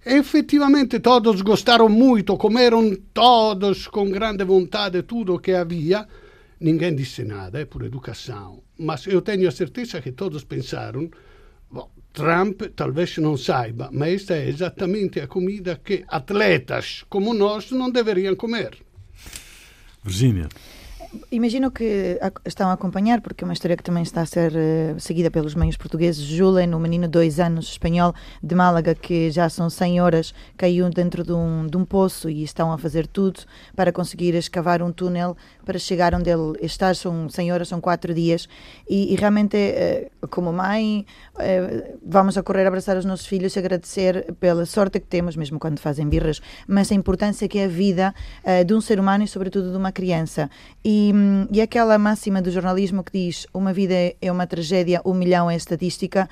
E 0.05 0.14
efetivamente 0.14 1.01
todos 1.01 1.40
gostaram 1.40 1.88
muito, 1.88 2.36
comeram 2.36 2.95
todos 3.12 3.86
com 3.88 4.11
grande 4.11 4.45
vontade 4.45 5.03
tudo 5.03 5.38
que 5.38 5.53
havia. 5.53 6.07
Ninguém 6.61 6.95
disse 6.95 7.24
nada, 7.24 7.61
é 7.61 7.64
por 7.64 7.82
educação. 7.84 8.62
Mas 8.78 9.07
eu 9.07 9.22
tenho 9.22 9.49
a 9.49 9.53
certeza 9.53 10.01
que 10.03 10.12
todos 10.12 10.45
pensaram: 10.45 11.11
bom, 11.70 11.90
Trump 12.12 12.62
talvez 12.76 13.16
não 13.18 13.36
saiba, 13.36 13.88
mas 13.92 14.22
esta 14.22 14.36
é 14.36 14.49
exatamente 14.49 15.20
a 15.20 15.26
comida 15.26 15.80
que 15.82 16.05
atletas 16.07 17.05
como 17.09 17.32
nós 17.32 17.70
não 17.70 17.90
deveriam 17.90 18.36
comer. 18.36 18.76
Virgínia 20.03 20.49
imagino 21.31 21.71
que 21.71 22.19
estão 22.45 22.69
a 22.69 22.73
acompanhar, 22.73 23.21
porque 23.21 23.45
é 23.45 23.47
uma 23.47 23.53
história 23.53 23.77
que 23.77 23.83
também 23.83 24.03
está 24.03 24.23
a 24.23 24.27
ser 24.27 24.53
uh, 24.53 25.01
seguida 25.01 25.31
pelos 25.31 25.55
meios 25.55 25.77
portugueses. 25.77 26.23
Julen, 26.23 26.75
um 26.75 26.79
menino 26.79 27.05
de 27.05 27.11
dois 27.11 27.41
anos, 27.41 27.69
espanhol, 27.69 28.15
de 28.43 28.55
Málaga, 28.55 28.95
que 28.95 29.31
já 29.31 29.49
são 29.49 29.69
100 29.69 30.01
horas, 30.01 30.35
caiu 30.57 30.89
dentro 30.91 31.23
de 31.23 31.33
um, 31.33 31.67
de 31.67 31.77
um 31.77 31.85
poço 31.85 32.31
e 32.31 32.43
estão 32.43 32.73
a 32.73 32.79
fazer 32.79 33.07
tudo 33.07 33.41
para 33.75 33.93
conseguir 33.93 34.35
escavar 34.35 34.83
um 34.83 34.93
túnel 34.93 35.37
para 35.65 35.79
chegar 35.79 36.15
onde 36.15 36.31
ele 36.31 36.59
está. 36.62 36.93
São 36.95 37.29
100 37.29 37.53
horas, 37.53 37.69
são 37.69 37.81
4 37.81 38.15
dias. 38.15 38.49
E, 38.89 39.12
e 39.12 39.17
realmente, 39.17 39.57
uh, 39.57 40.29
como 40.29 40.53
mãe, 40.53 41.07
uh, 41.35 41.99
vamos 42.05 42.37
a 42.39 42.43
correr 42.43 42.65
a 42.65 42.69
abraçar 42.69 42.97
os 42.97 43.05
nossos 43.05 43.27
filhos 43.27 43.55
e 43.57 43.59
agradecer 43.59 44.33
pela 44.41 44.67
sorte 44.67 45.01
que 45.01 45.07
temos, 45.07 45.37
mesmo 45.37 45.59
quando 45.59 45.79
fazem 45.79 46.09
birras, 46.09 46.41
mas 46.67 46.91
a 46.91 46.95
importância 46.95 47.49
que 47.49 47.59
é 47.59 47.65
a 47.65 47.69
vida 47.69 48.15
de 48.67 48.75
um 48.75 48.81
ser 48.81 49.01
humano 49.01 49.25
e, 49.25 49.29
sobretudo, 49.29 49.71
de 49.71 49.77
uma 49.77 49.93
criança. 49.93 50.51
E 50.85 51.03
e, 51.50 51.61
aquela 51.61 51.98
máxima 51.98 52.40
do 52.40 52.50
jornalismo 52.50 53.02
que 53.02 53.12
diz 53.12 53.46
uma 53.52 53.72
vida 53.72 53.94
é 53.94 54.30
uma 54.30 54.46
tragédia, 54.46 55.00
um 55.05 55.14
milhão 55.14 55.50
é 55.50 55.57
estatística, 55.57 56.28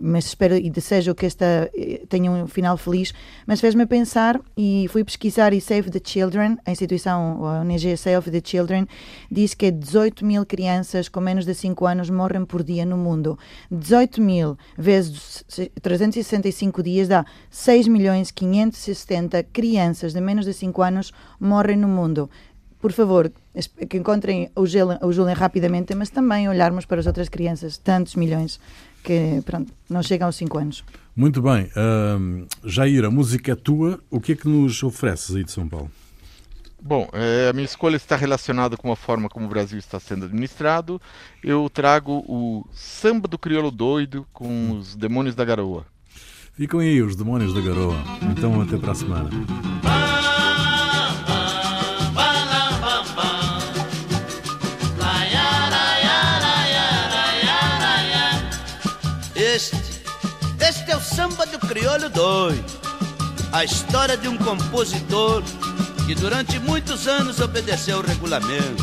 mas 0.00 0.26
espero 0.26 0.56
e 0.56 0.70
desejo 0.70 1.14
que 1.14 1.26
esta 1.26 1.70
eh, 1.76 2.02
tenha 2.08 2.30
um 2.30 2.46
final 2.46 2.76
feliz, 2.76 3.12
mas 3.46 3.60
fez-me 3.60 3.86
pensar 3.86 4.40
e 4.56 4.86
fui 4.90 5.04
pesquisar 5.04 5.52
e 5.52 5.60
Save 5.60 5.90
the 5.90 6.00
Children, 6.02 6.56
a 6.64 6.70
instituição, 6.70 7.44
a 7.44 7.60
ONG 7.60 7.96
Save 7.96 8.30
the 8.30 8.40
Children, 8.42 8.86
diz 9.30 9.54
que 9.54 9.70
18 9.70 10.24
mil 10.24 10.46
crianças 10.46 11.08
com 11.08 11.20
menos 11.20 11.44
de 11.44 11.54
5 11.54 11.86
anos 11.86 12.10
morrem 12.10 12.44
por 12.44 12.62
dia 12.62 12.86
no 12.86 12.96
mundo. 12.96 13.38
18 13.70 14.20
mil 14.20 14.56
vezes 14.76 15.44
365 15.82 16.82
dias 16.82 17.08
dá 17.08 17.24
6 17.50 17.88
milhões 17.88 18.30
570 18.30 19.42
crianças 19.44 20.12
de 20.12 20.20
menos 20.20 20.46
de 20.46 20.52
5 20.52 20.82
anos 20.82 21.12
morrem 21.38 21.76
no 21.76 21.88
mundo 21.88 22.30
por 22.84 22.92
favor, 22.92 23.32
que 23.88 23.96
encontrem 23.96 24.50
o, 24.54 24.66
Julen, 24.66 24.98
o 25.02 25.12
Julen 25.12 25.34
rapidamente, 25.34 25.94
mas 25.94 26.10
também 26.10 26.48
olharmos 26.48 26.84
para 26.84 27.00
as 27.00 27.06
outras 27.06 27.28
crianças, 27.28 27.78
tantos 27.78 28.14
milhões, 28.16 28.60
que 29.02 29.40
pronto, 29.44 29.72
não 29.88 30.02
chegam 30.02 30.26
aos 30.26 30.36
5 30.36 30.58
anos. 30.58 30.84
Muito 31.14 31.40
bem. 31.40 31.70
Uh, 31.76 32.46
Jair, 32.64 33.04
a 33.04 33.10
música 33.10 33.52
é 33.52 33.54
tua. 33.54 34.00
O 34.10 34.20
que 34.20 34.32
é 34.32 34.36
que 34.36 34.48
nos 34.48 34.82
ofereces 34.82 35.36
aí 35.36 35.44
de 35.44 35.52
São 35.52 35.68
Paulo? 35.68 35.90
Bom, 36.86 37.08
é, 37.14 37.48
a 37.48 37.52
minha 37.54 37.64
escolha 37.64 37.96
está 37.96 38.14
relacionada 38.14 38.76
com 38.76 38.92
a 38.92 38.96
forma 38.96 39.26
como 39.30 39.46
o 39.46 39.48
Brasil 39.48 39.78
está 39.78 39.98
sendo 39.98 40.26
administrado. 40.26 41.00
Eu 41.42 41.70
trago 41.70 42.22
o 42.28 42.66
Samba 42.74 43.26
do 43.26 43.38
Crioulo 43.38 43.70
Doido 43.70 44.26
com 44.34 44.72
os 44.72 44.94
Demônios 44.94 45.34
da 45.34 45.46
Garoa. 45.46 45.86
Ficam 46.52 46.80
aí 46.80 47.00
os 47.00 47.16
Demônios 47.16 47.54
da 47.54 47.60
Garoa. 47.62 47.96
Então 48.30 48.60
até 48.60 48.76
para 48.76 48.92
a 48.92 48.94
semana. 48.94 49.30
Samba 61.14 61.46
do 61.46 61.58
crioulo 61.60 62.08
doido. 62.08 62.64
A 63.52 63.64
história 63.64 64.16
de 64.16 64.26
um 64.26 64.36
compositor 64.36 65.42
que 66.06 66.14
durante 66.14 66.58
muitos 66.58 67.06
anos 67.06 67.38
obedeceu 67.38 67.98
o 67.98 68.02
regulamento. 68.02 68.82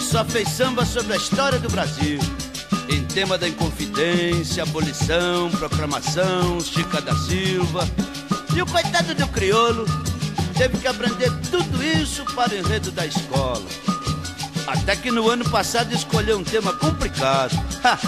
só 0.00 0.24
fez 0.24 0.48
samba 0.48 0.84
sobre 0.84 1.14
a 1.14 1.16
história 1.16 1.58
do 1.58 1.68
Brasil. 1.70 2.18
Em 2.90 3.04
tema 3.04 3.38
da 3.38 3.48
Inconfidência, 3.48 4.62
abolição, 4.62 5.50
proclamação, 5.50 6.60
Chica 6.60 7.00
da 7.00 7.14
Silva. 7.16 7.88
E 8.54 8.60
o 8.60 8.66
coitado 8.66 9.14
do 9.14 9.26
crioulo 9.28 9.86
teve 10.56 10.78
que 10.78 10.88
aprender 10.88 11.32
tudo 11.50 11.82
isso 11.82 12.24
para 12.34 12.54
o 12.54 12.58
enredo 12.58 12.90
da 12.90 13.06
escola. 13.06 13.64
Até 14.66 14.94
que 14.94 15.10
no 15.10 15.28
ano 15.28 15.48
passado 15.48 15.94
escolheu 15.94 16.38
um 16.38 16.44
tema 16.44 16.72
complicado. 16.74 17.56
Ha, 17.82 17.98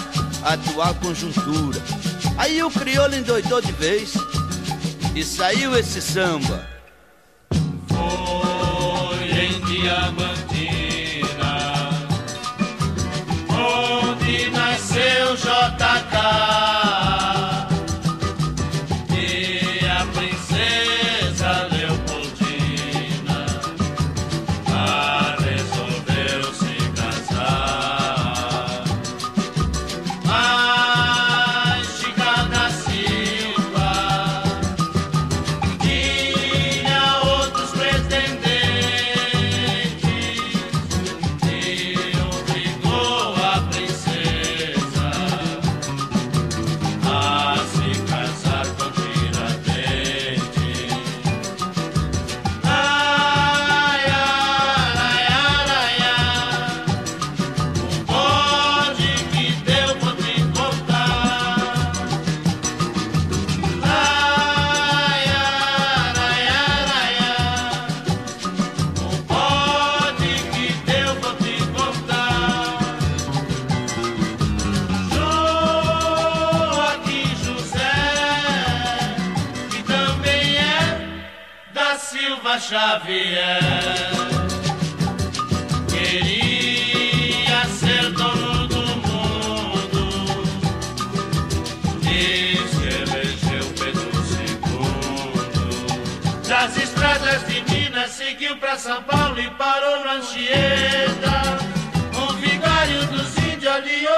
a 0.43 0.53
atual 0.53 0.93
conjuntura. 0.95 1.81
Aí 2.37 2.61
o 2.63 2.71
crioulo 2.71 3.15
endoidou 3.15 3.61
de 3.61 3.71
vez 3.73 4.13
e 5.15 5.23
saiu 5.23 5.77
esse 5.77 6.01
samba. 6.01 6.67
Foi 7.87 9.29
em 9.29 9.59
Diamantina, 9.61 11.19
onde 13.49 14.49
nasceu 14.49 15.35
JK. 15.35 16.80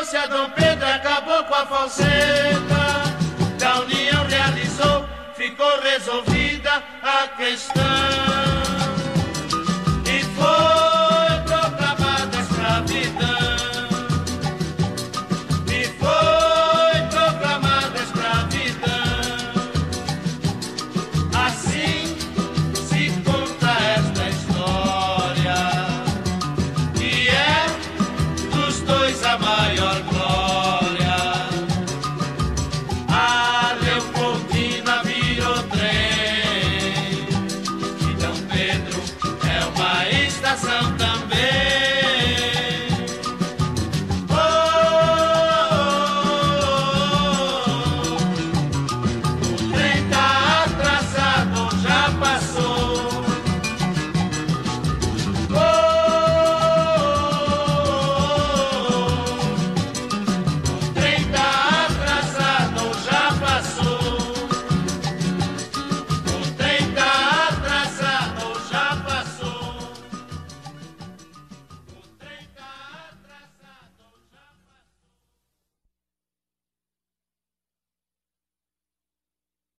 Aliou-se 0.03 0.17
a 0.17 0.27
Dom 0.27 0.49
Pedro, 0.49 0.85
acabou 0.85 1.43
com 1.45 1.55
a 1.55 1.65
falseta. 1.65 2.13
Da 3.57 3.79
união 3.79 4.25
realizou, 4.27 5.07
ficou 5.35 5.79
resolvida 5.81 6.83
a 7.01 7.27
questão. 7.29 8.32